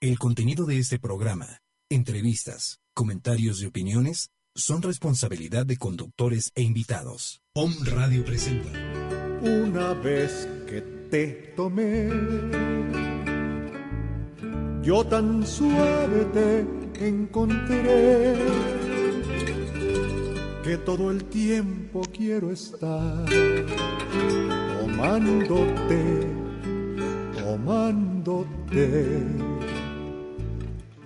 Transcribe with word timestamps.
El 0.00 0.16
contenido 0.16 0.64
de 0.64 0.78
este 0.78 1.00
programa, 1.00 1.60
entrevistas, 1.90 2.78
comentarios 2.94 3.60
y 3.60 3.66
opiniones 3.66 4.30
son 4.54 4.80
responsabilidad 4.80 5.66
de 5.66 5.76
conductores 5.76 6.52
e 6.54 6.62
invitados. 6.62 7.42
Om 7.52 7.74
Radio 7.84 8.24
presenta. 8.24 8.70
Una 9.42 9.94
vez 9.94 10.48
que 10.68 10.82
te 11.10 11.52
tomé, 11.56 12.10
yo 14.84 15.04
tan 15.04 15.44
suave 15.44 16.26
te 16.26 17.08
encontré 17.08 18.36
que 20.62 20.78
todo 20.78 21.10
el 21.10 21.24
tiempo 21.24 22.02
quiero 22.16 22.52
estar 22.52 23.24
tomándote, 24.78 26.24
tomándote. 27.42 29.47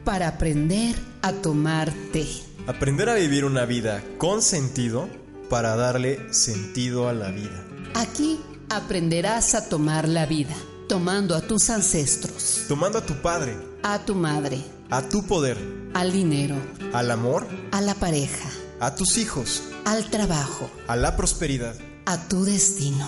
Para 0.04 0.28
aprender 0.28 0.96
a 1.22 1.32
tomar 1.32 1.92
té. 2.12 2.26
Aprender 2.66 3.08
a 3.08 3.14
vivir 3.14 3.44
una 3.44 3.64
vida 3.66 4.02
con 4.18 4.42
sentido 4.42 5.08
para 5.48 5.76
darle 5.76 6.32
sentido 6.32 7.08
a 7.08 7.12
la 7.12 7.30
vida. 7.30 7.64
Aquí 7.94 8.40
aprenderás 8.68 9.54
a 9.54 9.68
tomar 9.68 10.08
la 10.08 10.26
vida, 10.26 10.54
tomando 10.88 11.34
a 11.36 11.40
tus 11.40 11.70
ancestros, 11.70 12.64
Tomando 12.68 12.98
a 12.98 13.06
tu 13.06 13.14
padre, 13.20 13.56
a 13.82 13.98
tu 14.04 14.14
madre, 14.14 14.60
a 14.90 15.02
tu 15.08 15.24
poder, 15.26 15.58
al 15.94 16.10
dinero, 16.12 16.56
al 16.92 17.10
amor, 17.10 17.46
a 17.70 17.80
la 17.80 17.94
pareja, 17.94 18.48
a 18.80 18.94
tus 18.94 19.18
hijos, 19.18 19.62
al 19.84 20.10
trabajo, 20.10 20.70
a 20.88 20.96
la 20.96 21.16
prosperidad. 21.16 21.74
a 22.06 22.28
tu 22.28 22.44
destino. 22.44 23.06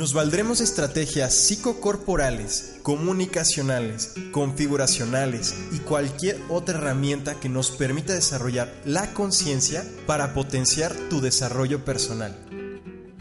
Nos 0.00 0.14
valdremos 0.14 0.58
de 0.60 0.64
estrategias 0.64 1.34
psicocorporales, 1.34 2.78
comunicacionales, 2.82 4.14
configuracionales 4.32 5.54
y 5.72 5.80
cualquier 5.80 6.40
otra 6.48 6.78
herramienta 6.78 7.38
que 7.38 7.50
nos 7.50 7.70
permita 7.70 8.14
desarrollar 8.14 8.72
la 8.86 9.12
conciencia 9.12 9.84
para 10.06 10.32
potenciar 10.32 10.94
tu 11.10 11.20
desarrollo 11.20 11.84
personal. 11.84 12.34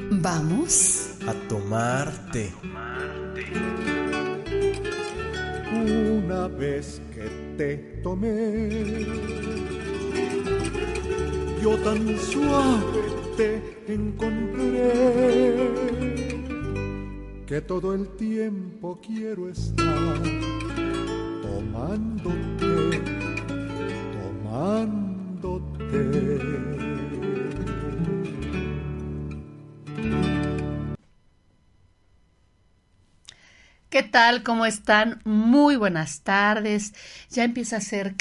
Vamos. 0.09 1.09
A 1.27 1.33
tomarte. 1.49 2.53
Una 5.73 6.47
vez 6.47 7.01
que 7.13 7.55
te 7.57 7.75
tomé, 8.01 9.05
yo 11.61 11.77
tan 11.79 12.17
suave 12.17 13.01
te 13.35 13.61
encontré 13.93 15.29
que 17.49 17.61
todo 17.61 17.95
el 17.95 18.07
tiempo 18.15 19.01
quiero 19.01 19.49
estar 19.49 20.21
tomándote, 21.41 23.01
tomándote. 24.43 25.89
¿Qué 33.89 34.03
tal? 34.03 34.43
¿Cómo 34.43 34.67
están? 34.67 35.19
Muy 35.25 35.75
buenas 35.75 36.21
tardes. 36.21 36.93
Ya 37.31 37.43
empieza 37.45 37.77
a 37.77 37.79
hacer 37.79 38.13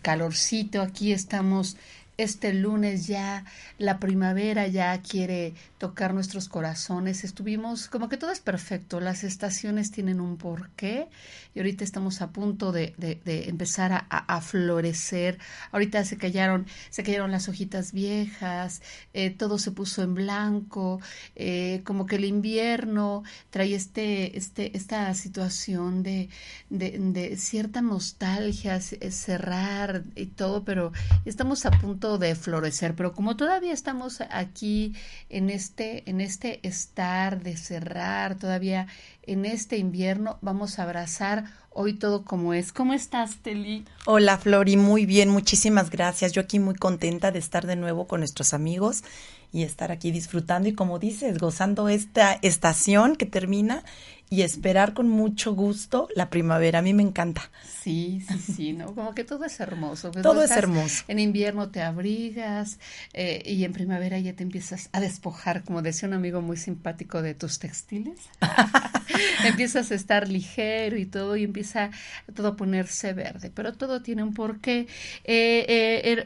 calorcito. 0.00 0.80
Aquí 0.80 1.12
estamos 1.12 1.76
este 2.16 2.52
lunes 2.52 3.06
ya. 3.06 3.44
La 3.78 3.98
primavera 3.98 4.66
ya 4.66 5.00
quiere 5.02 5.54
tocar 5.78 6.14
nuestros 6.14 6.48
corazones. 6.48 7.24
Estuvimos, 7.24 7.88
como 7.88 8.08
que 8.08 8.16
todo 8.16 8.30
es 8.30 8.40
perfecto. 8.40 9.00
Las 9.00 9.24
estaciones 9.24 9.90
tienen 9.90 10.20
un 10.20 10.36
porqué 10.36 11.08
y 11.54 11.58
ahorita 11.58 11.84
estamos 11.84 12.22
a 12.22 12.30
punto 12.30 12.72
de, 12.72 12.94
de, 12.96 13.48
empezar 13.48 13.92
a, 13.92 13.98
a, 14.08 14.40
florecer. 14.40 15.38
Ahorita 15.70 16.04
se 16.04 16.16
cayeron, 16.16 16.66
se 16.90 17.02
cayeron 17.02 17.30
las 17.30 17.48
hojitas 17.48 17.92
viejas, 17.92 18.82
eh, 19.12 19.30
todo 19.30 19.58
se 19.58 19.70
puso 19.70 20.02
en 20.02 20.14
blanco, 20.14 21.00
eh, 21.36 21.82
como 21.84 22.06
que 22.06 22.16
el 22.16 22.24
invierno 22.24 23.22
trae 23.50 23.74
este, 23.74 24.36
este, 24.36 24.76
esta 24.76 25.12
situación 25.14 26.02
de, 26.02 26.28
de 26.70 27.36
cierta 27.36 27.82
nostalgia, 27.82 28.80
cerrar 28.80 30.04
y 30.14 30.26
todo, 30.26 30.64
pero 30.64 30.92
estamos 31.24 31.66
a 31.66 31.70
punto 31.70 32.01
de 32.02 32.34
florecer. 32.34 32.94
Pero 32.94 33.12
como 33.12 33.36
todavía 33.36 33.72
estamos 33.72 34.20
aquí 34.30 34.94
en 35.28 35.50
este, 35.50 36.08
en 36.10 36.20
este 36.20 36.60
estar 36.66 37.42
de 37.42 37.56
cerrar, 37.56 38.36
todavía 38.36 38.86
en 39.22 39.44
este 39.44 39.76
invierno, 39.76 40.38
vamos 40.42 40.78
a 40.78 40.82
abrazar 40.82 41.44
hoy 41.70 41.94
todo 41.94 42.24
como 42.24 42.54
es. 42.54 42.72
¿Cómo 42.72 42.92
estás, 42.92 43.36
Teli? 43.36 43.84
Hola, 44.06 44.36
Flori, 44.38 44.76
muy 44.76 45.06
bien, 45.06 45.28
muchísimas 45.28 45.90
gracias. 45.90 46.32
Yo 46.32 46.42
aquí 46.42 46.58
muy 46.58 46.74
contenta 46.74 47.30
de 47.30 47.38
estar 47.38 47.66
de 47.66 47.76
nuevo 47.76 48.06
con 48.06 48.20
nuestros 48.20 48.52
amigos 48.52 49.04
y 49.52 49.62
estar 49.62 49.92
aquí 49.92 50.10
disfrutando 50.10 50.68
y 50.68 50.74
como 50.74 50.98
dices, 50.98 51.38
gozando 51.38 51.88
esta 51.88 52.38
estación 52.42 53.16
que 53.16 53.26
termina 53.26 53.84
y 54.32 54.40
esperar 54.40 54.94
con 54.94 55.10
mucho 55.10 55.54
gusto 55.54 56.08
la 56.16 56.30
primavera. 56.30 56.78
A 56.78 56.82
mí 56.82 56.94
me 56.94 57.02
encanta. 57.02 57.50
Sí, 57.82 58.24
sí, 58.26 58.38
sí, 58.38 58.72
¿no? 58.72 58.94
Como 58.94 59.14
que 59.14 59.24
todo 59.24 59.44
es 59.44 59.60
hermoso. 59.60 60.10
Pues 60.10 60.22
todo 60.22 60.42
es 60.42 60.50
hermoso. 60.52 61.04
En 61.06 61.18
invierno 61.18 61.68
te 61.68 61.82
abrigas 61.82 62.78
eh, 63.12 63.42
y 63.44 63.64
en 63.64 63.74
primavera 63.74 64.18
ya 64.20 64.32
te 64.32 64.42
empiezas 64.42 64.88
a 64.92 65.00
despojar, 65.00 65.64
como 65.64 65.82
decía 65.82 66.08
un 66.08 66.14
amigo 66.14 66.40
muy 66.40 66.56
simpático, 66.56 67.20
de 67.20 67.34
tus 67.34 67.58
textiles. 67.58 68.20
empiezas 69.44 69.90
a 69.90 69.96
estar 69.96 70.26
ligero 70.26 70.96
y 70.96 71.04
todo 71.04 71.36
y 71.36 71.44
empieza 71.44 71.90
todo 72.34 72.48
a 72.48 72.56
ponerse 72.56 73.12
verde, 73.12 73.52
pero 73.54 73.74
todo 73.74 74.00
tiene 74.00 74.22
un 74.22 74.32
porqué. 74.32 74.86
Eh, 75.24 76.16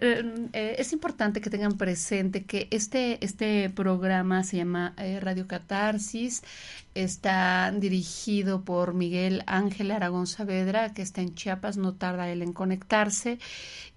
eh, 0.52 0.76
es 0.78 0.92
importante 0.92 1.40
que 1.40 1.50
tengan 1.50 1.76
presente 1.76 2.44
que 2.44 2.68
este, 2.70 3.18
este 3.24 3.68
programa 3.70 4.44
se 4.44 4.58
llama 4.58 4.94
Radio 5.20 5.48
Catarsis, 5.48 6.44
está 6.94 7.72
dirigido 7.76 7.95
por 8.64 8.94
Miguel 8.94 9.42
Ángel 9.46 9.90
Aragón 9.90 10.26
Saavedra, 10.26 10.92
que 10.92 11.02
está 11.02 11.20
en 11.20 11.34
Chiapas, 11.34 11.76
no 11.76 11.94
tarda 11.94 12.30
él 12.30 12.42
en 12.42 12.52
conectarse. 12.52 13.38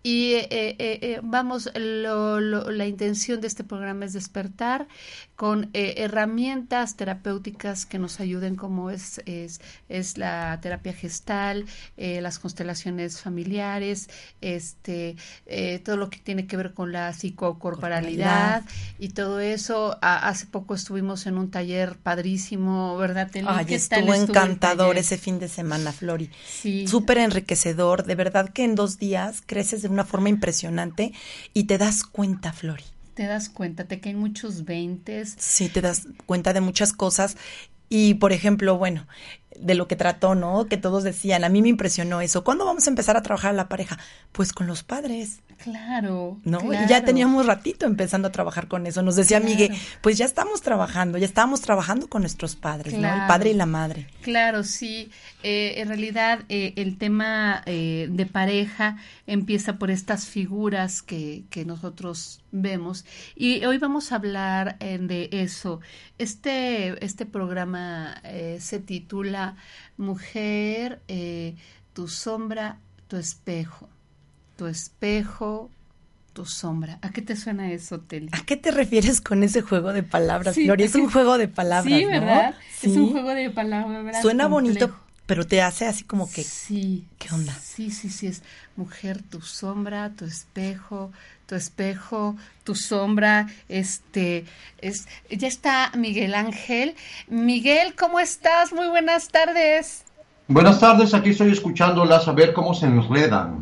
Y 0.01 0.35
eh, 0.35 0.47
eh, 0.51 0.77
eh, 0.79 1.19
vamos, 1.21 1.69
lo, 1.75 2.39
lo, 2.39 2.71
la 2.71 2.87
intención 2.87 3.41
de 3.41 3.47
este 3.47 3.65
programa 3.65 4.05
es 4.05 4.13
despertar 4.13 4.87
con 5.35 5.69
herramientas 5.73 6.97
terapéuticas 6.97 7.85
que 7.85 7.97
nos 7.97 8.19
ayuden, 8.19 8.55
como 8.55 8.91
es, 8.91 9.21
es, 9.25 9.61
es 9.87 10.17
la 10.17 10.59
terapia 10.61 10.91
gestal, 10.91 11.65
las 11.95 12.39
constelaciones 12.39 13.21
familiares, 13.21 14.09
este, 14.41 15.15
todo 15.85 15.95
lo 15.95 16.09
que 16.09 16.19
tiene 16.19 16.45
que 16.45 16.57
ver 16.57 16.73
con 16.73 16.91
la 16.91 17.13
psicocorporalidad 17.13 18.65
y 18.99 19.09
todo 19.09 19.39
eso. 19.39 19.97
A, 20.01 20.27
hace 20.27 20.45
poco 20.45 20.75
estuvimos 20.75 21.25
en 21.25 21.37
un 21.37 21.49
taller 21.49 21.95
padrísimo, 21.95 22.97
¿verdad, 22.97 23.31
Teli? 23.31 23.47
Ay, 23.49 23.65
estuvo 23.89 24.13
encantador 24.13 24.97
ese 24.97 25.17
fin 25.17 25.39
de 25.39 25.47
semana, 25.47 25.91
Flori. 25.91 26.29
Sí. 26.47 26.87
Súper 26.87 27.17
enriquecedor. 27.17 28.03
De 28.05 28.15
verdad 28.15 28.49
que 28.49 28.63
en 28.63 28.75
dos 28.75 28.97
días 28.97 29.41
creces 29.45 29.81
de 29.81 29.87
una 29.87 30.05
forma 30.05 30.29
impresionante 30.29 31.13
y 31.53 31.63
te 31.63 31.77
das 31.77 32.03
cuenta, 32.03 32.53
Flori. 32.53 32.83
Te 33.13 33.25
das 33.25 33.49
cuenta, 33.49 33.85
te 33.85 33.99
caen 33.99 34.17
muchos 34.17 34.63
veintes. 34.65 35.35
Sí, 35.37 35.67
te 35.69 35.81
das 35.81 36.07
cuenta 36.25 36.53
de 36.53 36.61
muchas 36.61 36.93
cosas. 36.93 37.35
Y, 37.89 38.13
por 38.13 38.31
ejemplo, 38.31 38.77
bueno, 38.77 39.07
de 39.59 39.73
lo 39.75 39.87
que 39.87 39.95
trató, 39.95 40.35
¿no? 40.35 40.67
Que 40.67 40.77
todos 40.77 41.03
decían, 41.03 41.43
a 41.43 41.49
mí 41.49 41.61
me 41.61 41.69
impresionó 41.69 42.21
eso. 42.21 42.43
¿Cuándo 42.43 42.65
vamos 42.65 42.87
a 42.87 42.89
empezar 42.91 43.17
a 43.17 43.23
trabajar 43.23 43.53
la 43.55 43.67
pareja? 43.67 43.97
Pues 44.31 44.53
con 44.53 44.67
los 44.67 44.83
padres. 44.83 45.39
Claro. 45.63 46.39
¿No? 46.43 46.59
Claro. 46.59 46.85
Y 46.85 46.87
ya 46.89 47.03
teníamos 47.03 47.45
ratito 47.45 47.85
empezando 47.85 48.27
a 48.27 48.31
trabajar 48.31 48.67
con 48.67 48.87
eso. 48.87 49.01
Nos 49.01 49.15
decía 49.15 49.39
Claro. 49.39 49.53
Miguel, 49.53 49.77
pues 50.01 50.17
ya 50.17 50.25
estamos 50.25 50.61
trabajando, 50.61 51.17
ya 51.17 51.25
estábamos 51.25 51.61
trabajando 51.61 52.07
con 52.07 52.21
nuestros 52.21 52.55
padres, 52.55 52.93
¿no? 52.93 53.07
El 53.07 53.27
padre 53.27 53.51
y 53.51 53.53
la 53.53 53.65
madre. 53.65 54.07
Claro, 54.21 54.63
sí. 54.63 55.11
Eh, 55.43 55.75
en 55.77 55.87
realidad, 55.87 56.39
eh, 56.49 56.73
el 56.77 56.97
tema 56.97 57.61
eh, 57.65 58.07
de 58.09 58.25
pareja 58.25 58.97
empieza 59.27 59.77
por 59.77 59.91
estas 59.91 60.27
figuras 60.27 61.01
que, 61.01 61.43
que 61.49 61.65
nosotros 61.65 62.41
vemos. 62.51 63.05
Y 63.35 63.63
hoy 63.65 63.77
vamos 63.77 64.11
a 64.11 64.15
hablar 64.15 64.77
eh, 64.79 64.97
de 64.99 65.29
eso. 65.31 65.79
Este, 66.17 67.03
este 67.05 67.25
programa 67.25 68.19
eh, 68.23 68.57
se 68.59 68.79
titula 68.79 69.55
Mujer, 69.97 71.01
eh, 71.07 71.55
tu 71.93 72.07
sombra, 72.07 72.79
tu 73.07 73.17
espejo. 73.17 73.89
Tu 74.59 74.67
espejo, 74.67 75.69
tu 76.33 76.45
sombra. 76.45 76.99
¿A 77.01 77.11
qué 77.11 77.21
te 77.21 77.37
suena 77.37 77.71
eso, 77.71 78.01
Teli? 78.01 78.27
¿A 78.33 78.43
qué 78.45 78.57
te 78.57 78.71
refieres 78.71 79.21
con 79.21 79.41
ese 79.41 79.61
juego 79.61 79.93
de 79.93 80.03
palabras, 80.03 80.53
Sí, 80.53 80.65
Flori? 80.65 80.83
Es 80.83 80.95
un 80.95 81.09
juego 81.11 81.37
de 81.37 81.47
palabras, 81.47 81.97
Sí, 81.97 82.03
¿no? 82.03 82.09
¿verdad? 82.11 82.55
Es 82.83 82.91
Sí. 82.93 82.97
un 82.99 83.11
juego 83.11 83.29
de 83.33 83.49
palabras. 83.51 84.21
Suena 84.21 84.47
bonito, 84.47 84.93
pero 85.25 85.47
te 85.47 85.61
hace 85.61 85.85
así 85.85 86.03
como 86.03 86.29
que 86.29 86.43
Sí. 86.43 87.05
¿Qué 87.17 87.33
onda? 87.33 87.53
Sí, 87.63 87.89
sí, 87.89 88.09
sí, 88.09 88.27
es 88.27 88.43
mujer, 88.75 89.21
tu 89.23 89.39
sombra, 89.41 90.09
tu 90.09 90.25
espejo, 90.25 91.13
tu 91.45 91.55
espejo, 91.55 92.35
tu 92.65 92.75
sombra, 92.75 93.47
este, 93.69 94.43
es, 94.81 95.07
ya 95.31 95.47
está 95.47 95.93
Miguel 95.95 96.33
Ángel. 96.35 96.95
Miguel, 97.29 97.95
¿cómo 97.95 98.19
estás? 98.19 98.73
Muy 98.73 98.89
buenas 98.89 99.29
tardes. 99.29 100.03
Buenas 100.49 100.79
tardes, 100.79 101.13
aquí 101.13 101.29
estoy 101.29 101.51
escuchándolas 101.51 102.27
a 102.27 102.31
ver 102.31 102.53
cómo 102.53 102.73
se 102.73 102.87
enredan. 102.87 103.59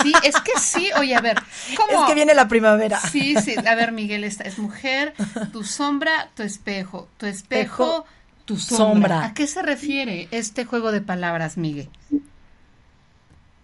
Sí, 0.00 0.12
es 0.22 0.36
que 0.40 0.52
sí, 0.60 0.88
oye, 0.96 1.16
a 1.16 1.20
ver, 1.20 1.42
¿cómo? 1.76 2.02
Es 2.04 2.08
que 2.08 2.14
viene 2.14 2.34
la 2.34 2.46
primavera. 2.46 3.00
Sí, 3.00 3.34
sí, 3.42 3.56
a 3.66 3.74
ver, 3.74 3.90
Miguel, 3.90 4.22
esta 4.22 4.44
es 4.44 4.56
mujer, 4.60 5.12
tu 5.52 5.64
sombra, 5.64 6.30
tu 6.36 6.44
espejo, 6.44 7.08
tu 7.18 7.26
espejo, 7.26 8.04
tu 8.44 8.56
sombra. 8.56 8.86
sombra. 8.92 9.24
¿A 9.24 9.34
qué 9.34 9.48
se 9.48 9.60
refiere 9.60 10.28
este 10.30 10.64
juego 10.64 10.92
de 10.92 11.00
palabras, 11.00 11.56
Miguel? 11.58 11.88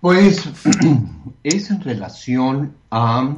Pues 0.01 0.43
es 1.45 1.71
en 1.71 1.81
relación 1.81 2.75
a 2.91 3.33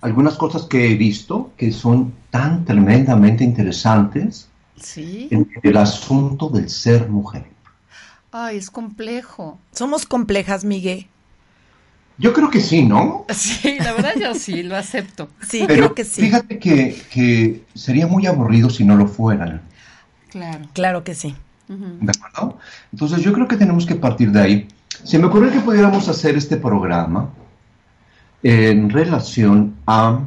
algunas 0.00 0.38
cosas 0.38 0.62
que 0.62 0.90
he 0.90 0.94
visto 0.96 1.52
que 1.58 1.70
son 1.70 2.14
tan 2.30 2.64
tremendamente 2.64 3.44
interesantes 3.44 4.48
Sí. 4.80 5.28
en 5.30 5.50
el 5.62 5.76
asunto 5.76 6.48
del 6.48 6.70
ser 6.70 7.10
mujer. 7.10 7.44
Ay, 8.32 8.58
es 8.58 8.70
complejo. 8.70 9.58
Somos 9.72 10.06
complejas, 10.06 10.64
Miguel. 10.64 11.06
Yo 12.18 12.32
creo 12.32 12.50
que 12.50 12.60
sí, 12.60 12.84
¿no? 12.84 13.24
Sí, 13.32 13.78
la 13.78 13.92
verdad 13.92 14.14
yo 14.20 14.34
sí, 14.34 14.62
lo 14.62 14.76
acepto. 14.76 15.28
Sí, 15.48 15.64
Pero 15.66 15.84
creo 15.84 15.94
que 15.94 16.04
sí. 16.04 16.22
fíjate 16.22 16.58
que, 16.58 17.00
que 17.12 17.64
sería 17.74 18.06
muy 18.06 18.26
aburrido 18.26 18.70
si 18.70 18.84
no 18.84 18.96
lo 18.96 19.06
fueran, 19.06 19.62
Claro. 20.30 20.68
Claro 20.74 21.04
que 21.04 21.14
sí. 21.14 21.34
¿de 21.68 22.12
acuerdo? 22.16 22.58
Entonces 22.92 23.20
yo 23.22 23.32
creo 23.32 23.46
que 23.46 23.56
tenemos 23.56 23.86
que 23.86 23.94
partir 23.94 24.30
de 24.32 24.40
ahí. 24.40 24.68
Se 25.04 25.18
me 25.18 25.26
ocurrió 25.26 25.50
que 25.52 25.60
pudiéramos 25.60 26.08
hacer 26.08 26.36
este 26.36 26.56
programa 26.56 27.30
en 28.42 28.90
relación 28.90 29.76
a 29.86 30.20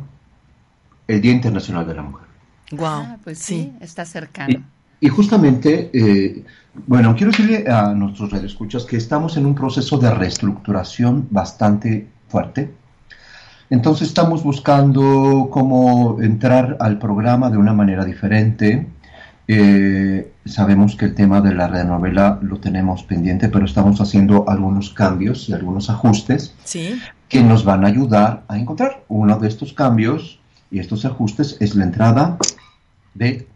el 1.07 1.21
Día 1.21 1.31
Internacional 1.31 1.88
de 1.88 1.94
la 1.95 2.04
Mujer. 2.04 2.27
Wow. 2.71 2.86
Ah, 2.88 3.18
pues 3.24 3.39
sí, 3.39 3.71
sí. 3.71 3.74
está 3.81 4.06
cercano. 4.06 4.63
Y 5.00 5.09
justamente, 5.09 5.89
eh, 5.94 6.44
bueno, 6.88 7.15
quiero 7.15 7.31
decirle 7.31 7.65
a 7.69 7.94
nuestros 7.94 8.31
radioescuchas 8.31 8.85
que 8.85 8.97
estamos 8.97 9.38
en 9.38 9.45
un 9.45 9.56
proceso 9.56 9.97
de 9.97 10.09
reestructuración 10.12 11.27
bastante 11.29 12.07
fuerte. 12.29 12.71
Entonces 13.69 14.07
estamos 14.09 14.44
buscando 14.44 15.50
cómo 15.51 16.21
entrar 16.21 16.77
al 16.79 16.97
programa 16.97 17.50
de 17.50 17.57
una 17.57 17.73
manera 17.73 18.03
diferente. 18.06 18.88
Eh, 19.47 20.31
sabemos 20.45 20.95
que 20.95 21.06
el 21.06 21.15
tema 21.15 21.41
de 21.41 21.53
la 21.53 21.68
renovela 21.68 22.39
lo 22.41 22.59
tenemos 22.59 23.03
pendiente, 23.03 23.50
pero 23.50 23.65
estamos 23.65 24.00
haciendo 24.00 24.50
algunos 24.50 24.91
cambios 24.91 25.50
y 25.50 25.53
algunos 25.53 25.89
ajustes 25.89 26.53
Sí. 26.63 27.00
que 27.27 27.44
nos 27.44 27.63
van 27.65 27.83
a 27.83 27.88
ayudar 27.88 28.44
a 28.47 28.57
encontrar. 28.57 29.03
Uno 29.07 29.38
de 29.39 29.47
estos 29.47 29.73
cambios 29.73 30.39
y 30.69 30.79
estos 30.79 31.03
ajustes 31.06 31.57
es 31.59 31.75
la 31.75 31.83
entrada 31.85 32.38
de, 33.13 33.47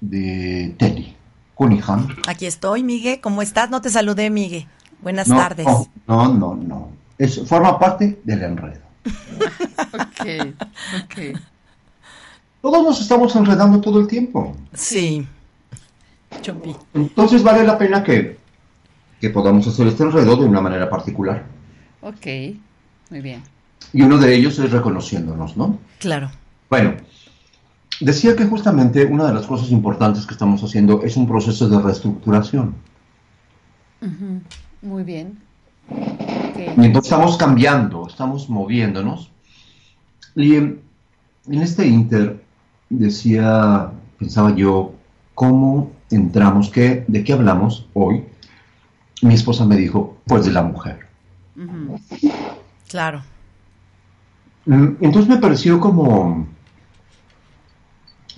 de 0.00 0.74
Cunningham. 1.60 2.08
Aquí 2.26 2.46
estoy, 2.46 2.82
Miguel. 2.82 3.20
¿Cómo 3.20 3.42
estás? 3.42 3.68
No 3.68 3.82
te 3.82 3.90
saludé, 3.90 4.30
Miguel. 4.30 4.66
Buenas 5.02 5.28
No, 5.28 5.36
tardes. 5.36 5.66
No, 5.66 5.86
no, 6.06 6.28
no, 6.32 6.54
no. 6.54 6.88
Es, 7.18 7.46
forma 7.46 7.78
parte 7.78 8.18
del 8.24 8.42
enredo. 8.42 8.80
Ok, 9.92 10.54
ok. 11.04 11.38
Todos 12.62 12.82
nos 12.84 13.00
estamos 13.00 13.34
enredando 13.36 13.80
todo 13.80 14.00
el 14.00 14.06
tiempo. 14.06 14.56
Sí. 14.72 15.26
Chompi. 16.40 16.74
Entonces 16.94 17.42
vale 17.42 17.64
la 17.64 17.76
pena 17.76 18.02
que, 18.02 18.38
que 19.20 19.30
podamos 19.30 19.66
hacer 19.66 19.86
este 19.88 20.02
enredo 20.02 20.36
de 20.36 20.44
una 20.46 20.60
manera 20.62 20.88
particular. 20.88 21.44
Ok, 22.02 22.26
muy 23.10 23.20
bien. 23.20 23.42
Y 23.92 24.02
uno 24.02 24.16
de 24.18 24.34
ellos 24.34 24.58
es 24.58 24.70
reconociéndonos, 24.70 25.56
¿no? 25.56 25.78
Claro. 25.98 26.30
Bueno, 26.68 26.94
decía 28.00 28.34
que 28.36 28.46
justamente 28.46 29.04
una 29.04 29.26
de 29.26 29.34
las 29.34 29.46
cosas 29.46 29.70
importantes 29.70 30.26
que 30.26 30.34
estamos 30.34 30.62
haciendo 30.62 31.02
es 31.02 31.16
un 31.16 31.26
proceso 31.26 31.68
de 31.68 31.80
reestructuración. 31.80 32.74
Muy 34.82 35.02
bien. 35.04 35.38
Y 35.90 36.84
entonces 36.84 37.12
estamos 37.12 37.36
cambiando, 37.36 38.06
estamos 38.08 38.48
moviéndonos. 38.48 39.30
Y 40.34 40.54
en, 40.56 40.80
en 41.46 41.62
este 41.62 41.86
inter 41.86 42.42
decía, 42.88 43.90
pensaba 44.18 44.54
yo, 44.54 44.94
¿cómo 45.34 45.92
entramos? 46.10 46.70
¿Qué, 46.70 47.04
¿De 47.08 47.24
qué 47.24 47.32
hablamos 47.32 47.86
hoy? 47.94 48.24
Mi 49.22 49.34
esposa 49.34 49.64
me 49.66 49.76
dijo, 49.76 50.16
pues 50.24 50.44
de 50.46 50.52
la 50.52 50.62
mujer. 50.62 51.00
Claro. 52.88 53.22
Mm, 54.66 54.88
Entonces 55.00 55.28
me 55.28 55.38
pareció 55.38 55.80
como 55.80 56.46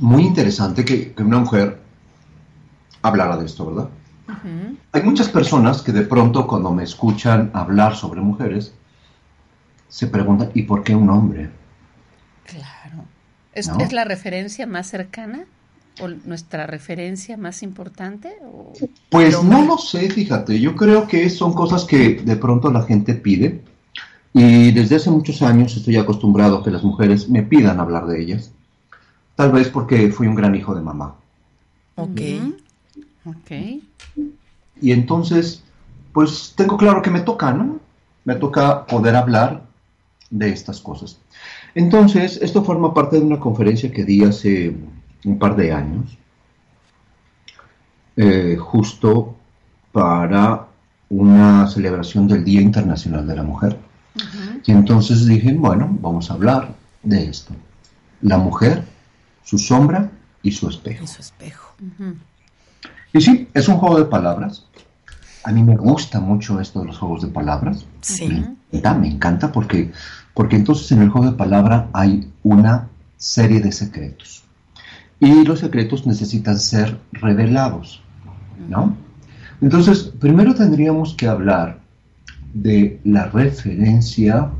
muy 0.02 0.22
interesante 0.24 0.84
que, 0.84 1.12
que 1.12 1.22
una 1.22 1.38
mujer 1.38 1.78
hablara 3.02 3.36
de 3.36 3.46
esto, 3.46 3.66
¿verdad? 3.66 3.88
Hay 4.92 5.02
muchas 5.02 5.28
personas 5.28 5.82
que 5.82 5.92
de 5.92 6.02
pronto 6.02 6.46
cuando 6.46 6.70
me 6.72 6.84
escuchan 6.84 7.50
hablar 7.54 7.94
sobre 7.96 8.20
mujeres, 8.20 8.72
se 9.88 10.06
preguntan, 10.06 10.50
¿y 10.54 10.62
por 10.62 10.82
qué 10.82 10.94
un 10.94 11.08
hombre? 11.10 11.50
Claro. 12.46 13.04
¿Es, 13.54 13.68
¿No? 13.68 13.78
es 13.80 13.92
la 13.92 14.04
referencia 14.04 14.66
más 14.66 14.88
cercana? 14.88 15.44
¿O 16.00 16.08
nuestra 16.08 16.66
referencia 16.66 17.36
más 17.36 17.62
importante? 17.62 18.32
¿O- 18.44 18.72
Pues 19.10 19.42
no 19.42 19.64
lo 19.64 19.76
sé, 19.76 20.10
fíjate, 20.10 20.58
yo 20.58 20.74
creo 20.74 21.06
que 21.06 21.28
son 21.28 21.52
cosas 21.52 21.84
que 21.84 22.14
de 22.14 22.36
pronto 22.36 22.70
la 22.72 22.82
gente 22.82 23.14
pide 23.14 23.62
y 24.32 24.72
desde 24.72 24.96
hace 24.96 25.10
muchos 25.10 25.42
años 25.42 25.76
estoy 25.76 25.96
acostumbrado 25.96 26.58
a 26.58 26.64
que 26.64 26.70
las 26.70 26.82
mujeres 26.82 27.28
me 27.28 27.42
pidan 27.42 27.78
hablar 27.80 28.06
de 28.06 28.22
ellas, 28.22 28.52
tal 29.36 29.52
vez 29.52 29.68
porque 29.68 30.10
fui 30.10 30.26
un 30.26 30.34
gran 30.34 30.54
hijo 30.54 30.74
de 30.74 30.82
mamá. 30.82 31.14
Ok. 31.96 32.20
Ok. 33.24 33.50
Y 34.80 34.92
entonces, 34.92 35.62
pues 36.12 36.54
tengo 36.56 36.76
claro 36.76 37.02
que 37.02 37.10
me 37.10 37.20
toca, 37.20 37.52
¿no? 37.52 37.78
Me 38.24 38.34
toca 38.36 38.86
poder 38.86 39.16
hablar 39.16 39.62
de 40.30 40.50
estas 40.50 40.80
cosas. 40.80 41.18
Entonces, 41.74 42.38
esto 42.42 42.64
forma 42.64 42.92
parte 42.92 43.18
de 43.18 43.24
una 43.24 43.38
conferencia 43.38 43.90
que 43.90 44.04
di 44.04 44.24
hace 44.24 44.76
un 45.24 45.38
par 45.38 45.56
de 45.56 45.72
años, 45.72 46.18
eh, 48.16 48.56
justo 48.58 49.36
para 49.92 50.66
una 51.08 51.66
celebración 51.68 52.26
del 52.26 52.44
Día 52.44 52.60
Internacional 52.60 53.26
de 53.26 53.36
la 53.36 53.42
Mujer. 53.42 53.78
Y 54.64 54.72
entonces 54.72 55.26
dije, 55.26 55.52
bueno, 55.54 55.96
vamos 56.00 56.30
a 56.30 56.34
hablar 56.34 56.74
de 57.02 57.24
esto. 57.28 57.54
La 58.20 58.38
mujer, 58.38 58.84
su 59.44 59.58
sombra 59.58 60.10
y 60.42 60.52
su 60.52 60.68
espejo. 60.68 61.04
Y 61.04 61.06
su 61.06 61.20
espejo. 61.20 61.74
Y 63.12 63.20
sí, 63.20 63.48
es 63.54 63.68
un 63.68 63.76
juego 63.76 63.98
de 63.98 64.04
palabras. 64.06 64.66
A 65.44 65.52
mí 65.52 65.62
me 65.62 65.76
gusta 65.76 66.20
mucho 66.20 66.60
esto 66.60 66.80
de 66.80 66.86
los 66.86 66.98
juegos 66.98 67.22
de 67.22 67.28
palabras. 67.28 67.86
Sí. 68.00 68.28
Me 68.28 68.78
encanta, 68.78 68.94
me 68.94 69.08
encanta 69.08 69.52
porque, 69.52 69.92
porque 70.34 70.56
entonces 70.56 70.90
en 70.92 71.02
el 71.02 71.10
juego 71.10 71.30
de 71.30 71.36
palabra 71.36 71.88
hay 71.92 72.30
una 72.42 72.88
serie 73.16 73.60
de 73.60 73.72
secretos. 73.72 74.44
Y 75.20 75.44
los 75.44 75.60
secretos 75.60 76.06
necesitan 76.06 76.58
ser 76.58 76.98
revelados, 77.12 78.02
¿no? 78.68 78.96
Entonces, 79.60 80.12
primero 80.18 80.54
tendríamos 80.54 81.14
que 81.14 81.28
hablar 81.28 81.78
de 82.52 83.00
la 83.04 83.26
referencia. 83.26 84.50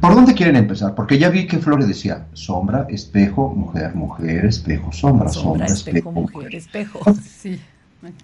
¿Por 0.00 0.14
dónde 0.14 0.34
quieren 0.34 0.56
empezar? 0.56 0.94
Porque 0.94 1.18
ya 1.18 1.28
vi 1.28 1.46
que 1.46 1.58
Flore 1.58 1.86
decía 1.86 2.26
sombra, 2.32 2.86
espejo, 2.88 3.52
mujer, 3.54 3.94
mujer, 3.94 4.46
espejo, 4.46 4.92
sombra, 4.92 5.28
Sombra, 5.28 5.66
sombra, 5.66 5.66
espejo, 5.66 6.12
mujer, 6.12 6.54
espejo. 6.54 7.00
Sí. 7.22 7.60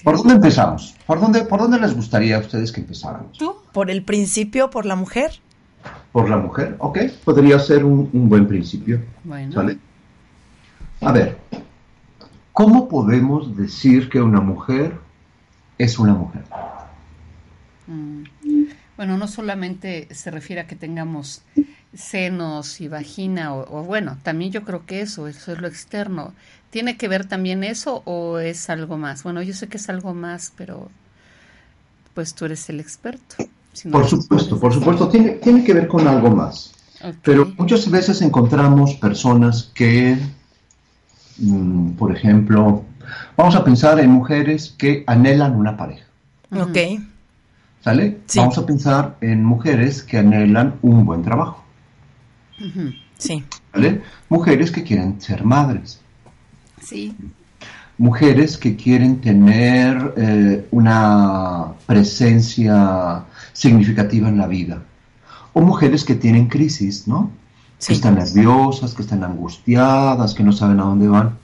¿Por 0.04 0.16
dónde 0.18 0.34
empezamos? 0.34 0.94
¿Por 1.06 1.20
dónde, 1.20 1.44
¿Por 1.44 1.60
dónde 1.60 1.80
les 1.80 1.94
gustaría 1.94 2.36
a 2.36 2.40
ustedes 2.40 2.70
que 2.70 2.80
empezáramos? 2.80 3.36
¿Tú? 3.38 3.56
Por 3.72 3.90
el 3.90 4.02
principio, 4.02 4.70
por 4.70 4.86
la 4.86 4.94
mujer. 4.94 5.32
¿Por 6.12 6.28
la 6.28 6.36
mujer? 6.36 6.76
Ok, 6.78 6.98
podría 7.24 7.58
ser 7.58 7.84
un, 7.84 8.08
un 8.12 8.28
buen 8.28 8.46
principio. 8.46 9.00
Bueno. 9.24 9.52
¿Sale? 9.52 9.78
A 11.00 11.10
ver, 11.10 11.38
¿cómo 12.52 12.88
podemos 12.88 13.56
decir 13.56 14.08
que 14.08 14.20
una 14.20 14.40
mujer 14.40 14.96
es 15.78 15.98
una 15.98 16.14
mujer? 16.14 16.44
Mm. 17.88 18.22
Bueno, 18.96 19.16
no 19.18 19.26
solamente 19.28 20.08
se 20.14 20.30
refiere 20.30 20.62
a 20.62 20.66
que 20.66 20.76
tengamos 20.76 21.42
senos 21.94 22.80
y 22.80 22.88
vagina, 22.88 23.54
o, 23.54 23.80
o 23.80 23.82
bueno, 23.84 24.18
también 24.22 24.52
yo 24.52 24.64
creo 24.64 24.86
que 24.86 25.00
eso, 25.00 25.28
eso 25.28 25.52
es 25.52 25.60
lo 25.60 25.68
externo. 25.68 26.34
¿Tiene 26.70 26.96
que 26.96 27.08
ver 27.08 27.26
también 27.26 27.64
eso 27.64 28.02
o 28.06 28.38
es 28.38 28.70
algo 28.70 28.96
más? 28.96 29.22
Bueno, 29.24 29.42
yo 29.42 29.52
sé 29.52 29.68
que 29.68 29.76
es 29.76 29.88
algo 29.90 30.14
más, 30.14 30.52
pero 30.56 30.90
pues 32.14 32.34
tú 32.34 32.44
eres 32.44 32.68
el 32.68 32.80
experto. 32.80 33.36
Si 33.72 33.88
no 33.88 33.92
Por 33.92 34.06
supuesto, 34.08 34.60
por 34.60 34.72
supuesto, 34.72 35.08
tiene, 35.08 35.30
tiene 35.32 35.64
que 35.64 35.74
ver 35.74 35.88
con 35.88 36.06
algo 36.06 36.30
más. 36.30 36.72
Pero 37.24 37.52
muchas 37.58 37.90
veces 37.90 38.22
encontramos 38.22 38.94
personas 38.94 39.70
que, 39.74 40.16
mm, 41.38 41.92
por 41.92 42.14
ejemplo, 42.14 42.84
vamos 43.36 43.54
a 43.56 43.64
pensar 43.64 43.98
en 43.98 44.10
mujeres 44.10 44.74
que 44.78 45.04
anhelan 45.06 45.56
una 45.56 45.76
pareja. 45.76 46.04
Ok. 46.52 46.76
¿Sale? 47.82 48.20
Sí. 48.26 48.38
Vamos 48.38 48.58
a 48.58 48.66
pensar 48.66 49.16
en 49.20 49.44
mujeres 49.44 50.02
que 50.02 50.18
anhelan 50.18 50.74
un 50.82 51.04
buen 51.04 51.22
trabajo. 51.22 51.64
Sí. 53.18 53.44
¿Vale? 53.72 54.02
Mujeres 54.28 54.70
que 54.70 54.82
quieren 54.82 55.20
ser 55.20 55.44
madres. 55.44 56.00
Sí. 56.80 57.14
mujeres 57.98 58.58
que 58.58 58.74
quieren 58.74 59.20
tener 59.20 60.14
eh, 60.16 60.66
una 60.72 61.72
presencia 61.86 63.24
significativa 63.52 64.28
en 64.28 64.38
la 64.38 64.48
vida, 64.48 64.82
o 65.52 65.60
mujeres 65.60 66.04
que 66.04 66.16
tienen 66.16 66.48
crisis, 66.48 67.06
¿no? 67.06 67.30
Que 67.86 67.92
están 67.92 68.16
nerviosas, 68.16 68.94
que 68.94 69.02
están 69.02 69.22
angustiadas, 69.22 70.34
que 70.34 70.42
no 70.42 70.52
saben 70.52 70.80
a 70.80 70.84
dónde 70.84 71.08
van. 71.08 71.38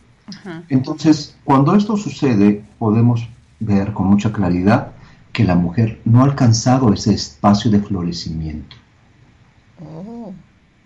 Entonces, 0.69 1.37
cuando 1.45 1.75
esto 1.75 1.97
sucede, 1.97 2.65
podemos 2.79 3.29
ver 3.61 3.93
con 3.93 4.07
mucha 4.07 4.33
claridad 4.33 4.93
que 5.33 5.45
la 5.45 5.55
mujer 5.55 6.01
no 6.05 6.21
ha 6.21 6.25
alcanzado 6.25 6.93
ese 6.93 7.15
espacio 7.15 7.71
de 7.71 7.81
florecimiento. 7.81 8.77
Oh, 9.81 10.33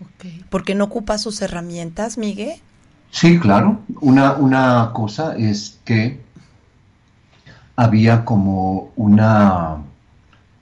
ok. 0.01 0.45
¿Porque 0.49 0.75
no 0.75 0.85
ocupa 0.85 1.17
sus 1.17 1.41
herramientas, 1.41 2.17
Miguel? 2.17 2.61
Sí, 3.11 3.39
claro. 3.39 3.79
Una, 4.01 4.33
una 4.33 4.91
cosa 4.93 5.35
es 5.35 5.79
que 5.85 6.21
había 7.75 8.25
como 8.25 8.91
una, 8.95 9.77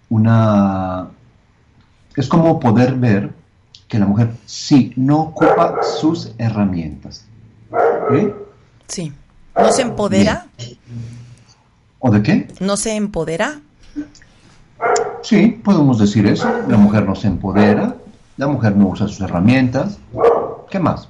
una... 0.09 1.09
Es 2.15 2.27
como 2.27 2.59
poder 2.59 2.95
ver 2.95 3.33
que 3.87 3.99
la 3.99 4.05
mujer 4.05 4.31
sí 4.45 4.93
no 4.95 5.19
ocupa 5.19 5.81
sus 5.83 6.31
herramientas. 6.37 7.25
Sí. 8.87 9.13
¿No 9.55 9.71
se 9.71 9.81
empodera? 9.81 10.47
¿O 11.99 12.11
de 12.11 12.23
qué? 12.23 12.47
¿No 12.59 12.77
se 12.77 12.95
empodera? 12.95 13.61
Sí, 15.23 15.59
podemos 15.63 15.99
decir 15.99 16.25
eso. 16.25 16.49
La 16.67 16.77
mujer 16.77 17.05
no 17.05 17.15
se 17.15 17.27
empodera, 17.27 17.95
la 18.37 18.47
mujer 18.47 18.75
no 18.75 18.87
usa 18.87 19.07
sus 19.07 19.21
herramientas. 19.21 19.99
¿Qué 20.69 20.79
más? 20.79 21.09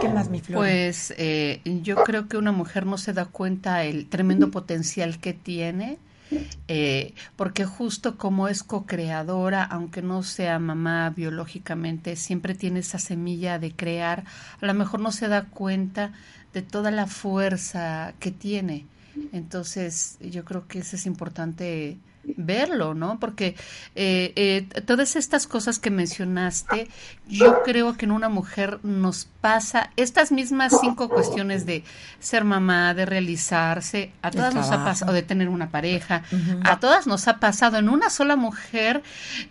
¿Qué 0.00 0.08
más, 0.08 0.30
mi 0.30 0.40
flor? 0.40 0.60
Pues 0.60 1.14
eh, 1.16 1.60
yo 1.82 1.96
creo 1.96 2.28
que 2.28 2.36
una 2.36 2.52
mujer 2.52 2.86
no 2.86 2.98
se 2.98 3.12
da 3.12 3.26
cuenta 3.26 3.84
el 3.84 4.08
tremendo 4.08 4.50
potencial 4.50 5.18
que 5.18 5.34
tiene, 5.34 5.98
eh, 6.68 7.14
porque 7.36 7.64
justo 7.64 8.16
como 8.16 8.48
es 8.48 8.62
co-creadora, 8.62 9.62
aunque 9.62 10.02
no 10.02 10.22
sea 10.22 10.58
mamá 10.58 11.10
biológicamente, 11.10 12.16
siempre 12.16 12.54
tiene 12.54 12.80
esa 12.80 12.98
semilla 12.98 13.58
de 13.58 13.72
crear, 13.72 14.24
a 14.60 14.66
lo 14.66 14.74
mejor 14.74 15.00
no 15.00 15.12
se 15.12 15.28
da 15.28 15.44
cuenta 15.44 16.12
de 16.52 16.62
toda 16.62 16.90
la 16.90 17.06
fuerza 17.06 18.14
que 18.18 18.30
tiene. 18.30 18.86
Entonces, 19.32 20.18
yo 20.20 20.44
creo 20.44 20.66
que 20.66 20.80
eso 20.80 20.96
es 20.96 21.06
importante 21.06 21.98
verlo, 22.36 22.94
¿no? 22.94 23.18
Porque 23.18 23.56
eh, 23.94 24.32
eh, 24.36 24.82
todas 24.82 25.16
estas 25.16 25.46
cosas 25.46 25.78
que 25.78 25.90
mencionaste, 25.90 26.88
yo 27.28 27.62
creo 27.64 27.96
que 27.96 28.06
en 28.06 28.12
una 28.12 28.28
mujer 28.28 28.80
nos 28.82 29.28
pasa 29.40 29.90
estas 29.96 30.32
mismas 30.32 30.74
cinco 30.80 31.08
cuestiones 31.08 31.66
de 31.66 31.84
ser 32.18 32.44
mamá, 32.44 32.94
de 32.94 33.06
realizarse, 33.06 34.12
a 34.22 34.30
todas 34.30 34.54
nos 34.54 34.70
ha 34.70 34.84
pasado, 34.84 35.12
de 35.12 35.22
tener 35.22 35.48
una 35.48 35.70
pareja, 35.70 36.22
a 36.64 36.80
todas 36.80 37.06
nos 37.06 37.28
ha 37.28 37.38
pasado. 37.38 37.78
En 37.78 37.88
una 37.88 38.10
sola 38.10 38.36
mujer 38.36 39.02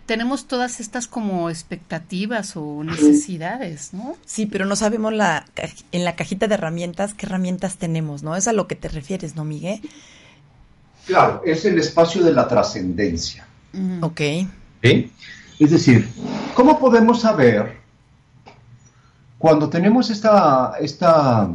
tenemos 0.06 0.46
todas 0.46 0.80
estas 0.80 1.06
como 1.06 1.50
expectativas 1.50 2.56
o 2.56 2.84
necesidades, 2.84 3.94
¿no? 3.94 4.16
Sí, 4.26 4.46
pero 4.46 4.66
no 4.66 4.76
sabemos 4.76 5.12
la, 5.12 5.46
en 5.92 6.04
la 6.04 6.16
cajita 6.16 6.46
de 6.46 6.54
herramientas 6.54 7.14
qué 7.14 7.26
herramientas 7.26 7.76
tenemos, 7.76 8.22
¿no? 8.22 8.36
Es 8.36 8.48
a 8.48 8.52
lo 8.52 8.66
que 8.66 8.76
te 8.76 8.88
refieres, 8.88 9.36
¿no, 9.36 9.44
Miguel? 9.44 9.80
Claro, 11.06 11.42
es 11.44 11.64
el 11.64 11.78
espacio 11.78 12.22
de 12.22 12.32
la 12.32 12.48
trascendencia. 12.48 13.46
Ok. 14.00 14.20
Es 14.82 15.70
decir, 15.70 16.08
¿cómo 16.54 16.78
podemos 16.78 17.20
saber 17.20 17.76
cuando 19.38 19.68
tenemos 19.68 20.10
esta, 20.10 20.74
esta 20.80 21.48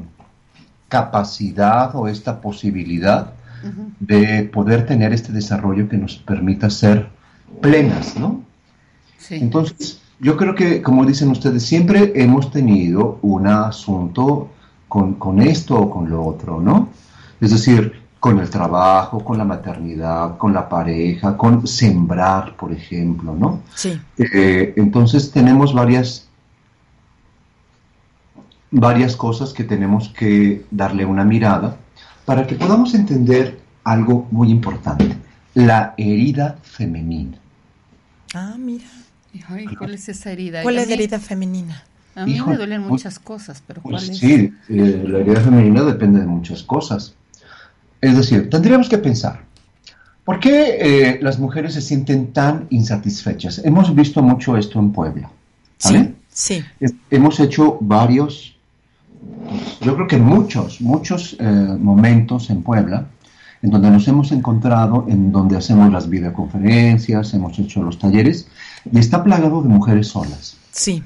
capacidad 0.87 1.95
o 1.95 2.07
esta 2.07 2.39
posibilidad 2.39 3.33
de 3.99 4.43
poder 4.51 4.85
tener 4.85 5.13
este 5.13 5.31
desarrollo 5.31 5.87
que 5.87 5.97
nos 5.97 6.17
permita 6.17 6.69
ser 6.69 7.09
plenas, 7.61 8.17
¿no? 8.17 8.41
Sí. 9.17 9.35
Entonces, 9.35 10.01
yo 10.19 10.35
creo 10.35 10.55
que, 10.55 10.81
como 10.81 11.05
dicen 11.05 11.29
ustedes, 11.29 11.63
siempre 11.63 12.11
hemos 12.15 12.51
tenido 12.51 13.19
un 13.21 13.47
asunto 13.47 14.49
con, 14.87 15.13
con 15.15 15.41
esto 15.41 15.79
o 15.79 15.89
con 15.91 16.09
lo 16.09 16.25
otro, 16.25 16.59
¿no? 16.59 16.89
Es 17.39 17.51
decir, 17.51 18.00
con 18.21 18.37
el 18.37 18.51
trabajo, 18.51 19.25
con 19.25 19.39
la 19.39 19.43
maternidad, 19.43 20.37
con 20.37 20.53
la 20.53 20.69
pareja, 20.69 21.35
con 21.35 21.65
sembrar, 21.65 22.55
por 22.55 22.71
ejemplo, 22.71 23.33
¿no? 23.33 23.61
Sí. 23.73 23.99
Eh, 24.15 24.75
entonces 24.77 25.31
tenemos 25.31 25.73
varias, 25.73 26.29
varias 28.69 29.15
cosas 29.15 29.53
que 29.53 29.63
tenemos 29.63 30.09
que 30.09 30.63
darle 30.69 31.03
una 31.03 31.25
mirada 31.25 31.77
para 32.23 32.45
que 32.45 32.53
podamos 32.53 32.93
entender 32.93 33.59
algo 33.83 34.27
muy 34.29 34.51
importante, 34.51 35.17
la 35.55 35.95
herida 35.97 36.59
femenina. 36.61 37.39
Ah, 38.35 38.53
mira. 38.55 38.85
¿Cuál 39.79 39.95
es 39.95 40.09
esa 40.09 40.31
herida? 40.31 40.61
¿Cuál 40.61 40.77
es 40.77 40.87
la 40.87 40.93
herida 40.93 41.19
femenina? 41.19 41.83
A 42.13 42.27
mí 42.27 42.39
me 42.39 42.55
duelen 42.55 42.81
muchas 42.81 43.17
cosas, 43.17 43.63
pero 43.65 43.81
¿cuál 43.81 43.95
es? 43.95 44.19
Sí, 44.19 44.53
eh, 44.69 45.03
la 45.07 45.19
herida 45.19 45.41
femenina 45.41 45.81
depende 45.81 46.19
de 46.19 46.27
muchas 46.27 46.61
cosas. 46.61 47.15
Es 48.01 48.17
decir, 48.17 48.49
tendríamos 48.49 48.89
que 48.89 48.97
pensar, 48.97 49.41
¿por 50.25 50.39
qué 50.39 50.77
eh, 50.79 51.19
las 51.21 51.39
mujeres 51.39 51.75
se 51.75 51.81
sienten 51.81 52.33
tan 52.33 52.67
insatisfechas? 52.69 53.61
Hemos 53.63 53.93
visto 53.93 54.21
mucho 54.21 54.57
esto 54.57 54.79
en 54.79 54.91
Puebla. 54.91 55.29
¿vale? 55.83 56.13
Sí, 56.33 56.63
Hemos 57.09 57.39
hecho 57.39 57.77
varios, 57.81 58.55
yo 59.81 59.95
creo 59.95 60.07
que 60.07 60.17
muchos, 60.17 60.81
muchos 60.81 61.35
eh, 61.39 61.43
momentos 61.43 62.49
en 62.49 62.63
Puebla 62.63 63.05
en 63.61 63.69
donde 63.69 63.91
nos 63.91 64.07
hemos 64.07 64.31
encontrado, 64.31 65.05
en 65.07 65.31
donde 65.31 65.57
hacemos 65.57 65.91
las 65.91 66.09
videoconferencias, 66.09 67.33
hemos 67.33 67.57
hecho 67.59 67.83
los 67.83 67.99
talleres, 67.99 68.47
y 68.91 68.97
está 68.97 69.23
plagado 69.23 69.61
de 69.61 69.69
mujeres 69.69 70.07
solas. 70.07 70.57
Sí. 70.71 71.03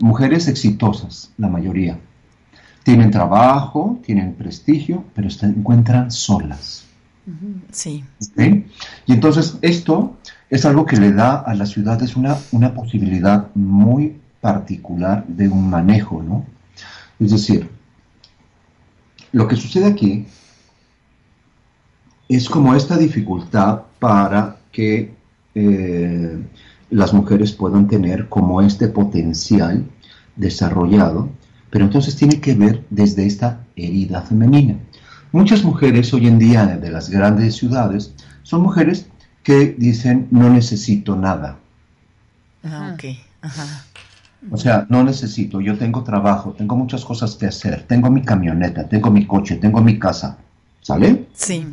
Mujeres 0.00 0.48
exitosas, 0.48 1.30
la 1.36 1.48
mayoría. 1.48 1.98
Tienen 2.82 3.10
trabajo, 3.10 3.98
tienen 4.04 4.34
prestigio, 4.34 5.04
pero 5.14 5.30
se 5.30 5.46
encuentran 5.46 6.10
solas. 6.10 6.86
Sí. 7.70 8.04
Y 9.06 9.12
entonces 9.12 9.58
esto 9.62 10.16
es 10.48 10.64
algo 10.64 10.84
que 10.84 10.96
le 10.96 11.12
da 11.12 11.36
a 11.36 11.54
las 11.54 11.70
ciudades 11.70 12.16
una, 12.16 12.36
una 12.50 12.74
posibilidad 12.74 13.48
muy 13.54 14.16
particular 14.40 15.24
de 15.26 15.48
un 15.48 15.68
manejo, 15.70 16.22
¿no? 16.22 16.44
Es 17.20 17.30
decir, 17.30 17.68
lo 19.32 19.46
que 19.46 19.56
sucede 19.56 19.86
aquí 19.86 20.26
es 22.28 22.48
como 22.48 22.74
esta 22.74 22.96
dificultad 22.96 23.82
para 23.98 24.56
que 24.72 25.14
eh, 25.54 26.38
las 26.90 27.12
mujeres 27.12 27.52
puedan 27.52 27.86
tener 27.86 28.28
como 28.28 28.62
este 28.62 28.88
potencial 28.88 29.84
desarrollado 30.36 31.28
pero 31.70 31.84
entonces 31.84 32.16
tiene 32.16 32.40
que 32.40 32.54
ver 32.54 32.84
desde 32.90 33.26
esta 33.26 33.64
herida 33.76 34.22
femenina. 34.22 34.76
Muchas 35.32 35.62
mujeres 35.62 36.12
hoy 36.12 36.26
en 36.26 36.38
día 36.38 36.66
de 36.66 36.90
las 36.90 37.08
grandes 37.08 37.56
ciudades 37.56 38.12
son 38.42 38.62
mujeres 38.62 39.06
que 39.44 39.74
dicen 39.78 40.26
no 40.30 40.50
necesito 40.50 41.14
nada. 41.16 41.58
Ah, 42.64 42.94
ok. 42.94 43.04
O 44.50 44.56
sea, 44.56 44.86
no 44.88 45.04
necesito, 45.04 45.60
yo 45.60 45.78
tengo 45.78 46.02
trabajo, 46.02 46.52
tengo 46.52 46.74
muchas 46.74 47.04
cosas 47.04 47.36
que 47.36 47.46
hacer, 47.46 47.84
tengo 47.86 48.10
mi 48.10 48.22
camioneta, 48.22 48.88
tengo 48.88 49.10
mi 49.10 49.26
coche, 49.26 49.56
tengo 49.56 49.80
mi 49.80 49.98
casa. 49.98 50.38
¿Sale? 50.80 51.26
Sí. 51.34 51.66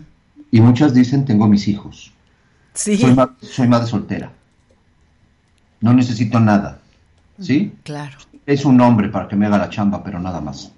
Y 0.51 0.61
muchas 0.61 0.93
dicen 0.93 1.25
tengo 1.25 1.47
mis 1.47 1.67
hijos. 1.67 2.11
Sí. 2.73 2.97
Soy, 2.97 3.15
soy 3.41 3.67
madre 3.67 3.87
soltera. 3.87 4.31
No 5.79 5.93
necesito 5.93 6.39
nada. 6.39 6.79
¿Sí? 7.39 7.73
Claro 7.83 8.17
es 8.47 8.65
un 8.65 8.79
hombre 8.81 9.09
para 9.09 9.27
que 9.27 9.35
me 9.35 9.45
haga 9.45 9.59
la 9.59 9.69
chamba, 9.69 10.01
pero 10.03 10.19
nada 10.19 10.41
más. 10.41 10.71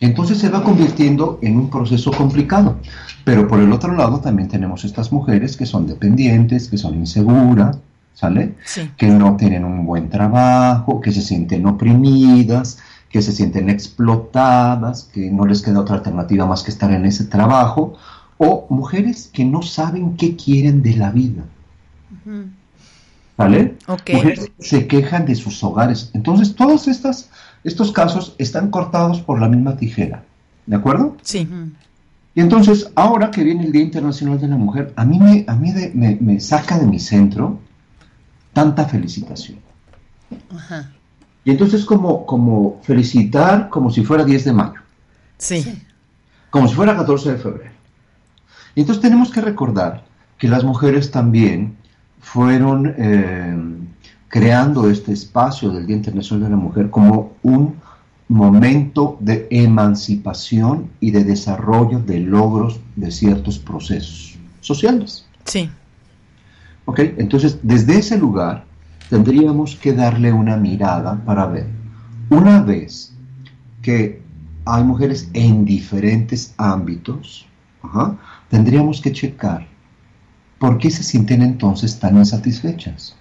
Entonces 0.00 0.38
se 0.38 0.48
va 0.48 0.64
convirtiendo 0.64 1.38
en 1.42 1.56
un 1.56 1.70
proceso 1.70 2.10
complicado. 2.10 2.78
Pero 3.24 3.46
por 3.46 3.60
el 3.60 3.70
otro 3.72 3.94
lado 3.94 4.18
también 4.18 4.48
tenemos 4.48 4.84
estas 4.84 5.12
mujeres 5.12 5.56
que 5.56 5.66
son 5.66 5.86
dependientes, 5.86 6.68
que 6.68 6.78
son 6.78 6.94
inseguras, 6.94 7.78
¿sale? 8.14 8.54
Que 8.96 9.06
no 9.06 9.36
tienen 9.36 9.64
un 9.64 9.86
buen 9.86 10.08
trabajo, 10.08 11.00
que 11.00 11.12
se 11.12 11.20
sienten 11.20 11.66
oprimidas, 11.66 12.78
que 13.10 13.20
se 13.20 13.32
sienten 13.32 13.68
explotadas, 13.68 15.04
que 15.12 15.30
no 15.30 15.44
les 15.44 15.60
queda 15.60 15.80
otra 15.80 15.96
alternativa 15.96 16.46
más 16.46 16.62
que 16.62 16.70
estar 16.70 16.90
en 16.90 17.04
ese 17.04 17.26
trabajo, 17.26 17.94
o 18.38 18.66
mujeres 18.70 19.30
que 19.32 19.44
no 19.44 19.60
saben 19.60 20.16
qué 20.16 20.36
quieren 20.36 20.82
de 20.82 20.96
la 20.96 21.10
vida. 21.10 21.42
¿Vale? 23.36 23.76
Mujeres 23.88 24.50
se 24.58 24.86
quejan 24.86 25.24
de 25.24 25.34
sus 25.34 25.62
hogares. 25.64 26.10
Entonces, 26.12 26.54
todos 26.54 26.86
estas, 26.86 27.30
estos 27.64 27.92
casos 27.92 28.34
están 28.38 28.70
cortados 28.70 29.20
por 29.20 29.40
la 29.40 29.48
misma 29.48 29.76
tijera. 29.76 30.24
¿De 30.66 30.76
acuerdo? 30.76 31.16
Sí. 31.22 31.48
Y 32.34 32.40
entonces, 32.40 32.90
ahora 32.94 33.30
que 33.30 33.42
viene 33.42 33.64
el 33.64 33.72
Día 33.72 33.82
Internacional 33.82 34.40
de 34.40 34.48
la 34.48 34.56
Mujer, 34.56 34.92
a 34.96 35.04
mí 35.04 35.18
me, 35.18 35.44
a 35.46 35.54
mí 35.54 35.72
me, 35.94 36.16
me, 36.20 36.40
saca 36.40 36.78
de 36.78 36.86
mi 36.86 36.98
centro 36.98 37.58
tanta 38.52 38.84
felicitación. 38.84 39.58
Ajá. 40.54 40.90
Y 41.44 41.50
entonces 41.50 41.84
como, 41.84 42.24
como 42.24 42.80
felicitar 42.82 43.68
como 43.68 43.90
si 43.90 44.04
fuera 44.04 44.24
10 44.24 44.44
de 44.44 44.52
mayo. 44.52 44.80
Sí. 45.38 45.82
Como 46.50 46.68
si 46.68 46.74
fuera 46.74 46.96
14 46.96 47.32
de 47.32 47.38
febrero. 47.38 47.72
Y 48.74 48.80
entonces 48.80 49.02
tenemos 49.02 49.30
que 49.30 49.40
recordar 49.40 50.04
que 50.38 50.48
las 50.48 50.64
mujeres 50.64 51.10
también 51.10 51.76
fueron 52.22 52.94
eh, 52.96 53.54
creando 54.28 54.88
este 54.88 55.12
espacio 55.12 55.70
del 55.70 55.86
Día 55.86 55.96
Internacional 55.96 56.44
de 56.44 56.50
la 56.50 56.56
Mujer 56.56 56.88
como 56.88 57.32
un 57.42 57.74
momento 58.28 59.18
de 59.20 59.46
emancipación 59.50 60.88
y 61.00 61.10
de 61.10 61.24
desarrollo 61.24 61.98
de 61.98 62.20
logros 62.20 62.80
de 62.96 63.10
ciertos 63.10 63.58
procesos 63.58 64.38
sociales. 64.60 65.26
Sí. 65.44 65.68
¿Ok? 66.86 67.00
Entonces, 67.18 67.58
desde 67.62 67.98
ese 67.98 68.16
lugar 68.16 68.64
tendríamos 69.10 69.76
que 69.76 69.92
darle 69.92 70.32
una 70.32 70.56
mirada 70.56 71.22
para 71.26 71.44
ver, 71.44 71.66
una 72.30 72.62
vez 72.62 73.12
que 73.82 74.22
hay 74.64 74.84
mujeres 74.84 75.28
en 75.34 75.66
diferentes 75.66 76.54
ámbitos, 76.56 77.46
tendríamos 78.48 79.02
que 79.02 79.12
checar 79.12 79.66
por 80.62 80.78
qué 80.78 80.92
se 80.92 81.02
sienten 81.02 81.42
entonces 81.42 81.98
tan 81.98 82.16
insatisfechas. 82.16 83.16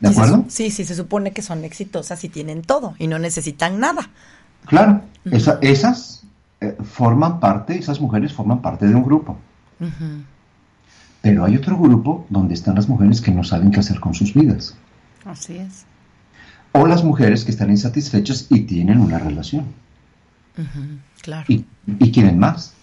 ¿De 0.00 0.08
acuerdo? 0.08 0.44
sí, 0.48 0.72
sí, 0.72 0.82
se 0.84 0.96
supone 0.96 1.30
que 1.30 1.42
son 1.42 1.62
exitosas 1.62 2.24
y 2.24 2.28
tienen 2.28 2.62
todo 2.62 2.96
y 2.98 3.06
no 3.06 3.20
necesitan 3.20 3.78
nada. 3.78 4.10
Claro, 4.64 5.02
esas 5.60 6.24
eh, 6.60 6.76
forman 6.82 7.38
parte, 7.38 7.78
esas 7.78 8.00
mujeres 8.00 8.32
forman 8.32 8.62
parte 8.62 8.88
de 8.88 8.96
un 8.96 9.04
grupo. 9.04 9.38
Pero 11.22 11.44
hay 11.44 11.56
otro 11.56 11.78
grupo 11.78 12.26
donde 12.30 12.54
están 12.54 12.74
las 12.74 12.88
mujeres 12.88 13.20
que 13.20 13.30
no 13.30 13.44
saben 13.44 13.70
qué 13.70 13.78
hacer 13.78 14.00
con 14.00 14.12
sus 14.12 14.34
vidas. 14.34 14.76
Así 15.24 15.56
es. 15.56 15.84
O 16.72 16.84
las 16.88 17.04
mujeres 17.04 17.44
que 17.44 17.52
están 17.52 17.70
insatisfechas 17.70 18.48
y 18.50 18.62
tienen 18.62 18.98
una 18.98 19.20
relación. 19.20 19.66
Claro. 21.22 21.44
Y, 21.46 21.64
y 21.86 22.10
quieren 22.10 22.40
más 22.40 22.74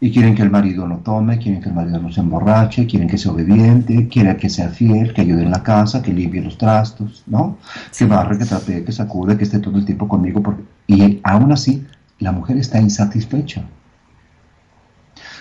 y 0.00 0.12
quieren 0.12 0.34
que 0.34 0.42
el 0.42 0.50
marido 0.50 0.86
no 0.86 0.98
tome, 0.98 1.38
quieren 1.38 1.60
que 1.60 1.68
el 1.68 1.74
marido 1.74 1.98
no 2.00 2.12
se 2.12 2.20
emborrache, 2.20 2.86
quieren 2.86 3.08
que 3.08 3.18
sea 3.18 3.32
obediente, 3.32 4.08
quieren 4.08 4.36
que 4.36 4.48
sea 4.48 4.68
fiel, 4.68 5.12
que 5.12 5.22
ayude 5.22 5.42
en 5.42 5.50
la 5.50 5.62
casa, 5.62 6.02
que 6.02 6.12
limpie 6.12 6.40
los 6.40 6.56
trastos, 6.56 7.24
¿no? 7.26 7.58
Que 7.96 8.06
barre, 8.06 8.38
que 8.38 8.44
trapee, 8.44 8.84
que 8.84 8.92
sacude, 8.92 9.36
que 9.36 9.44
esté 9.44 9.58
todo 9.58 9.76
el 9.76 9.84
tiempo 9.84 10.06
conmigo. 10.06 10.42
Porque... 10.42 10.62
Y 10.86 11.20
aún 11.24 11.52
así, 11.52 11.84
la 12.20 12.30
mujer 12.30 12.58
está 12.58 12.80
insatisfecha. 12.80 13.64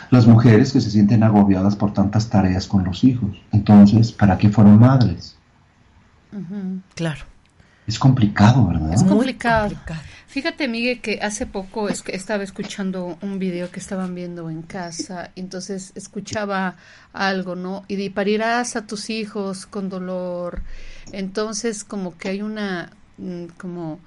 Las 0.10 0.26
mujeres 0.26 0.74
que 0.74 0.82
se 0.82 0.90
sienten 0.90 1.24
agobiadas 1.24 1.76
por 1.76 1.94
tantas 1.94 2.30
tareas 2.30 2.66
con 2.68 2.84
los 2.84 3.04
hijos. 3.04 3.40
Entonces, 3.52 4.12
¿para 4.12 4.38
qué 4.38 4.50
fueron 4.50 4.80
madres? 4.80 5.38
Claro. 6.96 7.26
Es 7.88 7.98
complicado, 7.98 8.68
¿verdad? 8.68 8.94
Es 8.94 9.04
complicado. 9.04 9.74
Fíjate, 10.28 10.68
Miguel, 10.68 11.00
que 11.00 11.20
hace 11.22 11.46
poco 11.46 11.88
estaba 11.88 12.44
escuchando 12.44 13.18
un 13.22 13.40
video 13.40 13.72
que 13.72 13.80
estaban 13.80 14.14
viendo 14.14 14.50
en 14.50 14.62
casa, 14.62 15.32
entonces 15.36 15.94
escuchaba 15.96 16.76
algo, 17.14 17.56
¿no? 17.56 17.86
Y 17.88 18.10
parirás 18.10 18.76
a 18.76 18.86
tus 18.86 19.10
hijos 19.10 19.66
con 19.66 19.88
dolor. 19.88 20.62
Entonces, 21.14 21.86
como 21.86 22.18
que 22.18 22.28
hay 22.30 22.42
una, 22.42 22.92
mm, 23.18 23.46
como, 23.58 24.00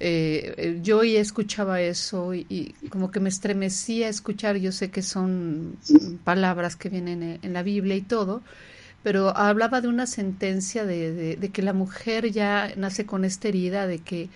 eh, 0.00 0.80
yo 0.82 1.04
ya 1.04 1.20
escuchaba 1.20 1.80
eso 1.80 2.34
y, 2.34 2.74
como 2.90 3.12
que 3.12 3.20
me 3.20 3.28
estremecía 3.28 4.08
escuchar, 4.08 4.56
yo 4.56 4.72
sé 4.72 4.90
que 4.90 5.02
son 5.02 5.78
palabras 6.24 6.74
que 6.74 6.88
vienen 6.88 7.38
en, 7.40 7.52
la 7.52 7.62
Biblia 7.62 7.94
y 7.94 8.02
todo, 8.02 8.42
pero 9.04 9.36
hablaba 9.36 9.80
de 9.80 9.86
una 9.86 10.06
sentencia 10.06 10.84
de, 10.84 11.36
de 11.36 11.48
que 11.50 11.62
la 11.62 11.72
mujer 11.72 12.32
ya 12.32 12.72
nace 12.76 13.06
con 13.06 13.24
esta 13.24 13.46
herida, 13.46 13.86
de 13.86 14.00
que 14.00 14.28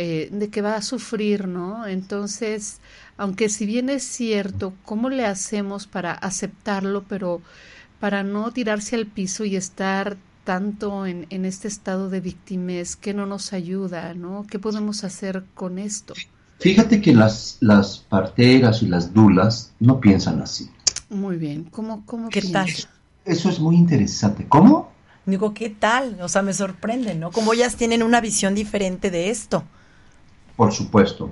eh, 0.00 0.28
de 0.30 0.48
que 0.48 0.62
va 0.62 0.76
a 0.76 0.82
sufrir, 0.82 1.48
¿no? 1.48 1.84
Entonces, 1.84 2.78
aunque 3.16 3.48
si 3.48 3.66
bien 3.66 3.90
es 3.90 4.04
cierto, 4.04 4.72
¿cómo 4.84 5.10
le 5.10 5.26
hacemos 5.26 5.88
para 5.88 6.12
aceptarlo, 6.12 7.02
pero 7.08 7.42
para 7.98 8.22
no 8.22 8.52
tirarse 8.52 8.94
al 8.94 9.06
piso 9.06 9.44
y 9.44 9.56
estar 9.56 10.16
tanto 10.44 11.04
en, 11.04 11.26
en 11.30 11.44
este 11.44 11.66
estado 11.66 12.10
de 12.10 12.20
victimez 12.20 12.94
que 12.94 13.12
no 13.12 13.26
nos 13.26 13.52
ayuda, 13.52 14.14
¿no? 14.14 14.46
¿Qué 14.48 14.60
podemos 14.60 15.02
hacer 15.02 15.42
con 15.56 15.80
esto? 15.80 16.14
Fíjate 16.60 17.00
que 17.00 17.12
las, 17.12 17.58
las 17.58 17.98
parteras 17.98 18.84
y 18.84 18.86
las 18.86 19.12
dulas 19.12 19.72
no 19.80 19.98
piensan 20.00 20.40
así. 20.40 20.70
Muy 21.10 21.38
bien. 21.38 21.64
¿Cómo, 21.64 22.06
cómo 22.06 22.28
¿Qué 22.28 22.42
tal? 22.42 22.68
Eso 23.28 23.50
es 23.50 23.60
muy 23.60 23.76
interesante. 23.76 24.46
¿Cómo? 24.48 24.90
Digo, 25.26 25.52
¿qué 25.52 25.68
tal? 25.68 26.16
O 26.22 26.28
sea, 26.28 26.40
me 26.40 26.54
sorprende, 26.54 27.14
¿no? 27.14 27.30
Como 27.30 27.52
ellas 27.52 27.76
tienen 27.76 28.02
una 28.02 28.22
visión 28.22 28.54
diferente 28.54 29.10
de 29.10 29.28
esto. 29.28 29.62
Por 30.56 30.72
supuesto, 30.72 31.30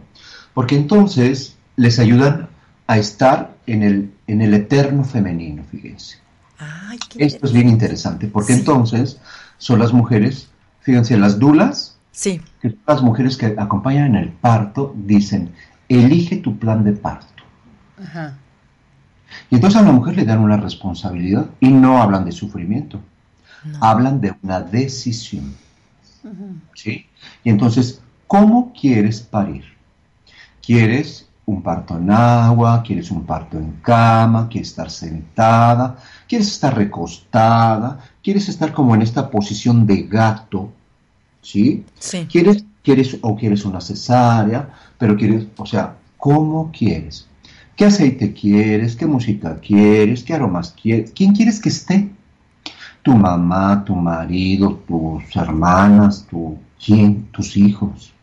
porque 0.53 0.77
entonces 0.77 1.57
les 1.77 1.99
ayudan 1.99 2.49
a 2.87 2.99
estar 2.99 3.57
en 3.67 3.83
el, 3.83 4.13
en 4.27 4.43
el 4.43 4.53
eterno 4.53 5.03
femenino, 5.05 5.65
fíjense. 5.71 6.19
Esto 7.17 7.47
es 7.47 7.53
bien 7.53 7.69
interesante, 7.69 8.27
porque 8.27 8.53
entonces 8.53 9.19
son 9.59 9.79
las 9.79 9.93
mujeres, 9.93 10.49
fíjense, 10.81 11.17
las 11.17 11.39
dulas, 11.39 11.97
sí. 12.13 12.41
que 12.61 12.71
son 12.71 12.81
las 12.87 13.03
mujeres 13.03 13.37
que 13.37 13.55
acompañan 13.59 14.15
en 14.15 14.17
el 14.17 14.29
parto, 14.29 14.95
dicen, 14.97 15.51
elige 15.89 16.37
tu 16.37 16.59
plan 16.59 16.85
de 16.85 16.93
parto. 16.93 17.43
Ajá. 18.03 18.37
Y 19.51 19.57
entonces 19.57 19.81
a 19.81 19.85
la 19.85 19.93
mujer 19.93 20.17
le 20.17 20.25
dan 20.25 20.41
una 20.41 20.57
responsabilidad 20.57 21.47
y 21.61 21.69
no 21.69 22.01
hablan 22.01 22.25
de 22.25 22.33
sufrimiento, 22.33 23.01
hablan 23.81 24.21
de 24.21 24.35
una 24.43 24.61
decisión. 24.61 25.55
¿Sí? 26.75 27.07
Y 27.45 27.51
entonces 27.51 28.01
¿Cómo 28.27 28.73
quieres 28.73 29.21
parir? 29.21 29.65
¿Quieres 30.65 31.29
un 31.45 31.63
parto 31.63 31.97
en 31.97 32.11
agua? 32.11 32.83
¿Quieres 32.85 33.13
un 33.13 33.25
parto 33.25 33.57
en 33.57 33.73
cama? 33.83 34.49
¿Quieres 34.49 34.71
estar 34.71 34.91
sentada? 34.91 35.97
¿Quieres 36.29 36.49
estar 36.49 36.77
recostada? 36.77 38.01
¿Quieres 38.23 38.49
estar 38.49 38.73
como 38.73 38.97
en 38.97 39.03
esta 39.03 39.31
posición 39.31 39.87
de 39.87 40.03
gato? 40.03 40.73
¿Sí? 41.41 41.85
Sí. 42.01 42.27
¿Quieres, 42.29 42.65
quieres 42.83 43.17
o 43.21 43.37
quieres 43.37 43.65
una 43.65 43.81
cesárea? 43.81 44.71
Pero 44.99 45.17
quieres, 45.17 45.47
o 45.57 45.67
sea, 45.67 45.95
¿cómo 46.17 46.73
quieres? 46.73 47.29
¿Qué 47.77 47.85
aceite 47.85 48.33
quieres? 48.33 48.97
¿Qué 48.97 49.05
música 49.05 49.61
quieres? 49.61 50.25
¿Qué 50.25 50.33
aromas 50.33 50.75
quieres? 50.81 51.13
¿Quién 51.15 51.35
quieres 51.35 51.61
que 51.61 51.69
esté? 51.69 52.11
Tu 53.03 53.15
mamá, 53.15 53.85
tu 53.85 53.95
marido, 53.95 54.83
tus 54.89 55.37
hermanas, 55.37 56.27
tu, 56.29 56.57
¿quién? 56.83 57.29
Tus 57.33 57.57
hijos. 57.59 58.15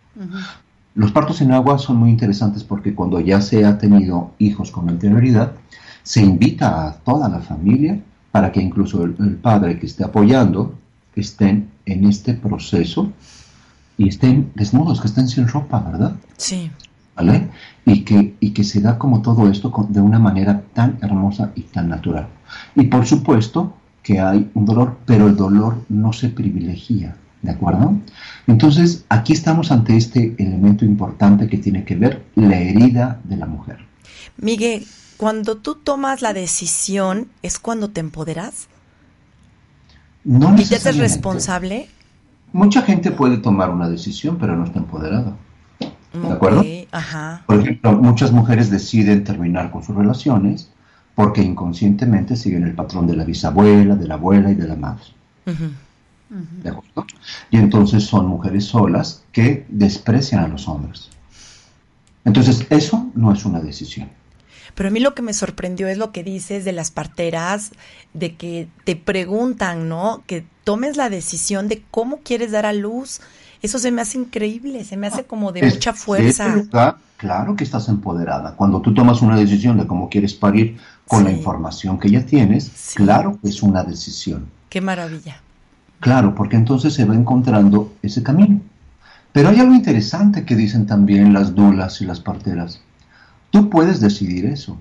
Los 0.96 1.12
partos 1.12 1.40
en 1.42 1.52
agua 1.52 1.78
son 1.78 1.98
muy 1.98 2.10
interesantes 2.10 2.64
porque 2.64 2.96
cuando 2.96 3.20
ya 3.20 3.42
se 3.42 3.64
ha 3.64 3.78
tenido 3.78 4.32
hijos 4.40 4.72
con 4.72 4.90
anterioridad, 4.90 5.54
se 6.02 6.22
invita 6.22 6.88
a 6.88 6.94
toda 6.96 7.30
la 7.30 7.40
familia 7.40 8.00
para 8.32 8.52
que 8.52 8.60
incluso 8.60 9.04
el, 9.04 9.14
padre 9.36 9.78
que 9.78 9.86
esté 9.86 10.04
apoyando 10.04 10.76
estén 11.16 11.70
en 11.86 12.06
este 12.06 12.34
proceso 12.34 13.12
y 13.98 14.10
estén 14.10 14.52
desnudos, 14.56 15.00
que 15.00 15.08
estén 15.08 15.28
sin 15.28 15.48
ropa, 15.48 15.80
¿verdad? 15.80 16.16
Sí. 16.38 16.72
¿Vale? 17.16 17.50
Y 17.86 18.04
que, 18.04 18.36
y 18.40 18.52
que 18.52 18.64
se 18.64 18.82
da 18.82 18.98
como 18.98 19.22
todo 19.22 19.50
esto 19.50 19.72
de 19.90 20.02
una 20.02 20.20
manera 20.20 20.64
tan 20.74 20.98
hermosa 21.02 21.52
y 21.56 21.62
tan 21.62 21.90
natural. 21.90 22.28
Y 22.76 22.84
por 22.88 23.06
supuesto 23.06 23.74
que 24.02 24.20
hay 24.20 24.50
un 24.54 24.66
dolor, 24.66 24.98
pero 25.06 25.28
el 25.28 25.36
dolor 25.36 25.84
no 25.90 26.14
se 26.14 26.30
privilegia. 26.30 27.16
¿De 27.42 27.52
acuerdo? 27.52 27.94
Entonces, 28.48 29.04
aquí 29.10 29.34
estamos 29.34 29.70
ante 29.72 29.98
este 29.98 30.34
elemento 30.40 30.86
importante 30.86 31.48
que 31.48 31.58
tiene 31.58 31.84
que 31.84 31.96
ver 31.96 32.24
la 32.36 32.58
herida 32.58 33.20
de 33.26 33.36
la 33.36 33.46
mujer. 33.46 33.80
Miguel, 34.38 34.86
cuando 35.18 35.58
tú 35.58 35.76
tomas 35.76 36.22
la 36.22 36.34
decisión, 36.34 37.28
¿es 37.42 37.60
cuando 37.60 37.90
te 37.90 38.00
empoderas? 38.00 38.70
No 40.24 40.56
¿Y 40.58 40.64
te 40.64 40.76
haces 40.76 40.98
responsable? 40.98 41.90
Mucha 42.54 42.82
gente 42.82 43.12
puede 43.12 43.38
tomar 43.38 43.70
una 43.70 43.90
decisión, 43.90 44.38
pero 44.38 44.56
no 44.56 44.64
está 44.64 44.80
empoderada. 44.80 45.36
¿De 46.14 46.32
acuerdo? 46.32 46.64
Ajá. 46.92 47.44
Por 47.48 47.60
ejemplo, 47.60 47.94
muchas 47.94 48.32
mujeres 48.32 48.70
deciden 48.70 49.24
terminar 49.24 49.72
con 49.72 49.84
sus 49.84 49.96
relaciones 49.96 50.70
porque 51.16 51.42
inconscientemente 51.42 52.36
siguen 52.36 52.64
el 52.64 52.74
patrón 52.74 53.08
de 53.08 53.16
la 53.16 53.24
bisabuela, 53.24 53.96
de 53.96 54.08
la 54.08 54.16
abuela 54.16 54.52
y 54.52 54.56
de 54.56 54.68
la 54.68 54.76
madre. 54.76 55.06
¿De 55.46 56.70
acuerdo? 56.70 57.06
Y 57.52 57.58
entonces 57.58 58.04
son 58.04 58.28
mujeres 58.28 58.66
solas 58.66 59.24
que 59.32 59.66
desprecian 59.70 60.44
a 60.44 60.48
los 60.48 60.68
hombres. 60.68 61.10
Entonces, 62.26 62.66
eso 62.70 63.12
no 63.14 63.34
es 63.34 63.46
una 63.46 63.60
decisión. 63.60 64.10
Pero 64.76 64.90
a 64.90 64.92
mí 64.92 65.00
lo 65.00 65.14
que 65.14 65.22
me 65.22 65.34
sorprendió 65.34 65.88
es 65.88 65.98
lo 65.98 66.12
que 66.12 66.24
dices 66.24 66.66
de 66.66 66.72
las 66.72 66.90
parteras, 66.90 67.72
de 68.14 68.36
que 68.36 68.68
te 68.86 68.96
preguntan, 68.96 69.88
¿no? 69.88 70.24
Que 70.26 70.46
tomes 70.64 70.98
la 70.98 71.10
decisión 71.10 71.68
de 71.68 71.84
cómo 71.92 72.18
quieres 72.24 72.52
dar 72.52 72.66
a 72.66 72.74
luz. 72.74 73.22
Eso 73.64 73.80
se 73.80 73.92
me 73.92 74.02
hace 74.02 74.18
increíble, 74.18 74.84
se 74.84 74.98
me 74.98 75.08
hace 75.08 75.24
como 75.24 75.54
de 75.54 75.64
mucha 75.64 75.94
fuerza. 75.94 76.54
claro 77.16 77.56
que 77.56 77.64
estás 77.64 77.88
empoderada. 77.88 78.58
Cuando 78.58 78.82
tú 78.82 78.94
tomas 78.94 79.22
una 79.22 79.38
decisión 79.38 79.78
de 79.78 79.88
cómo 79.88 80.10
quieres 80.10 80.34
parir 80.34 80.78
con 81.08 81.24
la 81.24 81.32
información 81.32 81.98
que 81.98 82.12
ya 82.12 82.26
tienes, 82.26 82.94
claro 82.94 83.40
que 83.42 83.48
es 83.48 83.64
una 83.64 83.86
decisión. 83.86 84.48
Qué 84.68 84.82
maravilla. 84.82 85.42
Claro, 86.02 86.36
porque 86.36 86.58
entonces 86.58 86.94
se 86.94 87.06
va 87.06 87.16
encontrando 87.16 87.94
ese 88.02 88.22
camino. 88.22 88.60
Pero 89.32 89.48
hay 89.48 89.62
algo 89.62 89.74
interesante 89.74 90.44
que 90.44 90.58
dicen 90.58 90.86
también 90.86 91.32
las 91.32 91.56
dulas 91.56 92.02
y 92.02 92.06
las 92.06 92.20
parteras. 92.20 92.82
Tú 93.50 93.70
puedes 93.70 94.02
decidir 94.02 94.46
eso, 94.46 94.78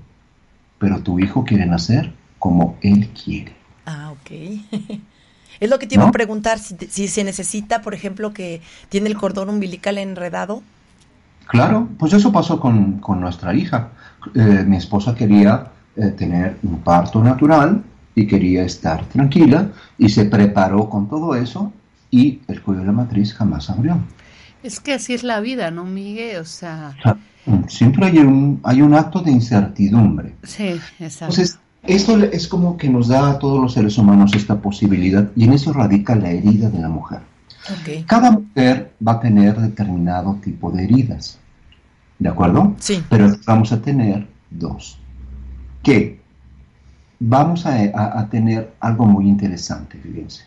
pero 0.80 1.04
tu 1.04 1.20
hijo 1.20 1.44
quiere 1.44 1.66
nacer 1.66 2.12
como 2.40 2.76
él 2.82 3.10
quiere. 3.10 3.54
Ah, 3.86 4.10
ok. 4.10 5.00
es 5.62 5.70
lo 5.70 5.78
que 5.78 5.86
te 5.86 5.94
iba 5.94 6.08
a 6.08 6.10
preguntar, 6.10 6.58
si, 6.58 7.06
se 7.06 7.22
necesita, 7.22 7.82
por 7.82 7.94
ejemplo, 7.94 8.32
que 8.32 8.60
tiene 8.88 9.08
el 9.08 9.16
cordón 9.16 9.48
umbilical 9.48 9.96
enredado. 9.96 10.60
Claro, 11.46 11.88
pues 12.00 12.12
eso 12.14 12.32
pasó 12.32 12.58
con, 12.58 13.00
nuestra 13.20 13.54
hija. 13.54 13.90
Eh, 14.34 14.64
mi 14.66 14.76
esposa 14.76 15.14
quería 15.14 15.70
eh, 15.94 16.06
tener 16.08 16.58
un 16.64 16.80
parto 16.80 17.22
natural 17.22 17.80
y 18.16 18.26
quería 18.26 18.64
estar 18.64 19.04
tranquila 19.04 19.68
y 19.98 20.08
se 20.08 20.24
preparó 20.24 20.88
con 20.88 21.08
todo 21.08 21.36
eso 21.36 21.72
y 22.10 22.40
el 22.48 22.60
cuello 22.60 22.80
de 22.80 22.86
la 22.86 22.92
matriz 22.92 23.32
jamás 23.32 23.70
abrió. 23.70 24.00
Es 24.64 24.80
que 24.80 24.94
así 24.94 25.14
es 25.14 25.22
la 25.22 25.38
vida, 25.38 25.70
¿no, 25.70 25.84
Miguel? 25.84 26.38
O 26.38 26.44
sea... 26.44 26.96
Siempre 27.68 28.06
hay 28.06 28.18
un, 28.18 28.60
hay 28.64 28.82
un 28.82 28.94
acto 28.94 29.20
de 29.20 29.30
incertidumbre. 29.30 30.34
Sí, 30.42 30.80
exacto. 30.98 31.34
Entonces, 31.34 31.58
esto 31.82 32.16
es 32.16 32.46
como 32.46 32.76
que 32.76 32.88
nos 32.88 33.08
da 33.08 33.30
a 33.30 33.38
todos 33.38 33.60
los 33.60 33.72
seres 33.72 33.98
humanos 33.98 34.32
esta 34.34 34.60
posibilidad 34.60 35.30
y 35.34 35.44
en 35.44 35.52
eso 35.52 35.72
radica 35.72 36.14
la 36.14 36.30
herida 36.30 36.70
de 36.70 36.80
la 36.80 36.88
mujer. 36.88 37.20
Cada 38.06 38.30
mujer 38.32 38.92
va 39.06 39.12
a 39.12 39.20
tener 39.20 39.56
determinado 39.56 40.34
tipo 40.42 40.70
de 40.70 40.84
heridas, 40.84 41.38
¿de 42.18 42.28
acuerdo? 42.28 42.74
Sí. 42.78 43.02
Pero 43.08 43.36
vamos 43.46 43.72
a 43.72 43.80
tener 43.80 44.26
dos. 44.50 44.98
Que 45.82 46.20
vamos 47.18 47.66
a, 47.66 48.28
tener 48.30 48.74
algo 48.80 49.06
muy 49.06 49.28
interesante, 49.28 49.98
fíjense. 49.98 50.44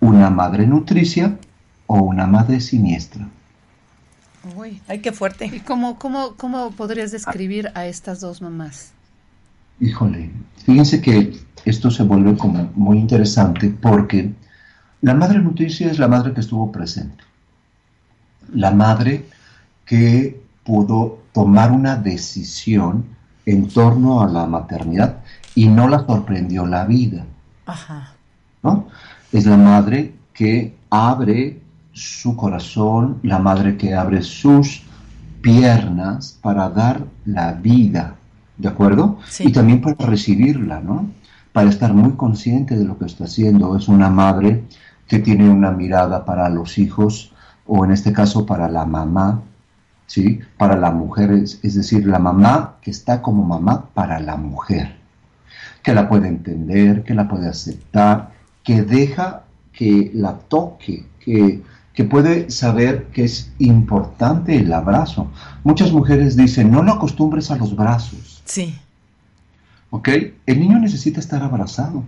Una 0.00 0.30
madre 0.30 0.66
nutricia 0.66 1.36
o 1.86 1.98
una 2.00 2.26
madre 2.26 2.60
siniestra. 2.60 3.28
Uy, 4.56 4.80
ay, 4.86 5.00
qué 5.00 5.12
fuerte. 5.12 5.46
¿Y 5.46 5.60
cómo, 5.60 5.98
cómo, 5.98 6.34
cómo 6.36 6.70
podrías 6.70 7.10
describir 7.10 7.70
a 7.74 7.86
estas 7.86 8.20
dos 8.20 8.40
mamás? 8.40 8.92
Híjole, 9.80 10.30
fíjense 10.64 11.00
que 11.00 11.38
esto 11.64 11.90
se 11.90 12.02
vuelve 12.02 12.36
como 12.36 12.70
muy 12.74 12.98
interesante 12.98 13.68
porque 13.68 14.32
la 15.00 15.14
madre 15.14 15.38
nutricia 15.38 15.90
es 15.90 15.98
la 15.98 16.08
madre 16.08 16.32
que 16.32 16.40
estuvo 16.40 16.72
presente. 16.72 17.24
La 18.52 18.70
madre 18.70 19.26
que 19.84 20.42
pudo 20.64 21.20
tomar 21.32 21.70
una 21.70 21.96
decisión 21.96 23.04
en 23.46 23.68
torno 23.68 24.20
a 24.20 24.28
la 24.28 24.46
maternidad 24.46 25.18
y 25.54 25.68
no 25.68 25.88
la 25.88 26.04
sorprendió 26.04 26.66
la 26.66 26.84
vida. 26.84 27.24
Ajá. 27.66 28.12
¿no? 28.62 28.88
Es 29.32 29.46
la 29.46 29.56
madre 29.56 30.14
que 30.32 30.76
abre 30.90 31.60
su 31.92 32.36
corazón, 32.36 33.18
la 33.22 33.38
madre 33.38 33.76
que 33.76 33.94
abre 33.94 34.22
sus 34.22 34.82
piernas 35.40 36.38
para 36.42 36.68
dar 36.68 37.04
la 37.24 37.52
vida, 37.52 38.16
¿de 38.58 38.68
acuerdo? 38.68 39.18
Y 39.38 39.52
también 39.52 39.80
para 39.80 39.96
recibirla, 40.06 40.80
¿no? 40.80 41.10
Para 41.52 41.70
estar 41.70 41.94
muy 41.94 42.12
consciente 42.12 42.76
de 42.76 42.84
lo 42.84 42.98
que 42.98 43.06
está 43.06 43.24
haciendo. 43.24 43.76
Es 43.76 43.88
una 43.88 44.10
madre 44.10 44.64
que 45.06 45.20
tiene 45.20 45.48
una 45.48 45.70
mirada 45.70 46.24
para 46.24 46.48
los 46.50 46.78
hijos, 46.78 47.32
o 47.66 47.84
en 47.84 47.92
este 47.92 48.12
caso 48.12 48.44
para 48.44 48.68
la 48.68 48.84
mamá, 48.84 49.42
¿sí? 50.06 50.40
Para 50.56 50.76
la 50.76 50.90
mujer, 50.90 51.30
es, 51.30 51.60
es 51.62 51.74
decir, 51.74 52.06
la 52.06 52.18
mamá 52.18 52.76
que 52.82 52.90
está 52.90 53.22
como 53.22 53.44
mamá 53.44 53.88
para 53.94 54.20
la 54.20 54.36
mujer, 54.36 54.96
que 55.82 55.94
la 55.94 56.08
puede 56.08 56.28
entender, 56.28 57.04
que 57.04 57.14
la 57.14 57.28
puede 57.28 57.48
aceptar, 57.48 58.32
que 58.62 58.82
deja 58.82 59.44
que 59.72 60.10
la 60.14 60.34
toque, 60.34 61.06
que 61.20 61.62
que 61.98 62.04
puede 62.04 62.48
saber 62.48 63.06
que 63.06 63.24
es 63.24 63.50
importante 63.58 64.56
el 64.56 64.72
abrazo. 64.72 65.32
Muchas 65.64 65.90
mujeres 65.90 66.36
dicen, 66.36 66.70
no 66.70 66.84
lo 66.84 66.92
acostumbres 66.92 67.50
a 67.50 67.56
los 67.56 67.74
brazos. 67.74 68.37
Sí. 68.48 68.74
¿Ok? 69.90 70.08
El 70.46 70.58
niño 70.58 70.80
necesita 70.80 71.20
estar 71.20 71.42
abrazado. 71.42 72.02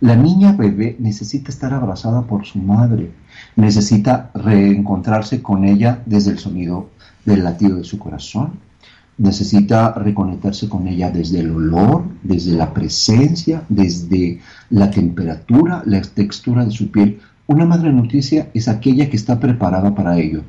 La 0.00 0.16
niña 0.16 0.52
bebé 0.52 0.96
necesita 0.98 1.50
estar 1.50 1.74
abrazada 1.74 2.22
por 2.22 2.46
su 2.46 2.58
madre. 2.58 3.10
Necesita 3.56 4.30
reencontrarse 4.34 5.42
con 5.42 5.64
ella 5.64 6.02
desde 6.06 6.30
el 6.30 6.38
sonido 6.38 6.88
del 7.26 7.44
latido 7.44 7.76
de 7.76 7.84
su 7.84 7.98
corazón. 7.98 8.52
Necesita 9.18 9.92
reconectarse 9.92 10.70
con 10.70 10.88
ella 10.88 11.10
desde 11.10 11.40
el 11.40 11.50
olor, 11.50 12.04
desde 12.22 12.52
la 12.52 12.72
presencia, 12.72 13.64
desde 13.68 14.40
la 14.70 14.90
temperatura, 14.90 15.82
la 15.84 16.00
textura 16.00 16.64
de 16.64 16.70
su 16.70 16.90
piel 16.90 17.20
una 17.50 17.66
madre 17.66 17.92
noticia 17.92 18.48
es 18.54 18.68
aquella 18.68 19.10
que 19.10 19.16
está 19.16 19.40
preparada 19.40 19.92
para 19.92 20.16
ello. 20.16 20.44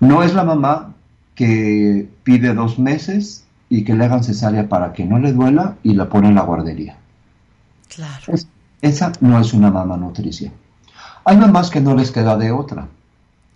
No 0.00 0.22
es 0.22 0.32
la 0.32 0.42
mamá 0.42 0.94
que 1.34 2.08
pide 2.22 2.54
dos 2.54 2.78
meses 2.78 3.44
y 3.70 3.84
que 3.84 3.94
le 3.94 4.04
hagan 4.04 4.22
cesárea 4.22 4.68
para 4.68 4.92
que 4.92 5.06
no 5.06 5.18
le 5.18 5.32
duela 5.32 5.76
y 5.82 5.94
la 5.94 6.10
pone 6.10 6.28
en 6.28 6.34
la 6.34 6.42
guardería. 6.42 6.98
Claro. 7.88 8.34
esa 8.82 9.12
no 9.20 9.40
es 9.40 9.54
una 9.54 9.70
mamá 9.70 9.96
nutricia. 9.96 10.52
Hay 11.24 11.36
mamás 11.38 11.70
que 11.70 11.80
no 11.80 11.94
les 11.94 12.10
queda 12.10 12.36
de 12.36 12.50
otra. 12.50 12.88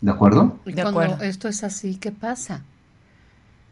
¿De 0.01 0.11
acuerdo? 0.11 0.59
Y 0.65 0.73
cuando 0.73 1.23
esto 1.23 1.49
es 1.49 1.63
así, 1.65 1.97
¿qué 1.97 2.13
pasa? 2.13 2.63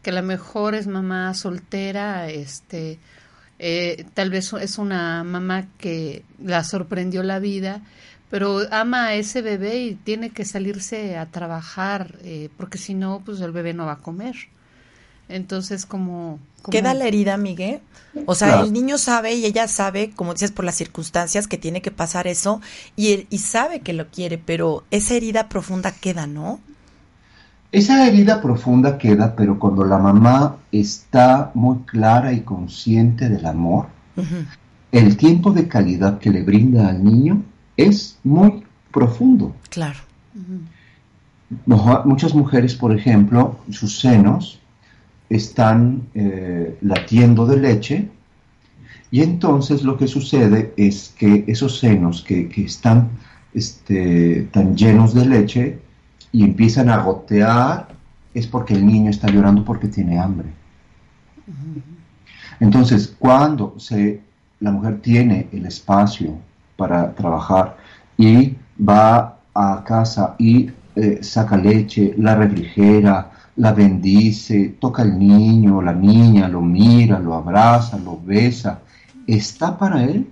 Que 0.01 0.11
la 0.11 0.21
mejor 0.21 0.75
es 0.75 0.87
mamá 0.87 1.33
soltera, 1.33 2.29
este, 2.29 2.99
eh, 3.59 4.05
tal 4.13 4.29
vez 4.29 4.53
es 4.53 4.77
una 4.77 5.23
mamá 5.23 5.65
que 5.77 6.23
la 6.43 6.63
sorprendió 6.63 7.23
la 7.23 7.39
vida 7.39 7.81
pero 8.33 8.61
ama 8.71 9.05
a 9.05 9.13
ese 9.13 9.43
bebé 9.43 9.83
y 9.83 9.93
tiene 9.93 10.31
que 10.31 10.43
salirse 10.43 11.19
a 11.19 11.27
trabajar, 11.27 12.15
eh, 12.23 12.49
porque 12.57 12.79
si 12.79 12.95
no, 12.95 13.21
pues 13.23 13.39
el 13.41 13.51
bebé 13.51 13.75
no 13.75 13.85
va 13.85 13.91
a 13.91 13.97
comer. 13.97 14.33
Entonces, 15.29 15.85
como... 15.85 16.39
Queda 16.69 16.93
la 16.93 17.05
herida, 17.05 17.35
Miguel. 17.37 17.81
O 18.25 18.35
sea, 18.35 18.61
el 18.61 18.71
niño 18.71 18.97
sabe 18.97 19.33
y 19.33 19.45
ella 19.45 19.67
sabe, 19.67 20.11
como 20.11 20.33
dices, 20.33 20.51
por 20.51 20.63
las 20.63 20.75
circunstancias 20.75 21.47
que 21.47 21.57
tiene 21.57 21.81
que 21.81 21.91
pasar 21.91 22.27
eso 22.27 22.61
y, 22.95 23.27
y 23.29 23.39
sabe 23.39 23.81
que 23.81 23.91
lo 23.91 24.07
quiere, 24.07 24.37
pero 24.37 24.83
esa 24.91 25.15
herida 25.15 25.49
profunda 25.49 25.91
queda, 25.91 26.25
¿no? 26.25 26.59
Esa 27.73 28.07
herida 28.07 28.39
profunda 28.39 28.99
queda, 28.99 29.35
pero 29.35 29.57
cuando 29.57 29.83
la 29.83 29.97
mamá 29.97 30.57
está 30.71 31.51
muy 31.55 31.79
clara 31.79 32.31
y 32.31 32.41
consciente 32.41 33.29
del 33.29 33.47
amor, 33.47 33.87
el 34.91 35.17
tiempo 35.17 35.51
de 35.51 35.67
calidad 35.67 36.19
que 36.19 36.29
le 36.29 36.43
brinda 36.43 36.89
al 36.89 37.03
niño 37.03 37.41
es 37.75 38.19
muy 38.23 38.63
profundo. 38.91 39.55
Claro. 39.69 39.97
Muchas 42.05 42.35
mujeres, 42.35 42.75
por 42.75 42.95
ejemplo, 42.95 43.57
sus 43.71 43.99
senos 43.99 44.59
están 45.35 46.09
eh, 46.13 46.77
latiendo 46.81 47.45
de 47.45 47.57
leche 47.57 48.09
y 49.11 49.21
entonces 49.21 49.83
lo 49.83 49.97
que 49.97 50.07
sucede 50.07 50.73
es 50.77 51.13
que 51.17 51.43
esos 51.47 51.79
senos 51.79 52.23
que, 52.23 52.49
están 52.57 53.09
este, 53.53 54.47
tan 54.51 54.75
llenos 54.75 55.13
de 55.13 55.25
leche 55.25 55.79
y 56.31 56.43
empiezan 56.43 56.89
a 56.89 56.97
gotear 56.97 57.89
es 58.33 58.47
porque 58.47 58.73
el 58.73 58.85
niño 58.85 59.11
está 59.11 59.27
llorando 59.29 59.63
porque 59.63 59.87
tiene 59.87 60.19
hambre. 60.19 60.49
Entonces, 62.59 63.15
cuando 63.19 63.75
se, 63.77 64.21
la 64.59 64.71
mujer 64.71 64.99
tiene 65.01 65.47
el 65.51 65.65
espacio 65.65 66.39
para 66.75 67.13
trabajar 67.13 67.77
y 68.17 68.55
va 68.79 69.37
a 69.53 69.83
casa 69.85 70.35
y 70.39 70.71
eh, 70.95 71.19
saca 71.21 71.57
leche, 71.57 72.13
la 72.17 72.35
refrigera, 72.35 73.31
la 73.55 73.73
bendice, 73.73 74.75
toca 74.79 75.03
al 75.03 75.17
niño, 75.17 75.81
la 75.81 75.93
niña, 75.93 76.47
lo 76.47 76.61
mira, 76.61 77.19
lo 77.19 77.35
abraza, 77.35 77.97
lo 77.97 78.19
besa, 78.19 78.79
está 79.27 79.77
para 79.77 80.03
él, 80.03 80.27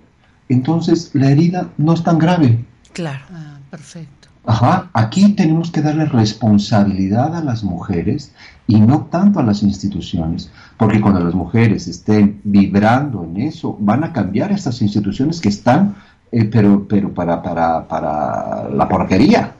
entonces 0.48 1.10
la 1.14 1.30
herida 1.30 1.68
no 1.78 1.94
es 1.94 2.02
tan 2.02 2.18
grave. 2.18 2.64
Claro, 2.92 3.24
ah, 3.32 3.58
perfecto. 3.70 4.28
Ajá, 4.44 4.90
aquí 4.92 5.34
tenemos 5.34 5.70
que 5.70 5.82
darle 5.82 6.04
responsabilidad 6.06 7.36
a 7.36 7.44
las 7.44 7.62
mujeres 7.62 8.34
y 8.66 8.80
no 8.80 9.02
tanto 9.02 9.38
a 9.38 9.44
las 9.44 9.62
instituciones, 9.62 10.50
porque 10.76 11.00
cuando 11.00 11.20
las 11.20 11.34
mujeres 11.34 11.86
estén 11.86 12.40
vibrando 12.42 13.22
en 13.22 13.40
eso, 13.42 13.76
van 13.78 14.02
a 14.02 14.12
cambiar 14.12 14.50
estas 14.50 14.82
instituciones 14.82 15.40
que 15.40 15.48
están 15.48 15.94
eh, 16.32 16.46
pero, 16.46 16.88
pero 16.88 17.12
para, 17.12 17.42
para, 17.42 17.86
para 17.86 18.68
la 18.70 18.88
porquería. 18.88 19.54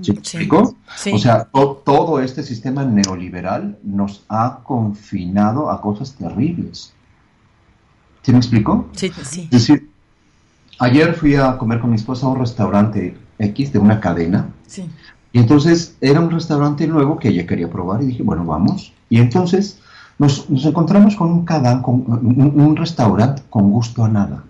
¿Se 0.00 0.12
explicó? 0.12 0.76
O 1.12 1.18
sea, 1.18 1.44
todo 1.44 2.20
este 2.20 2.42
sistema 2.42 2.84
neoliberal 2.84 3.78
nos 3.82 4.24
ha 4.28 4.60
confinado 4.64 5.70
a 5.70 5.80
cosas 5.80 6.14
terribles. 6.14 6.92
¿Se 8.22 8.32
me 8.32 8.38
explicó? 8.38 8.88
Sí, 8.92 9.10
sí. 9.22 9.42
Es 9.44 9.50
decir, 9.50 9.90
ayer 10.78 11.14
fui 11.14 11.34
a 11.34 11.56
comer 11.56 11.80
con 11.80 11.90
mi 11.90 11.96
esposa 11.96 12.26
a 12.26 12.30
un 12.30 12.38
restaurante 12.38 13.16
X 13.38 13.72
de 13.72 13.78
una 13.78 14.00
cadena. 14.00 14.48
Sí. 14.66 14.88
Y 15.32 15.38
entonces 15.38 15.96
era 16.00 16.20
un 16.20 16.30
restaurante 16.30 16.86
nuevo 16.86 17.18
que 17.18 17.28
ella 17.28 17.46
quería 17.46 17.70
probar 17.70 18.02
y 18.02 18.06
dije, 18.06 18.22
bueno, 18.22 18.44
vamos. 18.44 18.92
Y 19.08 19.18
entonces 19.18 19.78
nos, 20.18 20.46
encontramos 20.50 21.16
con 21.16 21.30
un 21.30 21.44
cadán, 21.44 21.82
con 21.82 22.04
un 22.06 22.76
restaurante 22.76 23.42
con 23.48 23.70
gusto 23.70 24.04
a 24.04 24.08
nada. 24.08 24.44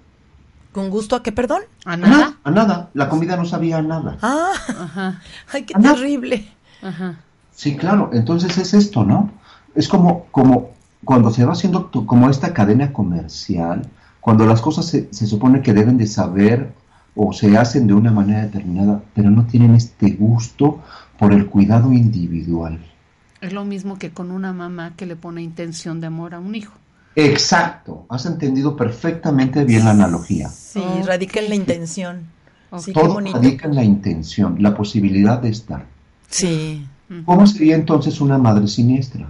¿Con 0.79 0.91
gusto 0.91 1.17
a 1.17 1.25
qué, 1.25 1.33
perdón? 1.33 1.63
¿A 1.85 1.97
nada? 1.97 2.35
A 2.45 2.53
nada. 2.53 2.91
La 2.95 3.09
comida 3.09 3.37
no 3.37 3.45
sabía 3.45 3.79
a 3.79 3.83
nada. 3.83 4.17
Ah, 4.23 4.53
Ajá, 4.69 5.21
ay, 5.53 5.65
qué 5.65 5.75
terrible. 5.75 6.47
ajá. 6.81 7.17
Sí, 7.51 7.77
claro. 7.77 8.11
Entonces 8.13 8.57
es 8.59 8.75
esto, 8.75 9.03
¿no? 9.03 9.29
Es 9.75 9.89
como, 9.89 10.27
como 10.31 10.71
cuando 11.03 11.33
se 11.33 11.45
va 11.45 11.55
haciendo 11.55 11.91
como 11.91 12.31
esta 12.31 12.55
cadena 12.55 12.93
comercial, 12.93 13.89
cuando 14.21 14.47
las 14.47 14.61
cosas 14.61 14.87
se, 14.87 15.13
se 15.13 15.27
supone 15.27 15.63
que 15.63 15.75
deben 15.75 15.99
de 15.99 16.07
saber 16.07 16.73
o 17.17 17.33
se 17.33 17.59
hacen 17.59 17.89
de 17.89 17.95
una 17.95 18.13
manera 18.13 18.43
determinada, 18.43 19.03
pero 19.17 19.31
no 19.31 19.47
tienen 19.47 19.75
este 19.75 20.13
gusto 20.13 20.79
por 21.19 21.33
el 21.33 21.47
cuidado 21.47 21.93
individual. 21.93 22.79
Es 23.41 23.53
lo 23.53 23.65
mismo 23.65 23.99
que 23.99 24.11
con 24.11 24.31
una 24.31 24.53
mamá 24.53 24.93
que 24.97 25.07
le 25.07 25.17
pone 25.17 25.43
intención 25.43 26.01
de 26.01 26.07
amor 26.07 26.37
a 26.37 26.39
un 26.39 26.55
hijo. 26.55 26.75
Exacto. 27.19 28.07
Has 28.09 28.27
entendido 28.27 28.77
perfectamente 28.77 29.65
bien 29.65 29.85
la 29.85 29.91
analogía. 29.91 30.49
Sí, 30.49 30.81
radica 31.05 31.41
en 31.41 31.49
la 31.49 31.57
intención. 31.57 32.29
Sí, 32.79 32.93
Todo 32.93 33.19
radica 33.19 33.67
en 33.67 33.75
la 33.75 33.83
intención, 33.83 34.63
la 34.63 34.77
posibilidad 34.77 35.41
de 35.41 35.49
estar. 35.49 35.87
Sí. 36.29 36.87
¿Cómo 37.25 37.47
sería 37.47 37.75
entonces 37.75 38.21
una 38.21 38.39
madre 38.39 38.69
siniestra? 38.69 39.29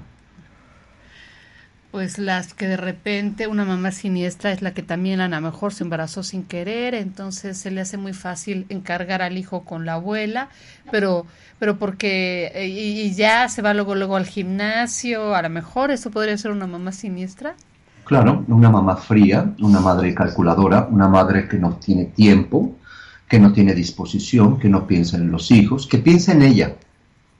Pues 1.92 2.18
las 2.18 2.53
que 2.53 2.66
de 2.66 2.77
repente 2.77 3.46
una 3.46 3.64
mamá 3.64 3.92
siniestra 3.92 4.53
es 4.53 4.61
la 4.61 4.74
que 4.74 4.83
también 4.83 5.20
a 5.20 5.29
lo 5.29 5.40
mejor 5.40 5.72
se 5.72 5.85
embarazó 5.85 6.22
sin 6.22 6.42
querer, 6.42 6.94
entonces 6.94 7.57
se 7.57 7.70
le 7.70 7.81
hace 7.81 7.96
muy 7.96 8.12
fácil 8.12 8.66
encargar 8.68 9.22
al 9.22 9.38
hijo 9.38 9.64
con 9.64 9.87
la 9.87 9.94
abuela, 9.94 10.51
pero 10.90 11.24
pero 11.59 11.79
porque 11.79 12.53
eh, 12.55 12.66
y, 12.66 13.01
y 13.01 13.14
ya 13.14 13.48
se 13.48 13.62
va 13.62 13.72
luego 13.72 13.94
luego 13.94 14.16
al 14.16 14.27
gimnasio, 14.27 15.35
a 15.35 15.40
lo 15.40 15.48
mejor 15.48 15.90
eso 15.90 16.11
podría 16.11 16.37
ser 16.37 16.51
una 16.51 16.66
mamá 16.66 16.92
siniestra. 16.92 17.55
Claro, 18.09 18.42
una 18.49 18.71
mamá 18.71 18.97
fría, 18.97 19.53
una 19.61 19.81
madre 19.81 20.14
calculadora, 20.14 20.88
una 20.90 21.09
madre 21.09 21.47
que 21.47 21.59
no 21.59 21.75
tiene 21.75 22.07
tiempo, 22.07 22.75
que 23.29 23.38
no 23.38 23.53
tiene 23.53 23.75
disposición, 23.75 24.59
que 24.59 24.71
no 24.71 24.87
piensa 24.87 25.18
en 25.18 25.31
los 25.31 25.51
hijos, 25.51 25.87
que 25.87 25.99
piensa 25.99 26.33
en 26.33 26.40
ella, 26.40 26.75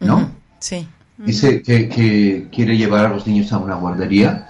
¿no? 0.01 0.29
Sí. 0.59 0.87
Dice 1.17 1.63
que, 1.63 1.89
que 1.89 2.49
quiere 2.53 2.77
llevar 2.77 3.07
a 3.07 3.09
los 3.09 3.27
niños 3.27 3.51
a 3.55 3.57
una 3.57 3.77
guardería 3.77 4.47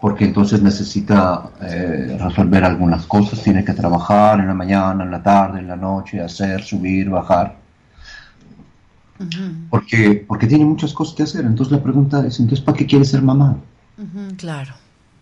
porque 0.00 0.24
entonces 0.24 0.62
necesita 0.62 1.50
eh, 1.60 2.16
resolver 2.20 2.62
algunas 2.62 3.04
cosas, 3.06 3.42
tiene 3.42 3.64
que 3.64 3.72
trabajar 3.72 4.38
en 4.38 4.46
la 4.46 4.54
mañana, 4.54 5.02
en 5.02 5.10
la 5.10 5.20
tarde, 5.20 5.58
en 5.58 5.66
la 5.66 5.74
noche, 5.74 6.20
hacer, 6.20 6.62
subir, 6.62 7.10
bajar, 7.10 7.56
porque, 9.68 10.24
porque 10.28 10.46
tiene 10.46 10.64
muchas 10.64 10.92
cosas 10.92 11.16
que 11.16 11.24
hacer. 11.24 11.44
Entonces 11.44 11.72
la 11.72 11.82
pregunta 11.82 12.24
es, 12.24 12.38
entonces, 12.38 12.64
¿para 12.64 12.78
qué 12.78 12.86
quiere 12.86 13.04
ser 13.04 13.20
mamá? 13.22 13.56
Claro. 14.36 14.74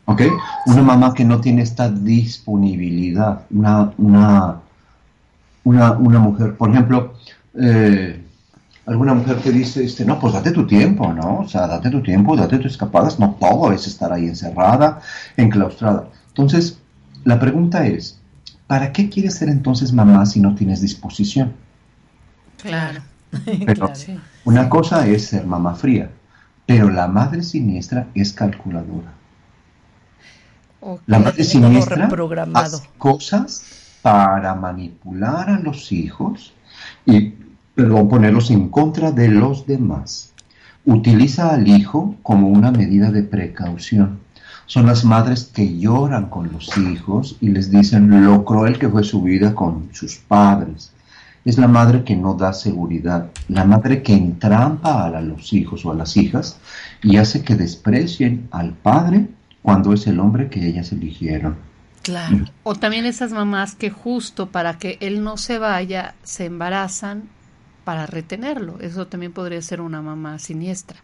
¿Ok? 0.06 0.22
Una 0.66 0.82
mamá 0.82 1.14
que 1.14 1.24
no 1.24 1.40
tiene 1.40 1.62
esta 1.62 1.88
disponibilidad, 1.88 3.42
una, 3.50 3.92
una, 3.96 4.60
una, 5.64 5.92
una 5.92 6.18
mujer, 6.18 6.56
por 6.56 6.70
ejemplo, 6.70 7.14
eh, 7.58 8.22
alguna 8.86 9.14
mujer 9.14 9.36
que 9.38 9.50
dice, 9.50 9.84
este, 9.84 10.04
no, 10.04 10.18
pues 10.18 10.34
date 10.34 10.50
tu 10.52 10.66
tiempo, 10.66 11.12
¿no? 11.12 11.40
O 11.40 11.48
sea, 11.48 11.66
date 11.66 11.90
tu 11.90 12.02
tiempo, 12.02 12.36
date 12.36 12.58
tus 12.58 12.72
escapadas, 12.72 13.18
no 13.18 13.36
todo 13.40 13.72
es 13.72 13.86
estar 13.86 14.12
ahí 14.12 14.26
encerrada, 14.26 15.00
enclaustrada. 15.36 16.08
Entonces, 16.28 16.78
la 17.24 17.40
pregunta 17.40 17.86
es, 17.86 18.20
¿para 18.66 18.92
qué 18.92 19.08
quieres 19.08 19.34
ser 19.34 19.48
entonces 19.48 19.92
mamá 19.92 20.26
si 20.26 20.40
no 20.40 20.54
tienes 20.54 20.80
disposición? 20.80 21.54
Claro. 22.60 23.00
Pero 23.66 23.88
Claro. 23.92 24.20
Una 24.44 24.68
cosa 24.68 25.06
es 25.06 25.26
ser 25.26 25.46
mamá 25.46 25.74
fría, 25.74 26.10
pero 26.66 26.90
la 26.90 27.08
madre 27.08 27.42
siniestra 27.42 28.08
es 28.14 28.32
calculadora. 28.32 29.12
La 31.06 31.18
madre 31.18 31.44
siniestra 31.44 32.08
hace 32.54 32.82
cosas 32.98 33.64
para 34.02 34.54
manipular 34.54 35.48
a 35.48 35.58
los 35.58 35.92
hijos 35.92 36.52
y, 37.06 37.32
perdón, 37.74 38.08
ponerlos 38.08 38.50
en 38.50 38.68
contra 38.68 39.10
de 39.10 39.28
los 39.28 39.66
demás. 39.66 40.32
Utiliza 40.84 41.54
al 41.54 41.68
hijo 41.68 42.16
como 42.22 42.48
una 42.48 42.70
medida 42.70 43.10
de 43.10 43.22
precaución. 43.22 44.20
Son 44.66 44.86
las 44.86 45.04
madres 45.04 45.50
que 45.54 45.78
lloran 45.78 46.28
con 46.28 46.52
los 46.52 46.76
hijos 46.76 47.36
y 47.40 47.48
les 47.48 47.70
dicen 47.70 48.24
lo 48.24 48.44
cruel 48.44 48.78
que 48.78 48.88
fue 48.88 49.04
su 49.04 49.22
vida 49.22 49.54
con 49.54 49.88
sus 49.92 50.16
padres. 50.16 50.92
Es 51.44 51.58
la 51.58 51.68
madre 51.68 52.04
que 52.04 52.16
no 52.16 52.34
da 52.34 52.52
seguridad, 52.52 53.30
la 53.48 53.64
madre 53.64 54.02
que 54.02 54.14
entrampa 54.14 55.06
a 55.06 55.20
los 55.20 55.52
hijos 55.52 55.84
o 55.84 55.92
a 55.92 55.94
las 55.94 56.16
hijas 56.16 56.58
y 57.02 57.16
hace 57.18 57.42
que 57.42 57.54
desprecien 57.54 58.48
al 58.50 58.72
padre 58.72 59.28
cuando 59.64 59.94
es 59.94 60.06
el 60.06 60.20
hombre 60.20 60.50
que 60.50 60.68
ellas 60.68 60.92
eligieron. 60.92 61.56
Claro. 62.02 62.44
O 62.64 62.74
también 62.74 63.06
esas 63.06 63.32
mamás 63.32 63.74
que 63.74 63.88
justo 63.88 64.50
para 64.50 64.76
que 64.76 64.98
él 65.00 65.24
no 65.24 65.38
se 65.38 65.58
vaya 65.58 66.14
se 66.22 66.44
embarazan 66.44 67.30
para 67.82 68.04
retenerlo. 68.04 68.78
Eso 68.80 69.06
también 69.06 69.32
podría 69.32 69.62
ser 69.62 69.80
una 69.80 70.02
mamá 70.02 70.38
siniestra. 70.38 70.98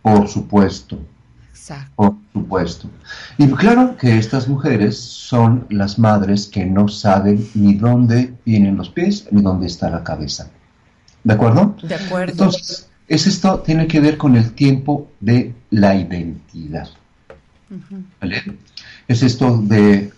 Por 0.00 0.28
supuesto, 0.28 1.00
Exacto. 1.50 1.92
por 1.96 2.14
supuesto. 2.32 2.88
Y 3.36 3.48
claro 3.48 3.96
que 3.96 4.16
estas 4.16 4.46
mujeres 4.46 4.96
son 4.96 5.66
las 5.68 5.98
madres 5.98 6.46
que 6.46 6.64
no 6.66 6.86
saben 6.86 7.44
ni 7.54 7.74
dónde 7.74 8.32
tienen 8.44 8.76
los 8.76 8.90
pies 8.90 9.26
ni 9.32 9.42
dónde 9.42 9.66
está 9.66 9.90
la 9.90 10.04
cabeza. 10.04 10.52
¿De 11.24 11.34
acuerdo? 11.34 11.74
De 11.82 11.96
acuerdo. 11.96 12.30
Entonces, 12.30 12.88
es 13.08 13.26
esto 13.26 13.58
tiene 13.58 13.88
que 13.88 13.98
ver 13.98 14.16
con 14.16 14.36
el 14.36 14.52
tiempo 14.52 15.08
de 15.18 15.52
la 15.70 15.96
identidad. 15.96 16.88
Es 19.08 19.22
esto 19.22 19.58
de 19.58 20.12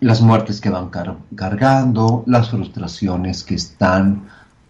las 0.00 0.20
muertes 0.20 0.60
que 0.60 0.70
van 0.70 0.88
car- 0.90 1.16
cargando, 1.34 2.22
las 2.26 2.50
frustraciones 2.50 3.42
que 3.42 3.54
están 3.54 4.22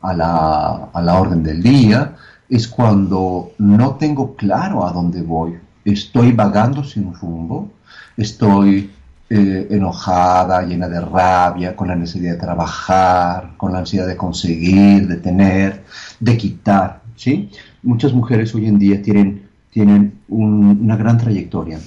a 0.03 0.14
la, 0.14 0.88
a 0.92 1.03
la 1.03 1.21
orden 1.21 1.42
del 1.42 1.62
día, 1.62 2.16
es 2.49 2.69
cuando 2.69 3.53
no 3.59 3.97
tengo 3.97 4.37
claro 4.37 4.87
a 4.87 4.92
dónde 4.92 5.23
voy, 5.23 5.59
estoy 5.85 6.33
vagando 6.33 6.85
sin 6.85 7.12
rumbo, 7.12 7.73
estoy 8.16 8.92
eh, 9.29 9.66
enojada, 9.71 10.62
llena 10.62 10.88
de 10.88 11.01
rabia, 11.01 11.75
con 11.75 11.88
la 11.88 11.97
necesidad 11.97 12.35
de 12.35 12.38
trabajar, 12.38 13.55
con 13.57 13.73
la 13.73 13.81
ansiedad 13.81 14.07
de 14.07 14.16
conseguir, 14.16 15.09
de 15.09 15.16
tener, 15.16 15.85
de 16.21 16.37
quitar, 16.37 17.01
¿sí? 17.16 17.51
Muchas 17.83 18.12
mujeres 18.12 18.55
hoy 18.55 18.66
en 18.69 18.79
día 18.79 19.03
tienen, 19.03 19.45
tienen 19.77 20.21
un- 20.29 20.79
una 20.85 20.97
gran 20.97 21.19
trayectoria, 21.19 21.79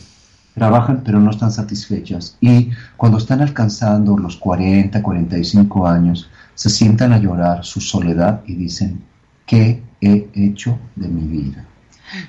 trabajan 0.53 1.01
pero 1.03 1.19
no 1.19 1.31
están 1.31 1.51
satisfechas 1.51 2.37
y 2.39 2.69
cuando 2.97 3.17
están 3.17 3.41
alcanzando 3.41 4.15
los 4.15 4.37
40, 4.37 5.01
45 5.01 5.87
años, 5.87 6.29
se 6.53 6.69
sientan 6.69 7.13
a 7.13 7.17
llorar 7.17 7.65
su 7.65 7.81
soledad 7.81 8.41
y 8.45 8.53
dicen, 8.53 9.01
¿qué 9.47 9.81
he 10.01 10.29
hecho 10.35 10.77
de 10.95 11.07
mi 11.07 11.25
vida? 11.35 11.65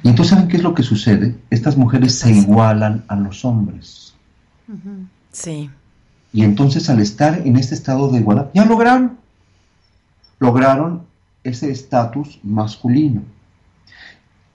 Y 0.02 0.08
entonces, 0.08 0.30
¿saben 0.30 0.48
qué 0.48 0.56
es 0.56 0.62
lo 0.62 0.72
que 0.74 0.82
sucede? 0.82 1.36
Estas 1.50 1.76
mujeres 1.76 2.14
se 2.14 2.30
igualan 2.32 3.04
a 3.08 3.16
los 3.16 3.44
hombres. 3.44 4.14
Sí. 5.30 5.68
Y 6.32 6.42
entonces 6.42 6.88
al 6.88 7.00
estar 7.00 7.42
en 7.46 7.56
este 7.58 7.74
estado 7.74 8.10
de 8.10 8.20
igualdad, 8.20 8.46
ya 8.54 8.64
lograron, 8.64 9.18
lograron 10.38 11.02
ese 11.44 11.70
estatus 11.70 12.38
masculino. 12.42 13.20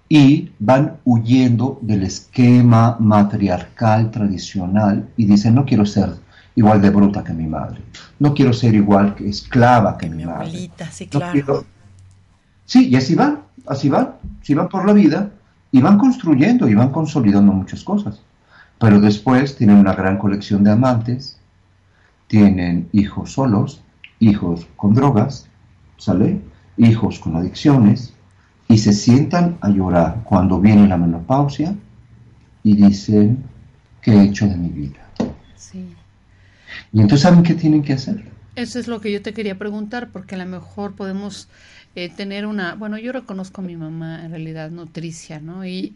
Y 0.08 0.52
van 0.60 0.98
huyendo 1.04 1.80
del 1.82 2.04
esquema 2.04 2.96
matriarcal 3.00 4.12
tradicional 4.12 5.10
y 5.18 5.26
dicen, 5.26 5.56
no 5.56 5.65
quiero 5.65 5.86
ser 5.86 6.10
igual 6.56 6.82
de 6.82 6.89
bruta 6.91 7.24
que 7.24 7.34
mi 7.34 7.48
madre, 7.48 7.82
no 8.20 8.34
quiero 8.34 8.54
ser 8.54 8.76
igual 8.76 9.15
que 9.15 9.28
esclava 9.28 9.98
que 9.98 10.08
mi, 10.10 10.18
Mi 10.18 10.26
madre. 10.26 10.48
abuelita, 10.48 10.89
sí, 10.91 11.06
No 11.12 11.20
claro. 11.20 11.34
quiero- 11.34 11.65
Sí, 12.65 12.88
y 12.89 12.96
así 12.96 13.13
van, 13.15 13.41
así 13.68 13.89
van, 13.89 14.12
así 14.41 14.54
van 14.54 14.70
por 14.70 14.86
la 14.86 14.94
vida 14.94 15.32
y 15.72 15.82
van 15.82 15.98
construyendo 15.98 16.68
y 16.70 16.76
van 16.76 16.89
consolidando 16.91 17.52
muchas 17.52 17.84
cosas. 17.84 18.22
Pero 18.80 19.00
después 19.02 19.56
tienen 19.56 19.78
una 19.78 19.94
gran 19.94 20.18
colección 20.18 20.63
de 20.63 20.72
amantes, 20.72 21.38
tienen 22.28 22.89
hijos 22.91 23.34
solos, 23.34 23.82
hijos 24.20 24.68
con 24.76 24.94
drogas, 24.94 25.48
¿sale? 25.98 26.41
Hijos 26.78 27.20
con 27.20 27.36
adicciones 27.36 28.13
y 28.67 28.78
se 28.78 28.93
sientan 28.93 29.58
a 29.62 29.69
llorar 29.69 30.23
cuando 30.23 30.60
viene 30.60 30.88
la 30.88 30.97
menopausia 30.97 31.75
y 32.63 32.75
dicen, 32.75 33.43
¿qué 34.01 34.12
he 34.12 34.23
hecho 34.23 34.47
de 34.47 34.58
mi 34.58 34.69
vida? 34.69 34.99
Sí. 35.56 35.88
Y 36.91 37.01
entonces, 37.01 37.21
¿saben 37.21 37.43
qué 37.43 37.54
tienen 37.54 37.84
que 37.84 37.93
hacer? 37.93 38.23
Eso 38.56 38.80
es 38.80 38.88
lo 38.88 39.01
que 39.01 39.12
yo 39.12 39.21
te 39.21 39.34
quería 39.34 39.58
preguntar, 39.58 40.10
porque 40.12 40.36
a 40.36 40.38
lo 40.38 40.45
mejor 40.45 40.95
podemos 40.95 41.49
eh, 41.95 42.10
tener 42.10 42.45
una, 42.45 42.75
bueno, 42.75 42.97
yo 42.97 43.12
reconozco 43.12 43.62
a 43.62 43.65
mi 43.65 43.75
mamá 43.75 44.23
en 44.23 44.32
realidad 44.32 44.71
nutricia, 44.71 45.41
¿no? 45.41 45.65
Y 45.65 45.95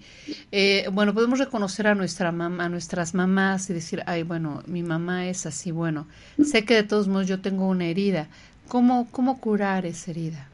eh, 0.52 0.88
bueno, 0.92 1.14
podemos 1.14 1.40
reconocer 1.40 1.88
a 1.88 1.96
nuestra 1.96 2.32
mamá, 2.34 2.66
a 2.66 2.70
nuestras 2.70 3.14
mamás 3.14 3.70
y 3.70 3.74
decir, 3.74 4.04
ay, 4.06 4.24
bueno, 4.24 4.62
mi 4.68 4.84
mamá 4.84 5.28
es 5.28 5.46
así, 5.46 5.72
bueno, 5.72 6.06
sé 6.44 6.66
que 6.66 6.76
de 6.76 6.84
todos 6.84 7.08
modos 7.08 7.28
yo 7.28 7.40
tengo 7.40 7.68
una 7.68 7.86
herida. 7.86 8.28
¿Cómo, 8.68 9.08
cómo 9.10 9.40
curar 9.40 9.86
esa 9.86 10.12
herida? 10.12 10.49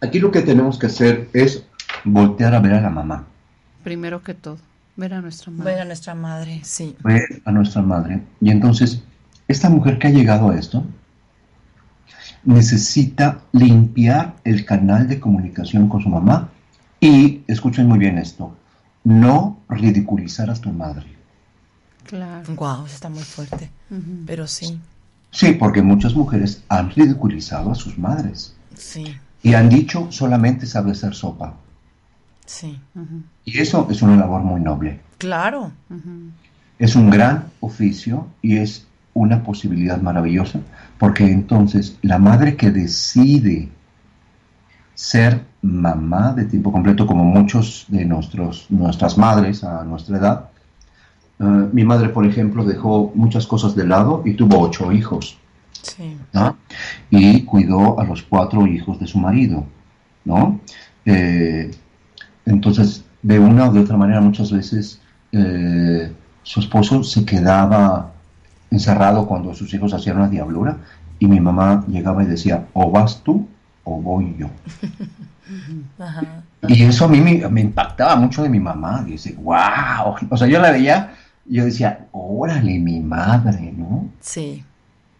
Aquí 0.00 0.20
lo 0.20 0.30
que 0.30 0.42
tenemos 0.42 0.78
que 0.78 0.86
hacer 0.86 1.28
es 1.32 1.64
voltear 2.04 2.54
a 2.54 2.60
ver 2.60 2.74
a 2.74 2.80
la 2.80 2.90
mamá. 2.90 3.26
Primero 3.82 4.22
que 4.22 4.34
todo. 4.34 4.58
Ver 4.96 5.14
a 5.14 5.20
nuestra 5.20 5.52
madre. 5.52 5.72
Ver 5.72 5.80
a 5.80 5.84
nuestra 5.84 6.14
madre, 6.14 6.60
sí. 6.64 6.96
Ver 7.04 7.42
a 7.44 7.52
nuestra 7.52 7.82
madre. 7.82 8.22
Y 8.40 8.50
entonces, 8.50 9.02
esta 9.46 9.70
mujer 9.70 9.98
que 9.98 10.08
ha 10.08 10.10
llegado 10.10 10.50
a 10.50 10.56
esto 10.56 10.84
necesita 12.44 13.40
limpiar 13.52 14.36
el 14.44 14.64
canal 14.64 15.08
de 15.08 15.20
comunicación 15.20 15.88
con 15.88 16.02
su 16.02 16.08
mamá 16.08 16.48
y, 17.00 17.42
escuchen 17.46 17.86
muy 17.86 17.98
bien 17.98 18.18
esto, 18.18 18.56
no 19.04 19.58
ridiculizar 19.68 20.50
a 20.50 20.54
tu 20.54 20.72
madre. 20.72 21.06
Claro. 22.04 22.54
Wow, 22.54 22.86
está 22.86 23.08
muy 23.08 23.22
fuerte. 23.22 23.70
Ujú. 23.90 24.24
Pero 24.26 24.46
sí, 24.46 24.80
Sí, 25.30 25.52
porque 25.52 25.82
muchas 25.82 26.14
mujeres 26.14 26.62
han 26.68 26.90
ridiculizado 26.90 27.70
a 27.70 27.74
sus 27.74 27.98
madres 27.98 28.54
sí, 28.74 29.16
y 29.42 29.54
han 29.54 29.68
dicho 29.68 30.08
solamente 30.10 30.66
sabe 30.66 30.92
hacer 30.92 31.14
sopa. 31.14 31.54
sí. 32.46 32.78
Y 33.44 33.60
eso 33.60 33.86
es 33.90 34.02
una 34.02 34.16
labor 34.16 34.42
muy 34.42 34.60
noble. 34.60 35.00
Claro. 35.18 35.72
Es 36.78 36.94
un 36.96 37.10
gran 37.10 37.46
oficio 37.60 38.26
y 38.42 38.56
es 38.56 38.86
una 39.14 39.42
posibilidad 39.42 40.00
maravillosa 40.00 40.60
porque 40.98 41.24
entonces 41.24 41.98
la 42.02 42.18
madre 42.18 42.56
que 42.56 42.70
decide 42.70 43.68
ser 44.94 45.44
mamá 45.62 46.32
de 46.32 46.44
tiempo 46.44 46.72
completo 46.72 47.06
como 47.06 47.24
muchos 47.24 47.86
de 47.88 48.04
nuestros, 48.04 48.66
nuestras 48.68 49.16
madres 49.16 49.62
a 49.62 49.84
nuestra 49.84 50.18
edad, 50.18 50.48
eh, 51.38 51.44
mi 51.72 51.84
madre 51.84 52.08
por 52.08 52.26
ejemplo 52.26 52.64
dejó 52.64 53.12
muchas 53.14 53.46
cosas 53.46 53.76
de 53.76 53.86
lado 53.86 54.22
y 54.24 54.34
tuvo 54.34 54.58
ocho 54.60 54.92
hijos. 54.92 55.38
Sí. 55.82 56.16
¿no? 56.32 56.56
Y 57.10 57.42
cuidó 57.42 57.98
a 57.98 58.04
los 58.04 58.22
cuatro 58.22 58.66
hijos 58.66 58.98
de 58.98 59.06
su 59.06 59.18
marido, 59.18 59.64
¿no? 60.24 60.60
Eh, 61.04 61.70
entonces, 62.46 63.04
de 63.22 63.38
una 63.38 63.68
o 63.68 63.72
de 63.72 63.80
otra 63.80 63.96
manera, 63.96 64.20
muchas 64.20 64.52
veces 64.52 65.00
eh, 65.32 66.12
su 66.42 66.60
esposo 66.60 67.02
se 67.02 67.24
quedaba 67.24 68.12
encerrado 68.70 69.26
cuando 69.26 69.54
sus 69.54 69.72
hijos 69.74 69.94
hacían 69.94 70.16
una 70.16 70.28
diablura 70.28 70.78
y 71.18 71.26
mi 71.26 71.40
mamá 71.40 71.84
llegaba 71.88 72.22
y 72.22 72.26
decía, 72.26 72.66
o 72.74 72.90
vas 72.90 73.22
tú 73.22 73.46
o 73.84 74.00
voy 74.00 74.36
yo. 74.38 74.48
Ajá. 75.98 76.42
Y 76.68 76.82
eso 76.82 77.06
a 77.06 77.08
mí 77.08 77.20
me, 77.20 77.48
me 77.48 77.62
impactaba 77.62 78.16
mucho 78.16 78.42
de 78.42 78.50
mi 78.50 78.60
mamá. 78.60 79.02
Dice, 79.02 79.34
wow. 79.42 80.14
O 80.28 80.36
sea, 80.36 80.46
yo 80.46 80.60
la 80.60 80.72
veía 80.72 81.14
yo 81.48 81.64
decía, 81.64 82.06
órale, 82.12 82.78
mi 82.78 83.00
madre, 83.00 83.72
¿no? 83.76 84.08
Sí. 84.20 84.64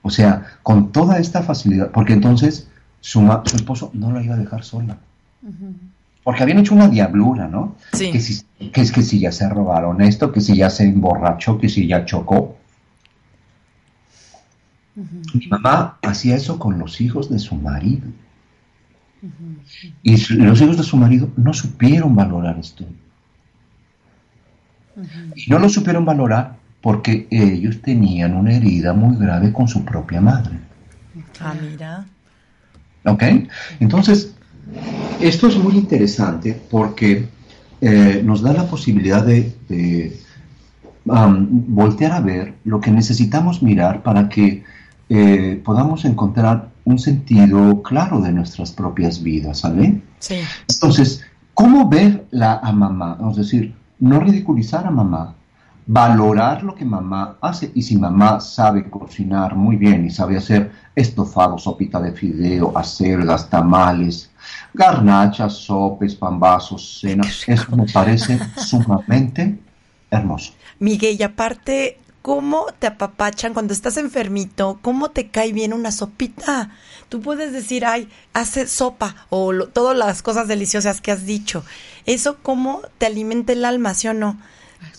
O 0.02 0.10
sea, 0.10 0.58
con 0.62 0.92
toda 0.92 1.18
esta 1.18 1.42
facilidad, 1.42 1.90
porque 1.90 2.12
entonces 2.12 2.68
su, 3.00 3.20
su 3.44 3.56
esposo 3.56 3.90
no 3.94 4.12
la 4.12 4.22
iba 4.22 4.34
a 4.34 4.38
dejar 4.38 4.64
sola. 4.64 4.98
Porque 6.24 6.42
habían 6.42 6.58
hecho 6.58 6.74
una 6.74 6.88
diablura, 6.88 7.48
¿no? 7.48 7.76
Sí. 7.92 8.10
Que, 8.12 8.20
si, 8.20 8.42
que 8.70 8.80
es 8.80 8.92
que 8.92 9.02
si 9.02 9.18
ya 9.20 9.32
se 9.32 9.48
robaron 9.48 10.00
esto, 10.02 10.30
que 10.32 10.40
si 10.40 10.56
ya 10.56 10.68
se 10.70 10.84
emborrachó, 10.84 11.58
que 11.58 11.68
si 11.68 11.86
ya 11.86 12.04
chocó. 12.04 12.56
Mi 15.34 15.46
mamá 15.46 15.98
hacía 16.02 16.34
eso 16.36 16.58
con 16.58 16.78
los 16.78 17.00
hijos 17.00 17.30
de 17.30 17.38
su 17.38 17.54
marido. 17.54 18.08
Y 20.02 20.16
su- 20.18 20.34
los 20.34 20.60
hijos 20.60 20.76
de 20.76 20.82
su 20.82 20.96
marido 20.96 21.30
no 21.36 21.52
supieron 21.54 22.14
valorar 22.16 22.58
esto. 22.58 22.84
Y 25.36 25.50
no 25.50 25.58
lo 25.60 25.68
supieron 25.68 26.04
valorar 26.04 26.56
porque 26.80 27.26
ellos 27.30 27.82
tenían 27.82 28.34
una 28.36 28.54
herida 28.54 28.92
muy 28.92 29.16
grave 29.16 29.52
con 29.52 29.68
su 29.68 29.84
propia 29.84 30.20
madre. 30.20 30.58
Ah, 31.40 31.54
mira. 31.60 32.06
¿Ok? 33.04 33.22
Entonces, 33.80 34.34
esto 35.20 35.48
es 35.48 35.56
muy 35.56 35.76
interesante 35.76 36.60
porque 36.70 37.28
eh, 37.80 38.22
nos 38.24 38.42
da 38.42 38.52
la 38.52 38.66
posibilidad 38.66 39.24
de, 39.24 39.54
de, 39.68 40.20
um, 41.04 41.46
voltear 41.74 42.12
a 42.12 42.20
ver 42.20 42.54
lo 42.64 42.80
que 42.80 42.90
necesitamos 42.90 43.62
mirar 43.62 44.02
para 44.02 44.28
que 44.28 44.64
eh, 45.08 45.60
podamos 45.64 46.04
encontrar 46.04 46.68
un 46.84 46.98
sentido 46.98 47.82
claro 47.82 48.20
de 48.20 48.32
nuestras 48.32 48.72
propias 48.72 49.22
vidas, 49.22 49.60
¿sale? 49.60 50.00
Sí. 50.18 50.36
Entonces, 50.68 51.24
¿cómo 51.54 51.88
ver 51.88 52.26
la, 52.30 52.54
a 52.54 52.72
mamá? 52.72 53.18
Es 53.30 53.36
decir, 53.36 53.74
no 53.98 54.20
ridiculizar 54.20 54.86
a 54.86 54.90
mamá, 54.90 55.34
valorar 55.88 56.62
lo 56.62 56.74
que 56.74 56.84
mamá 56.84 57.38
hace. 57.40 57.72
Y 57.74 57.82
si 57.82 57.96
mamá 57.96 58.38
sabe 58.40 58.88
cocinar 58.90 59.56
muy 59.56 59.76
bien 59.76 60.04
y 60.06 60.10
sabe 60.10 60.36
hacer 60.36 60.70
estofado, 60.94 61.58
sopita 61.58 61.98
de 62.00 62.12
fideo, 62.12 62.76
acelgas, 62.76 63.48
tamales, 63.48 64.30
garnachas, 64.74 65.54
sopes, 65.54 66.14
pambazos, 66.14 67.00
cenas, 67.00 67.42
eso 67.48 67.74
me 67.74 67.86
parece 67.86 68.38
sumamente 68.56 69.58
hermoso. 70.10 70.52
Miguel, 70.78 71.16
y 71.18 71.22
aparte, 71.22 71.98
¿cómo 72.20 72.66
te 72.78 72.86
apapachan 72.86 73.54
cuando 73.54 73.72
estás 73.72 73.96
enfermito? 73.96 74.78
¿Cómo 74.82 75.10
te 75.10 75.28
cae 75.30 75.52
bien 75.54 75.72
una 75.72 75.90
sopita? 75.90 76.70
Tú 77.08 77.22
puedes 77.22 77.52
decir, 77.52 77.86
ay, 77.86 78.10
hace 78.34 78.66
sopa 78.66 79.14
o 79.30 79.52
lo- 79.52 79.68
todas 79.68 79.96
las 79.96 80.22
cosas 80.22 80.48
deliciosas 80.48 81.00
que 81.00 81.12
has 81.12 81.24
dicho. 81.24 81.64
Eso 82.04 82.36
cómo 82.42 82.82
te 82.98 83.06
alimenta 83.06 83.54
el 83.54 83.64
alma, 83.64 83.94
¿sí 83.94 84.08
o 84.08 84.14
no? 84.14 84.36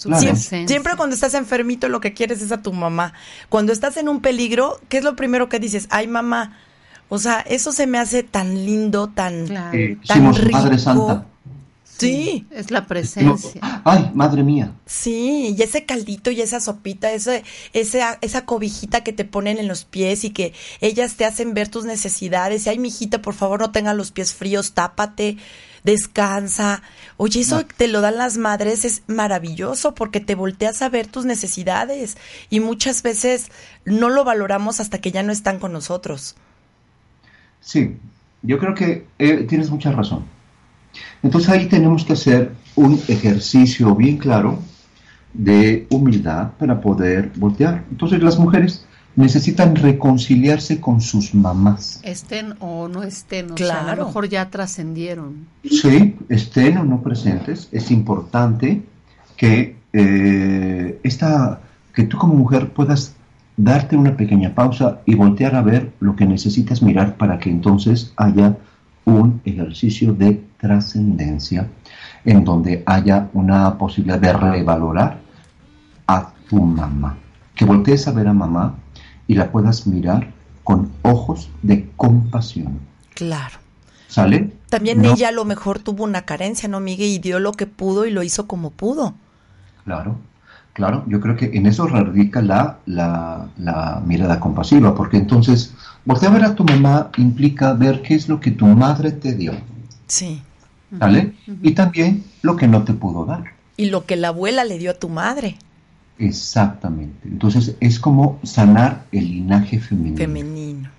Claro. 0.04 0.36
Siempre 0.36 0.96
cuando 0.96 1.14
estás 1.14 1.34
enfermito 1.34 1.90
lo 1.90 2.00
que 2.00 2.14
quieres 2.14 2.42
es 2.42 2.52
a 2.52 2.62
tu 2.62 2.74
mamá. 2.74 3.14
Cuando 3.50 3.72
estás 3.72 3.98
en 3.98 4.10
un 4.10 4.22
peligro, 4.22 4.80
¿qué 4.90 5.00
es 5.00 5.04
lo 5.04 5.16
primero 5.16 5.50
que 5.50 5.60
dices? 5.60 5.88
Ay, 5.90 6.08
mamá. 6.08 6.58
O 7.10 7.18
sea, 7.18 7.40
eso 7.42 7.72
se 7.72 7.88
me 7.88 7.98
hace 7.98 8.24
tan 8.24 8.66
lindo, 8.66 9.10
tan... 9.10 9.48
Claro. 9.48 9.78
Eh, 9.78 9.98
Tan 10.08 10.32
decimos, 10.32 10.52
Madre 10.52 10.70
rico. 10.70 10.80
Santa. 10.80 11.26
Sí. 12.00 12.48
Es 12.52 12.72
la 12.72 12.88
presencia. 12.88 13.62
Ay, 13.84 14.12
madre 14.14 14.44
mía. 14.44 14.74
Sí, 14.86 15.56
y 15.58 15.62
ese 15.62 15.86
caldito 15.86 16.32
y 16.32 16.42
esa 16.42 16.60
sopita, 16.60 17.12
ese, 17.12 17.44
esa, 17.74 18.18
esa 18.22 18.46
cobijita 18.46 19.04
que 19.04 19.14
te 19.14 19.26
ponen 19.26 19.58
en 19.58 19.68
los 19.68 19.86
pies 19.86 20.24
y 20.24 20.30
que 20.30 20.54
ellas 20.82 21.16
te 21.16 21.26
hacen 21.26 21.54
ver 21.54 21.68
tus 21.68 21.86
necesidades. 21.86 22.66
Y 22.66 22.70
ay, 22.70 22.80
mijita, 22.80 23.22
por 23.22 23.34
favor, 23.34 23.60
no 23.60 23.72
tengas 23.72 23.96
los 23.96 24.12
pies 24.12 24.34
fríos, 24.34 24.74
tápate, 24.74 25.38
descansa. 25.84 26.82
Oye, 27.18 27.42
eso 27.42 27.66
te 27.66 27.88
lo 27.88 28.02
dan 28.02 28.18
las 28.18 28.38
madres, 28.38 28.86
es 28.86 29.04
maravilloso 29.08 29.94
porque 29.94 30.20
te 30.20 30.36
volteas 30.36 30.82
a 30.82 30.90
ver 30.90 31.08
tus 31.08 31.26
necesidades 31.26 32.18
y 32.50 32.60
muchas 32.60 33.04
veces 33.04 33.52
no 33.86 34.10
lo 34.10 34.24
valoramos 34.24 34.80
hasta 34.80 35.00
que 35.00 35.12
ya 35.12 35.24
no 35.24 35.32
están 35.32 35.60
con 35.60 35.74
nosotros. 35.74 36.36
Sí, 37.62 37.98
yo 38.42 38.58
creo 38.58 38.74
que 38.74 39.06
eh, 39.20 39.46
tienes 39.50 39.70
mucha 39.70 39.92
razón. 39.92 40.39
Entonces 41.24 41.50
ahí 41.50 41.68
tenemos 41.68 42.06
que 42.06 42.14
hacer 42.14 42.54
un 42.76 43.00
ejercicio 43.08 43.96
bien 43.96 44.18
claro 44.18 44.60
de 45.34 45.86
humildad 45.90 46.52
para 46.58 46.80
poder 46.82 47.32
voltear. 47.36 47.84
Entonces 47.92 48.22
las 48.24 48.40
mujeres 48.40 48.86
necesitan 49.16 49.76
reconciliarse 49.76 50.80
con 50.80 51.02
sus 51.02 51.36
mamás. 51.36 52.00
Estén 52.04 52.56
o 52.60 52.88
no 52.88 53.04
estén. 53.04 53.52
O 53.52 53.58
sea, 53.58 53.82
a 53.82 53.84
Claro. 53.84 54.02
lo 54.02 54.08
mejor 54.08 54.30
ya 54.30 54.50
trascendieron. 54.50 55.48
Sí, 55.70 56.16
estén 56.30 56.78
o 56.78 56.86
no 56.86 57.02
presentes, 57.02 57.68
es 57.72 57.92
importante 57.92 58.82
que 59.36 59.76
eh, 59.94 61.00
esta, 61.04 61.62
que 61.94 62.04
tú 62.04 62.18
como 62.18 62.36
mujer 62.36 62.70
puedas 62.70 63.14
darte 63.58 63.98
una 63.98 64.16
pequeña 64.16 64.56
pausa 64.56 65.02
y 65.06 65.16
voltear 65.16 65.56
a 65.56 65.62
ver 65.62 65.92
lo 66.00 66.16
que 66.16 66.26
necesitas 66.26 66.82
mirar 66.82 67.18
para 67.18 67.40
que 67.40 67.50
entonces 67.50 68.14
haya 68.16 68.56
un 69.10 69.42
ejercicio 69.46 70.14
de 70.14 70.44
trascendencia 70.60 71.68
en 72.26 72.44
donde 72.44 72.84
haya 72.86 73.30
una 73.34 73.78
posibilidad 73.78 74.20
de 74.20 74.34
revalorar 74.34 75.20
a 76.08 76.34
tu 76.50 76.62
mamá. 76.62 77.18
Que 77.56 77.66
voltees 77.66 78.08
a 78.08 78.12
ver 78.12 78.28
a 78.28 78.34
mamá 78.34 78.76
y 79.28 79.36
la 79.36 79.52
puedas 79.52 79.88
mirar 79.88 80.32
con 80.64 80.92
ojos 81.02 81.50
de 81.62 81.90
compasión. 81.96 82.80
Claro. 83.16 83.58
¿Sale? 84.08 84.52
También 84.70 85.02
No. 85.02 85.14
ella 85.14 85.30
a 85.30 85.32
lo 85.32 85.46
mejor 85.46 85.80
tuvo 85.80 86.04
una 86.04 86.24
carencia, 86.24 86.68
¿no, 86.68 86.80
Miguel? 86.80 87.10
Y 87.10 87.20
dio 87.20 87.40
lo 87.40 87.52
que 87.52 87.68
pudo 87.68 88.06
y 88.06 88.12
lo 88.12 88.24
hizo 88.24 88.48
como 88.48 88.72
pudo. 88.72 89.14
Claro, 89.86 90.18
claro. 90.80 91.04
Yo 91.08 91.20
creo 91.20 91.36
que 91.36 91.52
en 91.58 91.66
eso 91.72 91.86
radica 91.88 92.42
la, 92.42 92.80
la, 92.86 93.48
la 93.58 94.02
mirada 94.06 94.40
compasiva, 94.40 94.96
porque 94.96 95.18
entonces 95.18 95.74
voltear 96.06 96.32
a 96.32 96.36
ver 96.38 96.46
a 96.46 96.56
tu 96.56 96.64
mamá 96.64 97.10
implica 97.18 97.74
ver 97.74 98.02
qué 98.02 98.16
es 98.16 98.30
lo 98.32 98.40
que 98.40 98.52
tu 98.52 98.66
madre 98.66 99.12
te 99.12 99.36
dio, 99.36 99.54
Sí. 100.08 100.42
¿sale? 100.98 101.34
Y 101.62 101.72
también 101.74 102.24
lo 102.42 102.56
que 102.56 102.68
no 102.68 102.84
te 102.84 102.94
pudo 102.94 103.26
dar. 103.26 103.44
Y 103.78 103.86
lo 103.90 104.06
que 104.06 104.16
la 104.16 104.30
abuela 104.30 104.64
le 104.64 104.78
dio 104.80 104.92
a 104.92 105.00
tu 105.04 105.10
madre, 105.10 105.58
Exactamente. 106.18 107.28
Entonces 107.28 107.76
es 107.80 108.00
como 108.00 108.40
sanar 108.44 109.06
el 109.12 109.26
linaje 109.26 109.80
femenino. 109.80 110.18
femenino. 110.18 110.90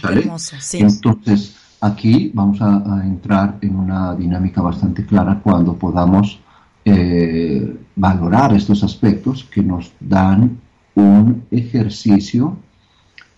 ¿sale? 0.00 0.20
Hermoso, 0.20 0.56
sí. 0.60 0.78
Entonces, 0.78 1.54
aquí 1.80 2.30
vamos 2.34 2.60
a, 2.62 2.82
a 2.96 3.04
entrar 3.04 3.56
en 3.60 3.76
una 3.76 4.14
dinámica 4.14 4.62
bastante 4.62 5.04
clara 5.04 5.40
cuando 5.42 5.74
podamos 5.74 6.40
eh, 6.86 7.76
valorar 7.96 8.54
estos 8.54 8.82
aspectos 8.82 9.44
que 9.44 9.62
nos 9.62 9.92
dan 10.00 10.58
un 10.94 11.44
ejercicio 11.50 12.56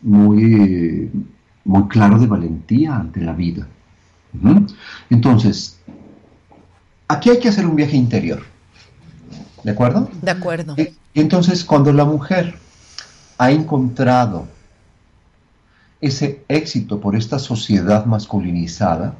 muy, 0.03 1.11
muy 1.65 1.89
claro 1.89 2.19
de 2.19 2.27
valentía 2.27 2.97
ante 2.97 3.21
la 3.21 3.33
vida. 3.33 3.67
Entonces, 5.11 5.81
aquí 7.09 7.31
hay 7.31 7.39
que 7.39 7.49
hacer 7.49 7.67
un 7.67 7.77
viaje 7.77 7.97
interior. 7.97 8.43
¿De 9.63 9.73
acuerdo? 9.73 10.09
De 10.23 10.31
acuerdo. 10.31 10.77
Entonces 11.15 11.65
cuando 11.65 11.93
la 11.93 12.05
mujer 12.05 12.55
ha 13.39 13.51
encontrado 13.51 14.47
ese 16.01 16.45
éxito 16.49 17.01
por 17.01 17.17
esta 17.17 17.39
sociedad 17.39 18.05
masculinizada, 18.05 19.15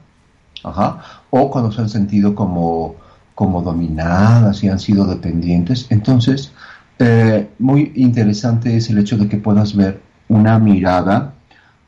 ajá, 0.63 1.23
o 1.31 1.51
cuando 1.51 1.73
se 1.73 1.81
han 1.81 1.89
sentido 1.89 2.35
como, 2.35 2.97
como 3.37 3.61
dominadas 3.63 4.65
y 4.65 4.69
han 4.71 4.81
sido 4.81 5.05
dependientes, 5.05 5.87
entonces 5.91 6.53
eh, 6.99 7.49
muy 7.59 7.93
interesante 7.95 8.75
es 8.75 8.89
el 8.89 8.97
hecho 8.97 9.19
de 9.19 9.29
que 9.29 9.37
puedas 9.37 9.77
ver 9.77 10.01
una 10.29 10.59
mirada 10.59 11.35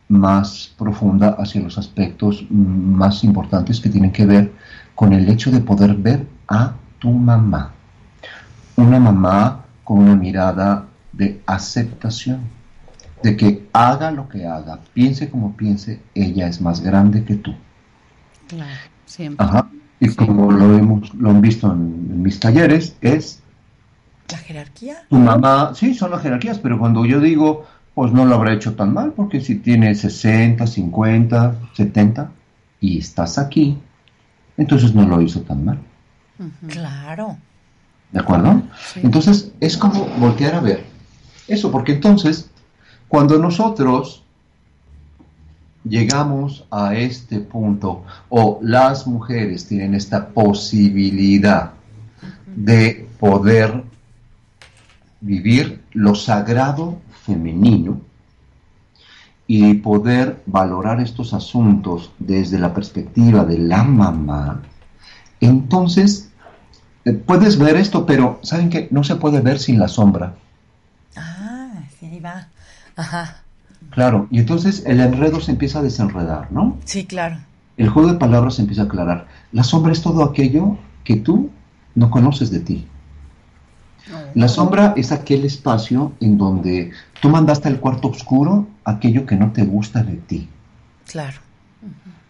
más 0.08 0.74
profunda 0.76 1.36
hacia 1.38 1.62
los 1.62 1.78
aspectos 1.78 2.44
más 2.50 3.24
importantes 3.24 3.80
que 3.80 3.88
tienen 3.88 4.12
que 4.12 4.26
ver 4.26 4.52
con 4.94 5.14
el 5.14 5.26
hecho 5.30 5.50
de 5.50 5.60
poder 5.60 5.94
ver 5.94 6.26
a 6.48 6.74
tu 6.98 7.10
mamá. 7.10 7.72
Una 8.76 9.00
mamá 9.00 9.64
con 9.84 10.00
una 10.00 10.16
mirada 10.16 10.84
de 11.12 11.40
aceptación, 11.46 12.40
de 13.22 13.38
que 13.38 13.68
haga 13.72 14.10
lo 14.10 14.28
que 14.28 14.46
haga, 14.46 14.80
piense 14.92 15.30
como 15.30 15.56
piense, 15.56 16.02
ella 16.14 16.46
es 16.46 16.60
más 16.60 16.82
grande 16.82 17.24
que 17.24 17.36
tú. 17.36 17.54
Claro, 18.48 18.78
siempre. 19.06 19.46
Ajá. 19.46 19.68
Y 20.00 20.08
Sí. 20.08 20.16
como 20.16 20.50
lo 20.52 20.78
hemos 20.78 21.12
lo 21.14 21.30
han 21.30 21.40
visto 21.40 21.66
en, 21.72 22.08
en 22.10 22.22
mis 22.22 22.38
talleres, 22.40 22.96
es 23.00 23.40
La 24.30 24.38
jerarquía. 24.38 25.02
tu 25.08 25.16
mamá, 25.16 25.72
sí, 25.74 25.94
son 25.94 26.10
las 26.12 26.22
jerarquías, 26.22 26.58
pero 26.58 26.78
cuando 26.78 27.04
yo 27.04 27.20
digo, 27.20 27.64
pues 27.94 28.12
no 28.12 28.24
lo 28.24 28.34
habrá 28.36 28.52
hecho 28.52 28.74
tan 28.74 28.92
mal, 28.94 29.12
porque 29.14 29.40
si 29.40 29.56
tiene 29.56 29.94
60, 29.94 30.66
50, 30.66 31.56
70 31.74 32.30
y 32.80 32.98
estás 32.98 33.38
aquí, 33.38 33.76
entonces 34.56 34.94
no 34.94 35.06
lo 35.06 35.20
hizo 35.20 35.40
tan 35.40 35.64
mal. 35.64 35.78
Claro. 36.68 37.36
¿De 38.12 38.20
acuerdo? 38.20 38.62
Sí. 38.94 39.00
Entonces 39.02 39.52
es 39.60 39.76
como 39.76 40.06
voltear 40.18 40.54
a 40.54 40.60
ver 40.60 40.84
eso, 41.48 41.70
porque 41.72 41.92
entonces 41.92 42.50
cuando 43.08 43.38
nosotros 43.38 44.22
llegamos 45.88 46.64
a 46.70 46.94
este 46.94 47.40
punto 47.40 48.04
o 48.28 48.58
las 48.62 49.06
mujeres 49.06 49.66
tienen 49.66 49.94
esta 49.94 50.28
posibilidad 50.28 51.72
de 52.54 53.08
poder 53.18 53.84
vivir 55.20 55.82
lo 55.92 56.14
sagrado 56.14 57.00
femenino 57.24 58.00
y 59.46 59.74
poder 59.74 60.42
valorar 60.46 61.00
estos 61.00 61.32
asuntos 61.32 62.12
desde 62.18 62.58
la 62.58 62.74
perspectiva 62.74 63.44
de 63.44 63.58
la 63.58 63.82
mamá, 63.82 64.62
entonces 65.40 66.30
eh, 67.04 67.12
puedes 67.12 67.58
ver 67.58 67.76
esto, 67.76 68.04
pero 68.04 68.38
¿saben 68.42 68.68
que 68.68 68.88
No 68.90 69.02
se 69.02 69.16
puede 69.16 69.40
ver 69.40 69.58
sin 69.58 69.78
la 69.78 69.88
sombra. 69.88 70.34
Ah, 71.16 71.82
sí, 71.98 72.06
ahí 72.06 72.20
va. 72.20 72.48
Ajá. 72.96 73.42
Claro, 73.98 74.28
y 74.30 74.38
entonces 74.38 74.84
el 74.86 75.00
enredo 75.00 75.40
se 75.40 75.50
empieza 75.50 75.80
a 75.80 75.82
desenredar, 75.82 76.52
¿no? 76.52 76.76
Sí, 76.84 77.04
claro. 77.04 77.38
El 77.76 77.88
juego 77.88 78.12
de 78.12 78.16
palabras 78.16 78.54
se 78.54 78.62
empieza 78.62 78.82
a 78.82 78.84
aclarar. 78.84 79.26
La 79.50 79.64
sombra 79.64 79.90
es 79.90 80.02
todo 80.02 80.22
aquello 80.22 80.78
que 81.02 81.16
tú 81.16 81.50
no 81.96 82.08
conoces 82.08 82.52
de 82.52 82.60
ti. 82.60 82.86
La 84.34 84.46
sombra 84.46 84.94
es 84.96 85.10
aquel 85.10 85.44
espacio 85.44 86.12
en 86.20 86.38
donde 86.38 86.92
tú 87.20 87.28
mandaste 87.28 87.66
al 87.66 87.80
cuarto 87.80 88.06
oscuro 88.06 88.68
aquello 88.84 89.26
que 89.26 89.34
no 89.34 89.50
te 89.50 89.64
gusta 89.64 90.04
de 90.04 90.14
ti. 90.14 90.48
Claro. 91.04 91.38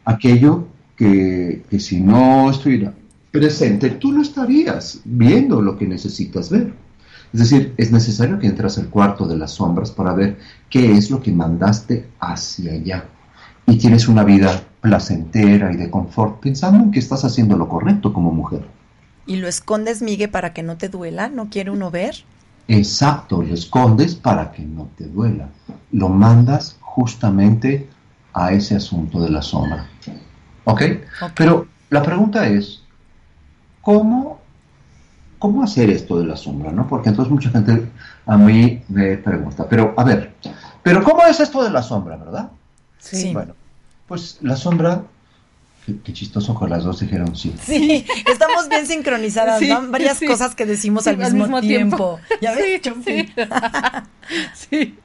Aquello 0.06 0.68
que, 0.96 1.64
que 1.68 1.80
si 1.80 2.00
no 2.00 2.48
estuviera 2.48 2.94
presente, 3.30 3.90
tú 3.90 4.10
no 4.10 4.22
estarías 4.22 5.02
viendo 5.04 5.60
lo 5.60 5.76
que 5.76 5.86
necesitas 5.86 6.48
ver. 6.48 6.72
Es 7.32 7.40
decir, 7.40 7.74
es 7.76 7.92
necesario 7.92 8.38
que 8.38 8.46
entras 8.46 8.78
al 8.78 8.88
cuarto 8.88 9.26
de 9.26 9.36
las 9.36 9.52
sombras 9.52 9.90
para 9.90 10.14
ver 10.14 10.38
qué 10.70 10.92
es 10.92 11.10
lo 11.10 11.20
que 11.20 11.32
mandaste 11.32 12.08
hacia 12.20 12.72
allá. 12.72 13.04
Y 13.66 13.76
tienes 13.76 14.08
una 14.08 14.24
vida 14.24 14.62
placentera 14.80 15.72
y 15.72 15.76
de 15.76 15.90
confort 15.90 16.40
pensando 16.40 16.84
en 16.84 16.90
que 16.90 16.98
estás 16.98 17.24
haciendo 17.24 17.56
lo 17.56 17.68
correcto 17.68 18.12
como 18.12 18.32
mujer. 18.32 18.66
Y 19.26 19.36
lo 19.36 19.46
escondes, 19.46 20.00
Migue, 20.00 20.28
para 20.28 20.54
que 20.54 20.62
no 20.62 20.78
te 20.78 20.88
duela. 20.88 21.28
¿No 21.28 21.50
quiere 21.50 21.70
uno 21.70 21.90
ver? 21.90 22.24
Exacto, 22.66 23.42
lo 23.42 23.52
escondes 23.52 24.14
para 24.14 24.52
que 24.52 24.62
no 24.62 24.88
te 24.96 25.04
duela. 25.04 25.50
Lo 25.92 26.08
mandas 26.08 26.76
justamente 26.80 27.88
a 28.32 28.52
ese 28.52 28.76
asunto 28.76 29.20
de 29.20 29.30
la 29.30 29.42
sombra. 29.42 29.86
¿Ok? 30.64 30.82
Ok. 31.22 31.30
Pero 31.36 31.66
la 31.90 32.02
pregunta 32.02 32.46
es, 32.46 32.82
¿cómo, 33.82 34.37
¿cómo 35.38 35.62
hacer 35.62 35.90
esto 35.90 36.18
de 36.18 36.26
la 36.26 36.36
sombra? 36.36 36.70
¿no? 36.72 36.86
Porque 36.88 37.08
entonces 37.10 37.32
mucha 37.32 37.50
gente 37.50 37.88
a 38.26 38.36
mí 38.36 38.82
me 38.88 39.16
pregunta, 39.16 39.66
pero 39.68 39.94
a 39.96 40.04
ver, 40.04 40.34
¿pero 40.82 41.02
cómo 41.02 41.24
es 41.26 41.40
esto 41.40 41.62
de 41.62 41.70
la 41.70 41.82
sombra, 41.82 42.16
verdad? 42.16 42.50
Sí. 42.98 43.32
Bueno, 43.32 43.54
pues 44.06 44.38
la 44.42 44.56
sombra, 44.56 45.02
qué, 45.86 45.96
qué 46.02 46.12
chistoso 46.12 46.58
que 46.58 46.66
las 46.68 46.84
dos 46.84 47.00
dijeron 47.00 47.34
sí. 47.36 47.54
Sí, 47.62 48.04
estamos 48.30 48.68
bien 48.68 48.86
sincronizadas. 48.86 49.58
Sí, 49.60 49.70
Van 49.70 49.90
varias 49.90 50.18
sí. 50.18 50.26
cosas 50.26 50.54
que 50.54 50.66
decimos 50.66 51.04
Sí, 51.04 51.10
al 51.10 51.16
mismo, 51.18 51.60
tiempo. 51.60 52.18
¿Ya 52.40 52.54
ves? 52.54 52.80
Sí, 52.82 52.92
sí. 53.04 53.32
sí. 54.54 54.98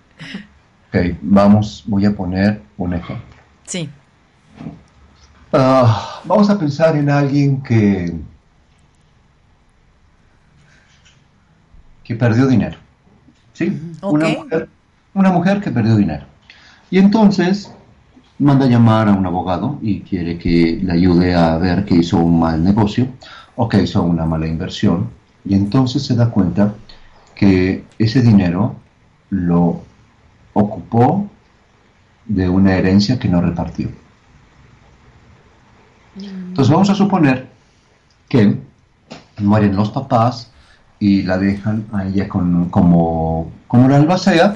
Ok, 0.89 1.17
vamos, 1.21 1.83
voy 1.87 2.05
a 2.05 2.15
poner 2.15 2.61
un 2.77 2.93
ejemplo. 2.93 3.25
Sí. 3.65 3.89
Ah, 5.51 6.21
vamos 6.25 6.49
a 6.49 6.57
pensar 6.57 6.95
en 6.95 7.09
alguien 7.09 7.61
que 7.61 8.13
que 12.03 12.15
perdió 12.15 12.47
dinero. 12.47 12.77
¿Sí? 13.53 13.79
Una, 14.01 14.27
mujer, 14.29 14.69
una 15.13 15.31
mujer 15.31 15.61
que 15.61 15.71
perdió 15.71 15.95
dinero. 15.95 16.25
Y 16.89 16.97
entonces 16.97 17.71
manda 18.39 18.65
a 18.65 18.69
llamar 18.69 19.07
a 19.07 19.13
un 19.13 19.25
abogado 19.25 19.79
y 19.81 20.01
quiere 20.01 20.37
que 20.37 20.79
le 20.81 20.91
ayude 20.91 21.33
a 21.33 21.57
ver 21.57 21.85
que 21.85 21.95
hizo 21.95 22.17
un 22.17 22.39
mal 22.39 22.63
negocio 22.63 23.07
o 23.55 23.69
que 23.69 23.81
hizo 23.81 24.01
una 24.03 24.25
mala 24.25 24.47
inversión. 24.47 25.09
Y 25.45 25.55
entonces 25.55 26.03
se 26.03 26.15
da 26.15 26.29
cuenta 26.29 26.73
que 27.35 27.83
ese 27.99 28.21
dinero 28.21 28.75
lo 29.29 29.81
ocupó 30.53 31.29
de 32.25 32.47
una 32.47 32.75
herencia 32.75 33.19
que 33.19 33.27
no 33.27 33.41
repartió. 33.41 33.89
Entonces 36.15 36.71
vamos 36.71 36.89
a 36.89 36.95
suponer 36.95 37.47
que 38.29 38.57
mueren 39.39 39.75
los 39.75 39.89
papás 39.89 40.52
y 41.03 41.21
la 41.23 41.37
dejan 41.37 41.83
a 41.91 42.05
ella 42.05 42.29
con, 42.29 42.69
como, 42.69 43.51
como 43.67 43.89
la 43.89 43.97
albacea 43.97 44.53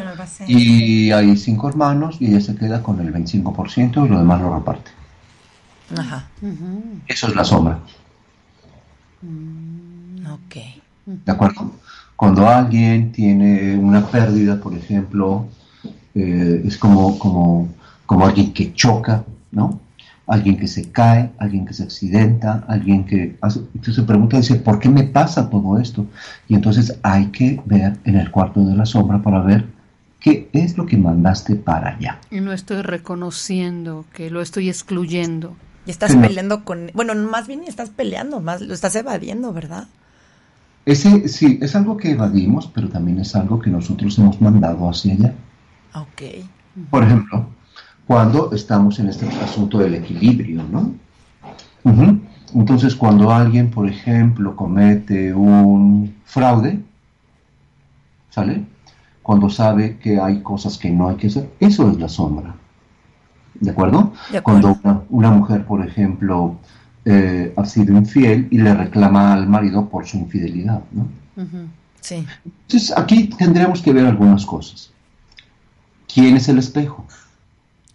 y 0.47 1.11
hay 1.11 1.35
cinco 1.35 1.67
hermanos 1.67 2.15
y 2.21 2.27
ella 2.27 2.39
se 2.39 2.55
queda 2.55 2.81
con 2.81 3.01
el 3.01 3.11
25% 3.13 4.05
y 4.05 4.07
lo 4.07 4.17
demás 4.17 4.39
lo 4.39 4.55
reparte. 4.55 4.91
Ajá. 5.97 6.25
Eso 7.05 7.27
es 7.27 7.35
la 7.35 7.43
sombra, 7.43 7.79
Ok. 10.31 10.55
¿de 11.25 11.31
acuerdo? 11.33 11.71
Cuando 12.15 12.47
alguien 12.47 13.11
tiene 13.11 13.75
una 13.75 14.05
pérdida, 14.07 14.57
por 14.57 14.73
ejemplo, 14.73 15.47
eh, 16.15 16.61
es 16.65 16.77
como, 16.77 17.19
como, 17.19 17.67
como 18.05 18.25
alguien 18.25 18.53
que 18.53 18.73
choca, 18.73 19.25
¿no? 19.51 19.81
Alguien 20.27 20.57
que 20.57 20.67
se 20.67 20.91
cae, 20.91 21.31
alguien 21.39 21.65
que 21.65 21.73
se 21.73 21.83
accidenta, 21.83 22.65
alguien 22.67 23.05
que 23.05 23.37
hace, 23.41 23.59
entonces 23.59 23.95
se 23.95 24.03
pregunta, 24.03 24.37
dice, 24.37 24.55
¿por 24.55 24.79
qué 24.79 24.89
me 24.89 25.03
pasa 25.03 25.49
todo 25.49 25.79
esto? 25.79 26.05
Y 26.49 26.55
entonces 26.55 26.99
hay 27.01 27.27
que 27.27 27.61
ver 27.65 27.97
en 28.03 28.17
el 28.17 28.29
cuarto 28.29 28.65
de 28.65 28.75
la 28.75 28.85
sombra 28.85 29.21
para 29.21 29.41
ver 29.41 29.65
qué 30.19 30.49
es 30.51 30.77
lo 30.77 30.85
que 30.85 30.97
mandaste 30.97 31.55
para 31.55 31.95
allá. 31.95 32.19
Y 32.29 32.41
no 32.41 32.51
estoy 32.51 32.81
reconociendo 32.81 34.05
que 34.13 34.29
lo 34.29 34.41
estoy 34.41 34.67
excluyendo. 34.69 35.55
Y 35.85 35.91
estás 35.91 36.11
Sí. 36.11 36.17
peleando 36.17 36.65
con... 36.65 36.91
Bueno, 36.93 37.15
más 37.15 37.47
bien 37.47 37.63
estás 37.65 37.89
peleando, 37.89 38.41
más 38.41 38.59
lo 38.61 38.73
estás 38.73 38.95
evadiendo, 38.97 39.53
¿verdad? 39.53 39.87
Ese 40.85 41.27
sí, 41.29 41.59
es 41.61 41.75
algo 41.75 41.95
que 41.97 42.11
evadimos, 42.11 42.67
pero 42.73 42.89
también 42.89 43.19
es 43.19 43.35
algo 43.35 43.59
que 43.59 43.69
nosotros 43.69 44.17
hemos 44.19 44.41
mandado 44.41 44.89
hacia 44.89 45.13
allá. 45.13 45.33
Ok. 45.93 46.45
Por 46.89 47.03
ejemplo, 47.03 47.47
cuando 48.07 48.53
estamos 48.53 48.99
en 48.99 49.09
este 49.09 49.27
asunto 49.43 49.79
del 49.79 49.95
equilibrio, 49.95 50.63
¿no? 50.63 50.93
Entonces, 52.53 52.95
cuando 52.95 53.31
alguien, 53.31 53.69
por 53.69 53.87
ejemplo, 53.87 54.55
comete 54.55 55.33
un 55.33 56.15
fraude, 56.23 56.79
¿sale? 58.29 58.63
Cuando 59.21 59.49
sabe 59.49 59.97
que 59.97 60.19
hay 60.19 60.41
cosas 60.41 60.77
que 60.77 60.89
no 60.89 61.09
hay 61.09 61.17
que 61.17 61.27
hacer, 61.27 61.49
eso 61.59 61.89
es 61.91 61.99
la 61.99 62.07
sombra. 62.07 62.55
¿De 63.59 63.71
acuerdo? 63.71 64.13
De 64.31 64.37
acuerdo. 64.37 64.77
Cuando 64.81 65.01
una, 65.09 65.29
una 65.29 65.31
mujer, 65.31 65.65
por 65.65 65.85
ejemplo, 65.85 66.55
eh, 67.03 67.53
ha 67.55 67.65
sido 67.65 67.95
infiel 67.97 68.47
y 68.51 68.59
le 68.59 68.73
reclama 68.73 69.33
al 69.33 69.47
marido 69.47 69.89
por 69.89 70.05
su 70.05 70.17
infidelidad, 70.17 70.81
¿no? 70.91 71.07
Sí. 71.99 72.25
Entonces, 72.45 72.97
aquí 72.97 73.25
tendremos 73.25 73.81
que 73.81 73.91
ver 73.91 74.05
algunas 74.05 74.45
cosas. 74.45 74.91
¿Quién 76.13 76.37
es 76.37 76.47
el 76.47 76.57
espejo? 76.57 77.05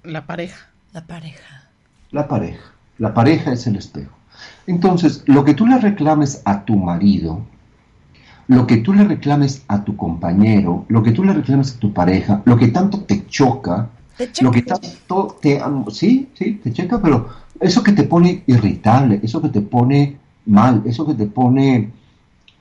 La 0.04 0.26
pareja. 0.26 0.66
La 0.92 1.06
pareja. 1.06 1.70
La 2.10 2.26
pareja. 2.26 2.72
La 2.98 3.14
pareja 3.14 3.52
es 3.52 3.66
el 3.66 3.76
espejo. 3.76 4.12
Entonces, 4.66 5.22
lo 5.26 5.44
que 5.44 5.54
tú 5.54 5.66
le 5.66 5.78
reclames 5.78 6.42
a 6.44 6.64
tu 6.64 6.76
marido, 6.76 7.44
lo 8.48 8.66
que 8.66 8.78
tú 8.78 8.92
le 8.92 9.04
reclames 9.04 9.64
a 9.68 9.84
tu 9.84 9.96
compañero, 9.96 10.84
lo 10.88 11.02
que 11.02 11.12
tú 11.12 11.22
le 11.22 11.32
reclames 11.32 11.76
a 11.76 11.78
tu 11.78 11.92
pareja, 11.92 12.42
lo 12.44 12.56
que 12.56 12.68
tanto 12.68 13.02
te 13.02 13.26
choca, 13.26 13.90
lo 14.40 14.50
que 14.50 14.62
tanto 14.62 15.36
te... 15.40 15.60
Sí, 15.90 16.28
sí, 16.34 16.60
te 16.62 16.72
checa, 16.72 17.00
pero 17.00 17.28
eso 17.60 17.82
que 17.82 17.92
te 17.92 18.02
pone 18.02 18.42
irritable, 18.46 19.20
eso 19.22 19.40
que 19.40 19.48
te 19.48 19.60
pone 19.60 20.16
mal, 20.46 20.82
eso 20.84 21.06
que 21.06 21.14
te 21.14 21.26
pone 21.26 21.90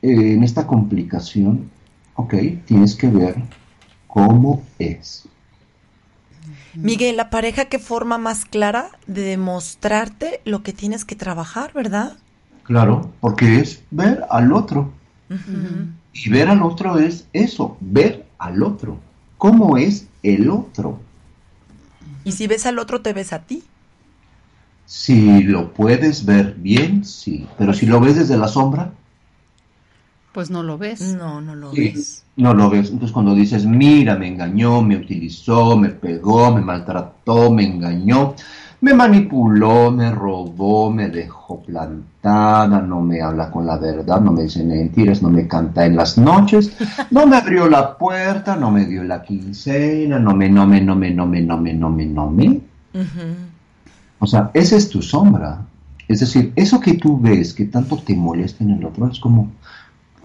eh, 0.01 0.33
en 0.33 0.43
esta 0.43 0.67
complicación, 0.67 1.71
ok, 2.15 2.35
tienes 2.65 2.95
que 2.95 3.07
ver 3.07 3.35
cómo 4.07 4.61
es. 4.77 5.27
Miguel, 6.73 7.17
la 7.17 7.29
pareja 7.29 7.65
que 7.65 7.79
forma 7.79 8.17
más 8.17 8.45
clara 8.45 8.89
de 9.07 9.21
demostrarte 9.21 10.41
lo 10.45 10.63
que 10.63 10.73
tienes 10.73 11.05
que 11.05 11.15
trabajar, 11.15 11.73
¿verdad? 11.73 12.17
Claro, 12.63 13.11
porque 13.19 13.59
es 13.59 13.83
ver 13.91 14.25
al 14.29 14.53
otro. 14.53 14.91
Y 16.13 16.29
ver 16.29 16.49
al 16.49 16.61
otro 16.61 16.99
es 16.99 17.27
eso, 17.33 17.77
ver 17.79 18.25
al 18.37 18.63
otro. 18.63 18.97
¿Cómo 19.37 19.77
es 19.77 20.07
el 20.23 20.49
otro? 20.49 20.99
Y 22.23 22.33
si 22.33 22.47
ves 22.47 22.65
al 22.65 22.79
otro, 22.79 23.01
te 23.01 23.13
ves 23.13 23.33
a 23.33 23.39
ti. 23.39 23.63
Si 24.85 25.43
lo 25.43 25.73
puedes 25.73 26.25
ver 26.25 26.55
bien, 26.57 27.05
sí. 27.05 27.47
Pero 27.57 27.73
si 27.73 27.85
lo 27.85 27.99
ves 27.99 28.17
desde 28.17 28.37
la 28.37 28.47
sombra. 28.47 28.91
Pues 30.33 30.49
no 30.49 30.63
lo 30.63 30.77
ves. 30.77 31.15
No, 31.17 31.41
no 31.41 31.55
lo 31.55 31.71
ves. 31.71 32.23
No 32.37 32.53
lo 32.53 32.69
ves. 32.69 32.89
Entonces 32.89 33.11
cuando 33.11 33.35
dices, 33.35 33.65
mira, 33.65 34.15
me 34.15 34.27
engañó, 34.27 34.81
me 34.81 34.95
utilizó, 34.95 35.75
me 35.77 35.89
pegó, 35.89 36.53
me 36.55 36.61
maltrató, 36.61 37.51
me 37.51 37.65
engañó, 37.65 38.35
me 38.79 38.93
manipuló, 38.93 39.91
me 39.91 40.09
robó, 40.09 40.89
me 40.89 41.09
dejó 41.09 41.61
plantada, 41.61 42.81
no 42.81 43.01
me 43.01 43.21
habla 43.21 43.51
con 43.51 43.67
la 43.67 43.77
verdad, 43.77 44.21
no 44.21 44.31
me 44.31 44.43
dice 44.43 44.63
mentiras, 44.63 45.21
no 45.21 45.29
me 45.29 45.47
canta 45.47 45.85
en 45.85 45.97
las 45.97 46.17
noches, 46.17 46.71
no 47.11 47.27
me 47.27 47.35
abrió 47.35 47.67
la 47.67 47.97
puerta, 47.97 48.55
no 48.55 48.71
me 48.71 48.85
dio 48.85 49.03
la 49.03 49.21
quincena, 49.21 50.17
no 50.17 50.33
me, 50.33 50.49
no 50.49 50.65
me, 50.65 50.81
no 50.81 50.95
me, 50.95 51.11
no 51.11 51.27
me, 51.27 51.41
no 51.41 51.57
me, 51.57 51.73
no 51.73 51.89
me, 51.89 52.05
no 52.05 52.29
me. 52.29 52.61
O 54.19 54.25
sea, 54.25 54.49
esa 54.53 54.77
es 54.77 54.89
tu 54.89 55.01
sombra. 55.01 55.65
Es 56.07 56.19
decir, 56.19 56.51
eso 56.55 56.79
que 56.79 56.95
tú 56.95 57.19
ves 57.19 57.53
que 57.53 57.65
tanto 57.65 57.97
te 57.97 58.15
molesta 58.15 58.63
en 58.63 58.71
el 58.71 58.85
otro 58.85 59.07
es 59.07 59.19
como, 59.19 59.51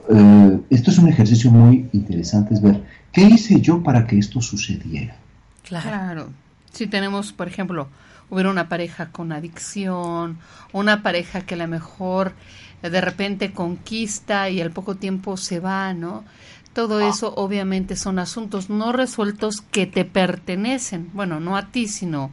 eh, 0.09 0.61
esto 0.71 0.91
es 0.91 0.99
un 0.99 1.09
ejercicio 1.09 1.51
muy 1.51 1.89
interesante, 1.93 2.55
es 2.55 2.63
ver, 2.63 2.83
¿qué 3.13 3.23
hice 3.23 3.61
yo 3.61 3.83
para 3.83 4.07
que 4.07 4.19
esto 4.19 4.41
sucediera? 4.41 5.17
Claro. 5.63 6.29
Si 6.73 6.87
tenemos, 6.87 7.33
por 7.33 7.49
ejemplo, 7.49 7.89
hubiera 8.31 8.51
una 8.51 8.69
pareja 8.69 9.11
con 9.11 9.33
adicción, 9.33 10.39
una 10.73 11.03
pareja 11.03 11.41
que 11.41 11.55
a 11.55 11.59
lo 11.59 11.69
mejor 11.69 12.33
de 12.83 13.01
repente 13.01 13.53
conquista 13.53 14.51
y 14.51 14.61
al 14.61 14.71
poco 14.71 14.97
tiempo 14.97 15.37
se 15.37 15.61
va, 15.61 15.93
¿no? 15.95 16.25
Todo 16.73 16.99
ah. 16.99 17.09
eso 17.09 17.33
obviamente 17.37 17.97
son 17.97 18.19
asuntos 18.19 18.69
no 18.69 18.93
resueltos 18.93 19.63
que 19.63 19.87
te 19.87 20.05
pertenecen, 20.05 21.11
bueno, 21.15 21.41
no 21.41 21.57
a 21.57 21.69
ti, 21.69 21.89
sino 21.89 22.25
a 22.25 22.31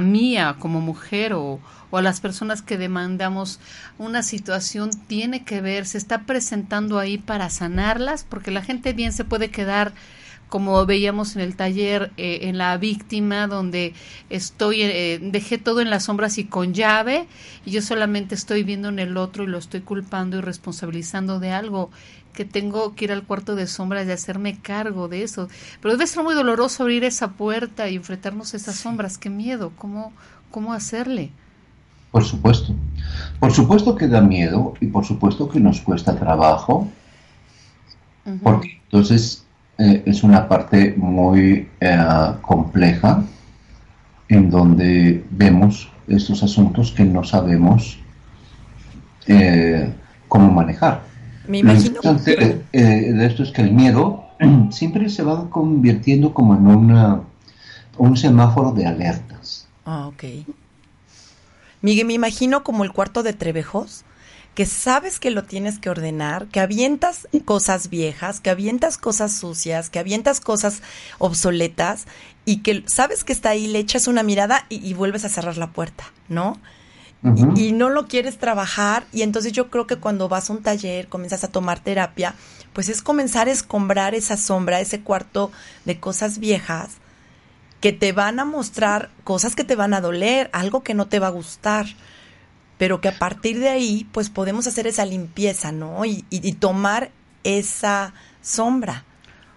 mí 0.00 0.36
como 0.58 0.80
mujer 0.80 1.34
o, 1.34 1.60
o 1.90 1.98
a 1.98 2.02
las 2.02 2.20
personas 2.20 2.62
que 2.62 2.78
demandamos 2.78 3.60
una 3.98 4.22
situación 4.22 4.90
tiene 5.06 5.44
que 5.44 5.60
ver, 5.60 5.86
se 5.86 5.98
está 5.98 6.22
presentando 6.22 6.98
ahí 6.98 7.18
para 7.18 7.50
sanarlas, 7.50 8.24
porque 8.24 8.50
la 8.50 8.62
gente 8.62 8.92
bien 8.92 9.12
se 9.12 9.24
puede 9.24 9.50
quedar 9.50 9.92
como 10.48 10.86
veíamos 10.86 11.34
en 11.34 11.42
el 11.42 11.56
taller 11.56 12.12
eh, 12.16 12.40
en 12.42 12.58
la 12.58 12.76
víctima 12.76 13.48
donde 13.48 13.92
estoy 14.30 14.82
eh, 14.82 15.18
dejé 15.20 15.58
todo 15.58 15.80
en 15.80 15.90
las 15.90 16.04
sombras 16.04 16.38
y 16.38 16.44
con 16.44 16.74
llave 16.74 17.26
y 17.64 17.72
yo 17.72 17.82
solamente 17.82 18.36
estoy 18.36 18.62
viendo 18.62 18.88
en 18.88 19.00
el 19.00 19.16
otro 19.16 19.42
y 19.42 19.46
lo 19.48 19.58
estoy 19.58 19.80
culpando 19.80 20.38
y 20.38 20.42
responsabilizando 20.42 21.40
de 21.40 21.50
algo 21.50 21.90
que 22.34 22.44
tengo 22.44 22.94
que 22.94 23.06
ir 23.06 23.12
al 23.12 23.22
cuarto 23.22 23.54
de 23.54 23.66
sombras 23.66 24.06
y 24.06 24.10
hacerme 24.10 24.58
cargo 24.60 25.08
de 25.08 25.22
eso. 25.22 25.48
Pero 25.80 25.94
debe 25.94 26.06
ser 26.06 26.22
muy 26.22 26.34
doloroso 26.34 26.82
abrir 26.82 27.04
esa 27.04 27.28
puerta 27.28 27.88
y 27.88 27.96
enfrentarnos 27.96 28.52
a 28.52 28.58
esas 28.58 28.76
sombras. 28.76 29.16
Qué 29.16 29.30
miedo. 29.30 29.72
Cómo 29.78 30.12
cómo 30.50 30.72
hacerle 30.72 31.32
por 32.14 32.22
supuesto. 32.22 32.72
Por 33.40 33.50
supuesto 33.50 33.96
que 33.96 34.06
da 34.06 34.20
miedo 34.20 34.74
y 34.80 34.86
por 34.86 35.04
supuesto 35.04 35.48
que 35.48 35.58
nos 35.58 35.80
cuesta 35.80 36.14
trabajo. 36.14 36.86
Porque 38.40 38.80
entonces 38.84 39.44
eh, 39.78 40.04
es 40.06 40.22
una 40.22 40.46
parte 40.46 40.94
muy 40.96 41.68
eh, 41.80 42.34
compleja 42.40 43.24
en 44.28 44.48
donde 44.48 45.24
vemos 45.28 45.90
estos 46.06 46.44
asuntos 46.44 46.92
que 46.92 47.04
no 47.04 47.24
sabemos 47.24 47.98
eh, 49.26 49.92
cómo 50.28 50.52
manejar. 50.52 51.02
Me 51.46 51.58
imagino 51.58 52.00
Lo 52.02 52.10
importante 52.10 52.64
de 52.72 53.26
esto 53.26 53.42
es 53.42 53.50
que 53.50 53.62
el 53.62 53.72
miedo 53.72 54.24
siempre 54.70 55.08
se 55.08 55.22
va 55.22 55.48
convirtiendo 55.50 56.32
como 56.32 56.54
en 56.54 56.66
una, 56.66 57.22
un 57.98 58.16
semáforo 58.16 58.72
de 58.72 58.86
alertas. 58.86 59.66
Ah, 59.84 60.06
ok. 60.08 60.24
Miguel, 61.82 62.06
me 62.06 62.14
imagino 62.14 62.64
como 62.64 62.84
el 62.84 62.92
cuarto 62.92 63.22
de 63.22 63.34
Trevejos, 63.34 64.04
que 64.54 64.66
sabes 64.66 65.18
que 65.18 65.30
lo 65.30 65.44
tienes 65.44 65.78
que 65.78 65.90
ordenar, 65.90 66.46
que 66.46 66.60
avientas 66.60 67.28
cosas 67.44 67.90
viejas, 67.90 68.40
que 68.40 68.50
avientas 68.50 68.98
cosas 68.98 69.36
sucias, 69.36 69.90
que 69.90 69.98
avientas 69.98 70.40
cosas 70.40 70.80
obsoletas 71.18 72.06
y 72.44 72.58
que 72.58 72.84
sabes 72.86 73.24
que 73.24 73.32
está 73.32 73.50
ahí, 73.50 73.66
le 73.66 73.80
echas 73.80 74.06
una 74.06 74.22
mirada 74.22 74.64
y, 74.68 74.94
vuelves 74.94 75.24
a 75.24 75.28
cerrar 75.28 75.58
la 75.58 75.72
puerta, 75.72 76.04
¿no? 76.28 76.58
Y, 77.56 77.72
no 77.72 77.90
lo 77.90 78.06
quieres 78.06 78.38
trabajar 78.38 79.06
y 79.12 79.22
entonces 79.22 79.52
yo 79.52 79.70
creo 79.70 79.86
que 79.86 79.96
cuando 79.96 80.28
vas 80.28 80.50
a 80.50 80.52
un 80.52 80.62
taller, 80.62 81.08
comienzas 81.08 81.44
a 81.44 81.48
tomar 81.48 81.80
terapia, 81.80 82.34
pues 82.72 82.88
es 82.88 83.02
comenzar 83.02 83.48
a 83.48 83.52
escombrar 83.52 84.14
esa 84.14 84.36
sombra, 84.36 84.80
ese 84.80 85.00
cuarto 85.00 85.50
de 85.84 85.98
cosas 85.98 86.38
viejas 86.38 86.90
que 87.80 87.92
te 87.92 88.12
van 88.12 88.40
a 88.40 88.44
mostrar 88.44 89.10
cosas 89.24 89.56
que 89.56 89.64
te 89.64 89.76
van 89.76 89.94
a 89.94 90.00
doler, 90.00 90.50
algo 90.52 90.82
que 90.82 90.94
no 90.94 91.06
te 91.06 91.18
va 91.18 91.28
a 91.28 91.30
gustar 91.30 91.86
pero 92.78 93.00
que 93.00 93.08
a 93.08 93.18
partir 93.18 93.60
de 93.60 93.68
ahí 93.68 94.06
pues 94.12 94.30
podemos 94.30 94.66
hacer 94.66 94.86
esa 94.86 95.04
limpieza, 95.04 95.72
¿no? 95.72 96.04
Y, 96.04 96.22
tomar 96.58 97.10
esa 97.42 98.14
sombra. 98.42 99.04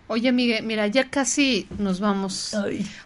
Oye, 0.07 0.31
Miguel, 0.31 0.65
mira, 0.65 0.87
ya 0.87 1.09
casi 1.09 1.67
nos 1.77 1.99
vamos. 1.99 2.55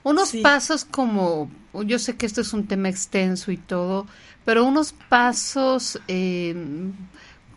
unos 0.04 0.34
pasos 0.44 0.86
como, 0.86 1.50
yo 1.86 1.98
sé 1.98 2.16
que 2.16 2.26
esto 2.26 2.42
es 2.42 2.54
un 2.54 2.68
tema 2.68 2.90
extenso 2.90 3.52
y 3.52 3.58
todo, 3.58 4.06
pero 4.46 4.66
unos 4.66 4.94
pasos, 4.94 6.00
eh, 6.08 6.56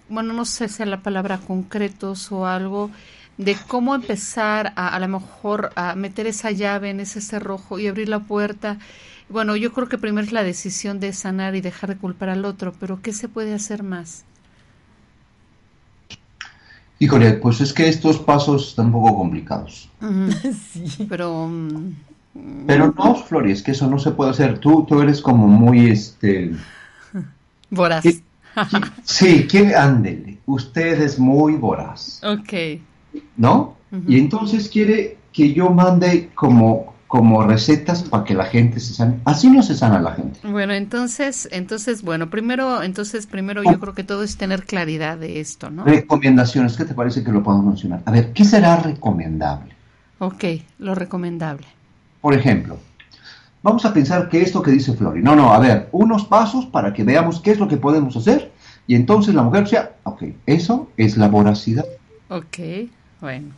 bueno, 0.09 0.33
no 0.33 0.45
sé 0.45 0.69
si 0.69 0.83
es 0.83 0.89
la 0.89 1.03
palabra 1.03 1.39
concretos 1.39 2.31
o 2.33 2.47
algo, 2.47 2.91
de 3.39 3.57
cómo 3.67 3.95
empezar 3.95 4.73
a, 4.77 4.95
a 4.95 4.99
lo 5.01 5.09
mejor 5.09 5.73
a 5.75 5.95
meter 5.95 6.27
esa 6.27 6.51
llave 6.51 6.91
en 6.91 7.01
ese 7.01 7.21
cerrojo 7.21 7.79
y 7.79 7.89
abrir 7.89 8.09
la 8.09 8.21
puerta 8.21 8.79
bueno, 9.29 9.57
yo 9.57 9.73
creo 9.73 9.89
que 9.89 9.99
primero 9.99 10.27
es 10.27 10.33
la 10.33 10.45
decisión 10.45 11.01
de 11.01 11.13
sanar 11.13 11.55
y 11.55 11.61
dejar 11.61 11.91
de 11.91 11.97
culpar 11.97 12.29
al 12.29 12.45
otro, 12.45 12.73
pero 12.79 13.01
¿qué 13.01 13.13
se 13.13 13.29
puede 13.29 13.55
hacer 13.55 13.83
más? 13.83 14.25
Híjole, 16.99 17.33
pues 17.35 17.61
es 17.61 17.73
que 17.73 17.89
estos 17.89 18.19
pasos 18.19 18.69
están 18.69 18.87
un 18.87 18.93
poco 18.93 19.17
complicados. 19.17 19.91
sí, 20.73 21.07
pero... 21.09 21.51
Pero 22.67 22.93
no, 22.97 23.15
Flori, 23.15 23.53
es 23.53 23.63
que 23.63 23.71
eso 23.71 23.89
no 23.89 23.99
se 23.99 24.11
puede 24.11 24.33
hacer. 24.33 24.59
Tú, 24.59 24.85
tú 24.89 25.01
eres 25.01 25.21
como 25.21 25.47
muy, 25.47 25.91
este... 25.91 26.53
Voraz. 27.75 28.05
sí, 29.03 29.47
quiere, 29.49 29.75
ándele. 29.75 30.39
Usted 30.47 31.01
es 31.01 31.19
muy 31.19 31.55
voraz. 31.55 32.21
Ok. 32.25 32.81
¿No? 33.37 33.77
Y 34.09 34.19
entonces 34.19 34.69
quiere 34.69 35.19
que 35.33 35.53
yo 35.53 35.71
mande 35.71 36.31
como 36.35 36.95
como 37.15 37.45
recetas 37.45 38.03
para 38.03 38.25
que 38.25 38.35
la 38.35 38.47
gente 38.47 38.81
se 38.81 38.93
sane. 38.93 39.21
Así 39.25 39.49
no 39.49 39.63
se 39.63 39.77
sana 39.77 40.01
la 40.01 40.15
gente. 40.15 40.41
Bueno, 40.43 40.73
entonces, 40.73 41.49
entonces, 41.53 42.03
bueno, 42.03 42.29
primero, 42.29 42.83
entonces, 42.83 43.29
primero 43.29 43.63
yo 43.63 43.79
creo 43.79 43.95
que 43.95 44.03
todo 44.03 44.25
es 44.25 44.37
tener 44.37 44.65
claridad 44.65 45.17
de 45.17 45.39
esto, 45.39 45.71
¿no? 45.71 45.85
Recomendaciones, 45.85 46.77
¿qué 46.77 46.85
te 46.85 46.93
parece 46.93 47.23
que 47.23 47.31
lo 47.31 47.41
podemos 47.41 47.67
mencionar? 47.67 48.03
A 48.05 48.11
ver, 48.11 48.33
¿qué 48.33 48.45
será 48.45 48.79
recomendable? 48.79 49.77
Ok, 50.19 50.45
lo 50.81 50.97
recomendable. 50.97 51.69
Por 52.21 52.35
ejemplo, 52.35 52.79
vamos 53.65 53.87
a 53.87 53.95
pensar 53.95 54.29
que 54.29 54.43
esto 54.43 54.61
que 54.61 54.71
dice 54.71 54.93
Flori, 54.93 55.23
no, 55.23 55.35
no, 55.35 55.55
a 55.55 55.59
ver, 55.59 55.89
unos 55.91 56.27
pasos 56.27 56.67
para 56.67 56.93
que 56.93 57.03
veamos 57.03 57.41
qué 57.41 57.51
es 57.51 57.59
lo 57.59 57.67
que 57.67 57.79
podemos 57.79 58.15
hacer 58.15 58.53
y 58.87 58.95
entonces 58.95 59.35
la 59.35 59.43
mujer 59.43 59.67
sea, 59.67 59.97
ok, 60.03 60.25
eso 60.45 60.91
es 60.99 61.17
la 61.17 61.29
voracidad. 61.29 61.87
Ok, 62.29 62.59
bueno. 63.23 63.55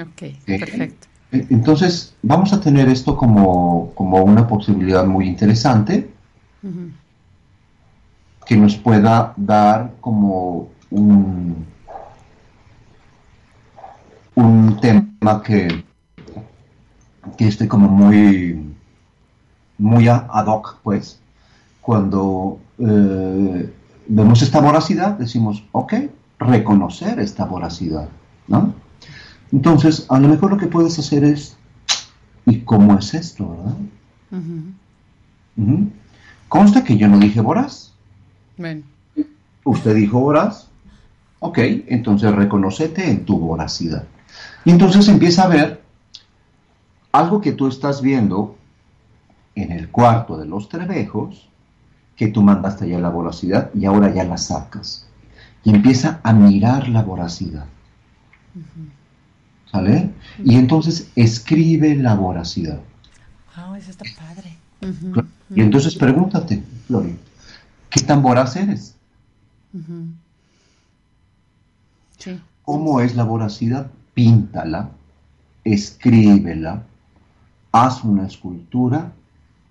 Ok, 0.00 0.22
perfecto. 0.46 1.08
Entonces, 1.32 2.14
vamos 2.22 2.52
a 2.52 2.60
tener 2.60 2.88
esto 2.88 3.16
como, 3.16 3.92
una 3.96 4.46
posibilidad 4.46 5.04
muy 5.04 5.26
interesante 5.26 6.08
que 8.46 8.56
nos 8.56 8.76
pueda 8.76 9.34
dar 9.36 9.92
como 10.00 10.68
un, 10.90 11.66
un 14.36 14.80
tema 14.80 15.42
que, 15.42 15.84
que 17.36 17.48
esté 17.48 17.66
como 17.66 17.88
muy, 17.88 18.63
muy 19.78 20.08
ad 20.08 20.46
hoc, 20.46 20.78
pues, 20.82 21.18
cuando 21.80 22.58
eh, 22.78 23.72
vemos 24.06 24.42
esta 24.42 24.60
voracidad, 24.60 25.18
decimos, 25.18 25.64
ok, 25.72 25.94
reconocer 26.38 27.18
esta 27.18 27.44
voracidad, 27.44 28.08
¿no? 28.48 28.74
Entonces, 29.52 30.06
a 30.08 30.18
lo 30.18 30.28
mejor 30.28 30.50
lo 30.50 30.56
que 30.56 30.66
puedes 30.66 30.98
hacer 30.98 31.24
es, 31.24 31.56
¿y 32.46 32.60
cómo 32.60 32.98
es 32.98 33.14
esto, 33.14 33.48
verdad? 33.50 33.76
Consta 36.48 36.84
que 36.84 36.96
yo 36.96 37.08
no 37.08 37.18
dije 37.18 37.40
voraz. 37.40 37.92
Usted 39.64 39.94
dijo 39.94 40.20
voraz. 40.20 40.68
Ok, 41.40 41.58
entonces 41.86 42.34
reconocete 42.34 43.10
en 43.10 43.24
tu 43.24 43.38
voracidad. 43.38 44.04
Y 44.64 44.70
entonces 44.70 45.08
empieza 45.08 45.44
a 45.44 45.48
ver 45.48 45.82
algo 47.12 47.40
que 47.40 47.52
tú 47.52 47.68
estás 47.68 48.00
viendo 48.02 48.56
en 49.54 49.72
el 49.72 49.90
cuarto 49.90 50.36
de 50.36 50.46
los 50.46 50.68
trebejos, 50.68 51.48
que 52.16 52.28
tú 52.28 52.42
mandaste 52.42 52.88
ya 52.88 52.98
la 52.98 53.08
voracidad 53.08 53.70
y 53.74 53.84
ahora 53.86 54.12
ya 54.12 54.24
la 54.24 54.36
sacas. 54.36 55.06
Y 55.64 55.70
empieza 55.70 56.20
a 56.22 56.32
mirar 56.32 56.88
la 56.88 57.02
voracidad. 57.02 57.66
¿Sale? 59.70 60.10
Y 60.44 60.56
entonces 60.56 61.10
escribe 61.16 61.96
la 61.96 62.14
voracidad. 62.14 62.80
Ah, 63.56 63.74
eso 63.76 63.90
está 63.90 64.04
padre. 64.16 64.56
Y 65.50 65.60
entonces 65.60 65.96
pregúntate, 65.96 66.62
Flori, 66.86 67.16
¿qué 67.90 68.00
tan 68.00 68.22
voraz 68.22 68.56
eres? 68.56 68.94
¿Cómo 72.64 73.00
es 73.00 73.14
la 73.14 73.24
voracidad? 73.24 73.90
Píntala, 74.14 74.90
escríbela, 75.64 76.84
haz 77.72 78.04
una 78.04 78.26
escultura 78.26 79.12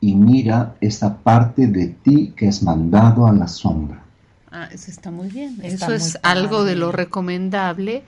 y 0.03 0.15
mira 0.15 0.75
esa 0.81 1.15
parte 1.15 1.65
de 1.67 1.87
ti 1.87 2.33
que 2.35 2.49
es 2.49 2.61
mandado 2.61 3.25
a 3.25 3.31
la 3.31 3.47
sombra. 3.47 4.03
Ah, 4.51 4.67
eso 4.69 4.91
está 4.91 5.11
muy 5.11 5.29
bien. 5.29 5.57
eso 5.63 5.93
es 5.93 6.19
algo 6.23 6.65
de 6.65 6.75
lo 6.75 6.91
recomendable 6.91 8.03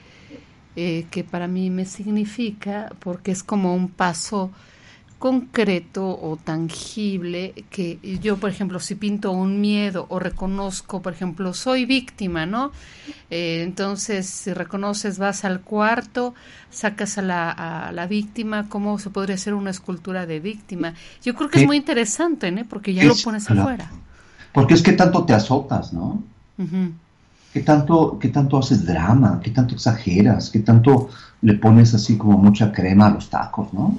eh, 0.76 1.06
que 1.10 1.24
para 1.24 1.48
mí 1.48 1.70
me 1.70 1.86
significa 1.86 2.92
porque 3.00 3.32
es 3.32 3.44
como 3.44 3.74
un 3.74 3.88
paso 3.88 4.52
concreto 5.26 6.08
o 6.08 6.38
tangible 6.38 7.56
que 7.72 7.98
yo, 8.22 8.38
por 8.38 8.52
ejemplo, 8.52 8.80
si 8.80 8.94
pinto 8.94 9.32
un 9.32 9.60
miedo 9.60 10.06
o 10.10 10.20
reconozco, 10.20 11.02
por 11.02 11.14
ejemplo, 11.14 11.56
soy 11.56 11.86
víctima, 11.86 12.46
¿no? 12.46 12.72
Eh, 13.32 13.64
entonces, 13.64 14.28
si 14.28 14.54
reconoces, 14.54 15.18
vas 15.18 15.44
al 15.44 15.62
cuarto, 15.62 16.36
sacas 16.70 17.18
a 17.18 17.24
la, 17.24 17.50
a 17.50 17.92
la 17.92 18.06
víctima, 18.06 18.70
¿cómo 18.70 19.00
se 19.00 19.10
podría 19.10 19.34
hacer 19.34 19.56
una 19.56 19.72
escultura 19.72 20.28
de 20.28 20.40
víctima? 20.40 20.94
Yo 21.24 21.34
creo 21.34 21.50
que 21.50 21.62
es 21.62 21.66
muy 21.66 21.78
interesante, 21.78 22.52
¿no? 22.52 22.64
Porque 22.66 22.94
ya 22.94 23.04
lo 23.04 23.16
pones 23.24 23.50
afuera. 23.50 23.90
Porque 24.54 24.76
es 24.76 24.84
que 24.84 24.92
tanto 24.94 25.26
te 25.26 25.34
azotas, 25.34 25.92
¿no? 25.92 26.22
¿Qué 27.52 27.62
tanto, 27.62 28.20
¿Qué 28.20 28.30
tanto 28.30 28.60
haces 28.60 28.86
drama? 28.86 29.40
¿Qué 29.44 29.50
tanto 29.50 29.74
exageras? 29.74 30.52
¿Qué 30.52 30.60
tanto 30.60 31.10
le 31.42 31.56
pones 31.56 31.96
así 31.96 32.16
como 32.16 32.38
mucha 32.38 32.72
crema 32.72 33.08
a 33.08 33.10
los 33.10 33.28
tacos, 33.28 33.74
¿no? 33.74 33.98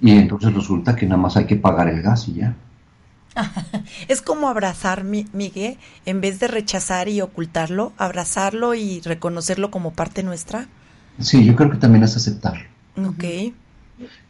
Y 0.00 0.10
entonces 0.12 0.52
resulta 0.52 0.96
que 0.96 1.06
nada 1.06 1.20
más 1.20 1.36
hay 1.36 1.46
que 1.46 1.56
pagar 1.56 1.88
el 1.88 2.02
gas 2.02 2.28
y 2.28 2.34
ya. 2.34 2.54
es 4.08 4.22
como 4.22 4.48
abrazar, 4.48 5.04
Miguel, 5.04 5.76
en 6.06 6.20
vez 6.20 6.40
de 6.40 6.48
rechazar 6.48 7.08
y 7.08 7.20
ocultarlo, 7.20 7.92
abrazarlo 7.96 8.74
y 8.74 9.00
reconocerlo 9.00 9.70
como 9.70 9.92
parte 9.92 10.22
nuestra. 10.22 10.68
Sí, 11.18 11.44
yo 11.44 11.54
creo 11.54 11.70
que 11.70 11.76
también 11.76 12.04
es 12.04 12.16
aceptarlo. 12.16 12.64
Ok. 13.06 13.24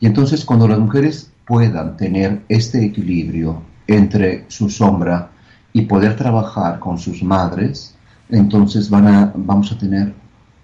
Y 0.01 0.07
entonces 0.07 0.45
cuando 0.45 0.69
las 0.69 0.79
mujeres 0.79 1.31
puedan 1.47 1.97
tener 1.97 2.43
este 2.49 2.85
equilibrio 2.85 3.63
entre 3.87 4.45
su 4.49 4.69
sombra 4.69 5.31
y 5.73 5.83
poder 5.83 6.17
trabajar 6.17 6.79
con 6.79 6.99
sus 6.99 7.23
madres, 7.23 7.95
entonces 8.29 8.91
van 8.91 9.07
a, 9.07 9.33
vamos 9.35 9.73
a 9.73 9.79
tener 9.79 10.15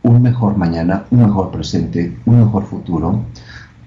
un 0.03 0.22
mejor 0.22 0.57
mañana, 0.57 1.05
un 1.11 1.22
mejor 1.22 1.51
presente, 1.51 2.16
un 2.24 2.40
mejor 2.40 2.66
futuro, 2.66 3.24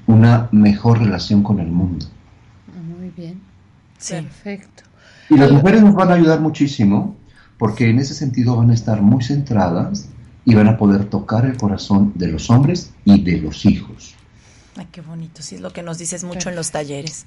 una 0.07 0.49
mejor 0.51 0.99
relación 0.99 1.43
con 1.43 1.59
el 1.59 1.67
mundo. 1.67 2.05
Muy 2.99 3.09
bien. 3.09 3.41
Perfecto. 4.07 4.83
Y 5.29 5.37
las 5.37 5.51
mujeres 5.51 5.81
nos 5.81 5.95
van 5.95 6.11
a 6.11 6.15
ayudar 6.15 6.39
muchísimo 6.39 7.15
porque 7.57 7.89
en 7.89 7.99
ese 7.99 8.13
sentido 8.13 8.57
van 8.57 8.69
a 8.69 8.73
estar 8.73 9.01
muy 9.01 9.23
centradas 9.23 10.09
y 10.43 10.53
van 10.53 10.67
a 10.67 10.77
poder 10.77 11.05
tocar 11.05 11.45
el 11.45 11.57
corazón 11.57 12.11
de 12.15 12.27
los 12.27 12.49
hombres 12.49 12.91
y 13.05 13.21
de 13.21 13.39
los 13.39 13.65
hijos. 13.65 14.15
Ay, 14.77 14.87
qué 14.91 15.01
bonito. 15.01 15.41
Sí, 15.41 15.55
es 15.55 15.61
lo 15.61 15.71
que 15.71 15.81
nos 15.81 15.97
dices 15.97 16.23
mucho 16.23 16.49
en 16.49 16.55
los 16.55 16.71
talleres. 16.71 17.25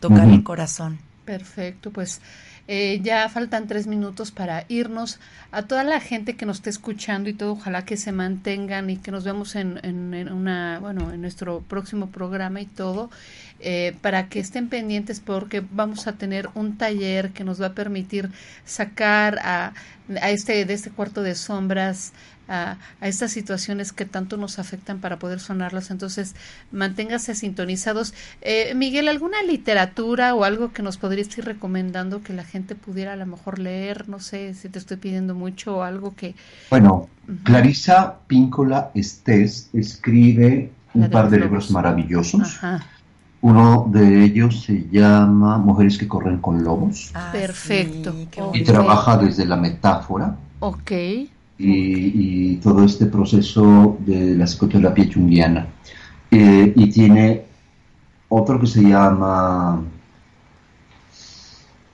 Tocar 0.00 0.28
el 0.28 0.42
corazón. 0.42 0.98
Perfecto, 1.24 1.90
pues 1.90 2.20
eh, 2.68 3.00
ya 3.02 3.28
faltan 3.28 3.68
tres 3.68 3.86
minutos 3.86 4.32
para 4.32 4.64
irnos. 4.68 5.18
A 5.52 5.62
toda 5.62 5.84
la 5.84 6.00
gente 6.00 6.34
que 6.36 6.46
nos 6.46 6.56
esté 6.56 6.70
escuchando 6.70 7.28
y 7.28 7.32
todo, 7.32 7.52
ojalá 7.52 7.84
que 7.84 7.96
se 7.96 8.12
mantengan 8.12 8.90
y 8.90 8.96
que 8.96 9.10
nos 9.10 9.24
vemos 9.24 9.54
en, 9.54 9.78
en, 9.84 10.32
una, 10.32 10.80
bueno, 10.80 11.12
en 11.12 11.20
nuestro 11.20 11.60
próximo 11.60 12.08
programa 12.10 12.60
y 12.60 12.66
todo, 12.66 13.10
eh, 13.60 13.96
para 14.02 14.28
que 14.28 14.40
estén 14.40 14.68
pendientes 14.68 15.20
porque 15.20 15.62
vamos 15.70 16.06
a 16.06 16.14
tener 16.14 16.48
un 16.54 16.76
taller 16.76 17.30
que 17.30 17.44
nos 17.44 17.60
va 17.62 17.68
a 17.68 17.74
permitir 17.74 18.30
sacar 18.64 19.38
a, 19.38 19.72
a 20.20 20.30
este 20.30 20.64
de 20.64 20.74
este 20.74 20.90
cuarto 20.90 21.22
de 21.22 21.34
sombras 21.34 22.12
a, 22.48 22.76
estas 23.00 23.32
situaciones 23.32 23.92
que 23.92 24.04
tanto 24.04 24.36
nos 24.36 24.58
afectan 24.58 24.98
para 24.98 25.18
poder 25.18 25.40
sonarlas. 25.40 25.90
Entonces, 25.90 26.34
manténgase 26.72 27.34
sintonizados. 27.34 28.14
Eh, 28.42 28.74
Miguel, 28.74 29.08
¿alguna 29.08 29.42
literatura 29.42 30.34
o 30.34 30.44
algo 30.44 30.72
que 30.72 30.82
nos 30.82 30.96
podrías 30.96 31.36
ir 31.38 31.44
recomendando 31.44 32.22
que 32.22 32.32
la 32.32 32.44
gente 32.44 32.74
pudiera 32.74 33.14
a 33.14 33.16
lo 33.16 33.26
mejor 33.26 33.58
leer? 33.58 34.08
No 34.08 34.20
sé 34.20 34.54
si 34.54 34.68
te 34.68 34.78
estoy 34.78 34.96
pidiendo 34.96 35.34
mucho 35.34 35.78
o 35.78 35.82
algo 35.82 36.14
que... 36.14 36.34
Bueno, 36.70 37.08
Clarisa 37.42 38.18
Píncola 38.26 38.90
Estés 38.94 39.70
escribe 39.72 40.70
un 40.94 41.10
par 41.10 41.28
de 41.30 41.40
libros 41.40 41.70
maravillosos. 41.70 42.60
Uno 43.42 43.86
de 43.92 44.24
ellos 44.24 44.62
se 44.62 44.88
llama 44.90 45.58
Mujeres 45.58 45.98
que 45.98 46.08
corren 46.08 46.38
con 46.38 46.64
lobos. 46.64 47.10
Ah, 47.14 47.28
Perfecto. 47.32 48.14
y 48.54 48.64
trabaja 48.64 49.18
desde 49.18 49.44
la 49.44 49.56
metáfora. 49.56 50.36
Ok 50.58 50.92
y, 51.58 52.56
todo 52.56 52.84
este 52.84 53.06
proceso 53.06 53.96
de 54.00 54.34
la 54.34 54.46
psicoterapia 54.46 55.08
junguiana. 55.12 55.66
Eh, 56.30 56.72
y 56.74 56.90
tiene 56.90 57.44
otro 58.28 58.58
que 58.60 58.66
se 58.66 58.82
llama, 58.82 59.82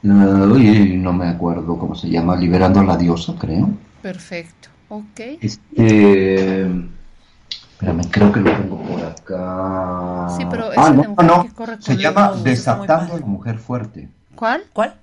uh, 0.02 0.08
no 0.08 1.12
me 1.12 1.28
acuerdo 1.28 1.78
cómo 1.78 1.94
se 1.94 2.08
llama, 2.08 2.36
Liberando 2.36 2.80
a 2.80 2.84
la 2.84 2.96
diosa, 2.96 3.34
creo. 3.38 3.70
Perfecto, 4.00 4.68
ok. 4.88 5.20
Este, 5.40 6.62
espérame, 6.62 8.10
creo 8.10 8.32
que 8.32 8.40
lo 8.40 8.56
tengo 8.56 8.82
por 8.82 9.00
acá. 9.04 10.28
Sí, 10.36 10.44
pero 10.50 10.70
ah, 10.76 10.90
no, 10.90 11.14
no, 11.22 11.46
se 11.78 11.96
llama 11.96 12.32
Desatando 12.42 13.14
a 13.14 13.20
la 13.20 13.26
mujer 13.26 13.58
fuerte. 13.58 14.08
¿Cuál? 14.34 14.62
¿Cuál? 14.72 14.94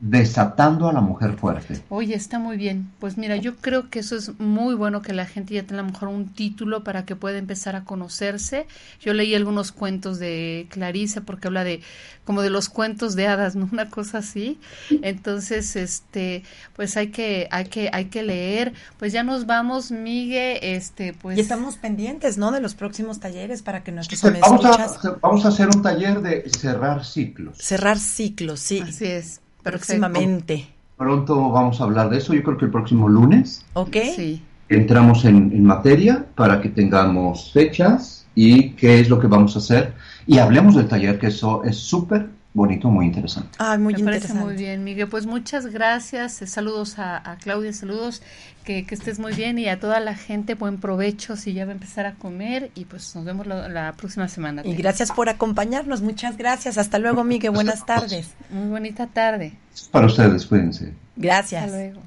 Desatando 0.00 0.88
a 0.88 0.94
la 0.94 1.02
mujer 1.02 1.36
fuerte. 1.36 1.82
Oye, 1.90 2.14
está 2.14 2.38
muy 2.38 2.56
bien. 2.56 2.90
Pues 3.00 3.18
mira, 3.18 3.36
yo 3.36 3.56
creo 3.56 3.90
que 3.90 3.98
eso 3.98 4.16
es 4.16 4.38
muy 4.40 4.74
bueno 4.74 5.02
que 5.02 5.12
la 5.12 5.26
gente 5.26 5.52
ya 5.52 5.62
tenga 5.62 5.82
a 5.82 5.84
lo 5.84 5.92
mejor 5.92 6.08
un 6.08 6.32
título 6.32 6.82
para 6.82 7.04
que 7.04 7.16
pueda 7.16 7.36
empezar 7.36 7.76
a 7.76 7.84
conocerse. 7.84 8.66
Yo 9.00 9.12
leí 9.12 9.34
algunos 9.34 9.72
cuentos 9.72 10.18
de 10.18 10.66
Clarice 10.70 11.20
porque 11.20 11.48
habla 11.48 11.64
de 11.64 11.82
como 12.24 12.40
de 12.40 12.48
los 12.48 12.70
cuentos 12.70 13.14
de 13.14 13.26
hadas, 13.26 13.56
¿no? 13.56 13.68
Una 13.72 13.90
cosa 13.90 14.18
así. 14.18 14.58
Entonces, 15.02 15.76
este, 15.76 16.44
pues 16.74 16.96
hay 16.96 17.08
que 17.08 17.46
hay 17.50 17.66
que 17.66 17.90
hay 17.92 18.06
que 18.06 18.22
leer. 18.22 18.72
Pues 18.98 19.12
ya 19.12 19.22
nos 19.22 19.44
vamos, 19.44 19.90
Miguel, 19.90 20.58
este, 20.62 21.12
pues 21.12 21.36
Y 21.36 21.42
estamos 21.42 21.76
pendientes, 21.76 22.38
¿no? 22.38 22.52
De 22.52 22.60
los 22.60 22.74
próximos 22.74 23.20
talleres 23.20 23.60
para 23.60 23.84
que 23.84 23.92
nuestros 23.92 24.22
vamos 24.22 24.64
a, 24.64 25.18
vamos 25.20 25.44
a 25.44 25.48
hacer 25.48 25.68
un 25.68 25.82
taller 25.82 26.22
de 26.22 26.48
cerrar 26.48 27.04
ciclos. 27.04 27.58
Cerrar 27.58 27.98
ciclos, 27.98 28.60
sí. 28.60 28.80
Así 28.80 29.04
es 29.04 29.40
próximamente. 29.62 30.66
Pronto 30.96 31.50
vamos 31.50 31.80
a 31.80 31.84
hablar 31.84 32.10
de 32.10 32.18
eso, 32.18 32.34
yo 32.34 32.42
creo 32.42 32.58
que 32.58 32.66
el 32.66 32.70
próximo 32.70 33.08
lunes. 33.08 33.64
Ok. 33.72 33.96
Sí. 34.14 34.42
Entramos 34.68 35.24
en, 35.24 35.64
materia 35.64 36.26
para 36.34 36.60
que 36.60 36.68
tengamos 36.68 37.52
fechas 37.52 38.26
y 38.34 38.70
qué 38.70 39.00
es 39.00 39.08
lo 39.08 39.18
que 39.18 39.26
vamos 39.26 39.56
a 39.56 39.58
hacer. 39.58 39.94
Y 40.26 40.38
hablemos 40.38 40.76
del 40.76 40.88
taller, 40.88 41.18
que 41.18 41.28
eso 41.28 41.64
es 41.64 41.76
súper 41.76 42.28
bonito, 42.52 42.88
muy 42.88 43.06
interesante. 43.06 43.50
Ah, 43.58 43.76
muy 43.78 43.94
Me 43.94 44.00
interesante. 44.00 44.34
Parece 44.34 44.44
muy 44.44 44.56
bien, 44.56 44.84
Miguel. 44.84 45.08
Pues 45.08 45.26
muchas 45.26 45.66
gracias. 45.66 46.42
Saludos 46.46 46.98
a, 46.98 47.36
Claudia, 47.42 47.72
saludos. 47.72 48.22
Que, 48.64 48.86
estés 48.90 49.18
muy 49.18 49.32
bien 49.32 49.58
y 49.58 49.68
a 49.68 49.80
toda 49.80 50.00
la 50.00 50.14
gente, 50.14 50.54
buen 50.54 50.78
provecho 50.78 51.36
si 51.36 51.52
ya 51.54 51.64
va 51.64 51.72
a 51.72 51.74
empezar 51.74 52.06
a 52.06 52.14
comer. 52.14 52.70
Y 52.74 52.84
pues 52.84 53.14
nos 53.16 53.24
vemos 53.24 53.46
la, 53.46 53.94
próxima 53.96 54.28
semana. 54.28 54.62
Y 54.64 54.74
gracias 54.74 55.12
por 55.12 55.28
acompañarnos. 55.28 56.02
Muchas 56.02 56.36
gracias. 56.36 56.78
Hasta 56.78 56.98
luego, 56.98 57.24
Miguel. 57.24 57.52
Buenas 57.52 57.86
tardes. 57.86 58.30
Muy 58.50 58.68
bonita 58.68 59.06
tarde. 59.06 59.54
Para 59.90 60.06
ustedes, 60.06 60.46
cuídense. 60.46 60.94
Gracias. 61.16 61.64
Hasta 61.64 61.76
luego. 61.76 62.00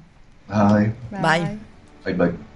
Bye. 0.48 0.92
Bye. 1.10 1.58
Bye, 2.04 2.14
bye. 2.14 2.53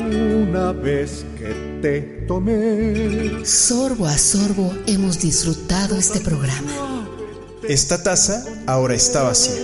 una 0.00 0.72
vez 0.72 1.24
que 1.38 1.80
te 1.82 2.00
tomé. 2.26 3.44
Sorbo 3.44 4.06
a 4.06 4.16
sorbo 4.16 4.72
hemos 4.86 5.20
disfrutado 5.20 5.96
este 5.96 6.20
programa. 6.20 7.06
Esta 7.68 8.02
taza 8.02 8.44
ahora 8.66 8.94
está 8.94 9.22
vacía. 9.22 9.60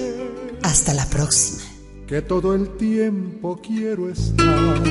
Hasta 0.63 0.95
la 0.95 1.07
próxima. 1.07 1.63
Que 2.07 2.23
todo 2.23 2.55
el 2.55 2.77
tiempo 2.77 3.61
quiero 3.61 4.09
estar 4.09 4.83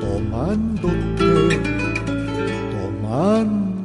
tomándote, 0.00 1.60
tomándote. 3.00 3.84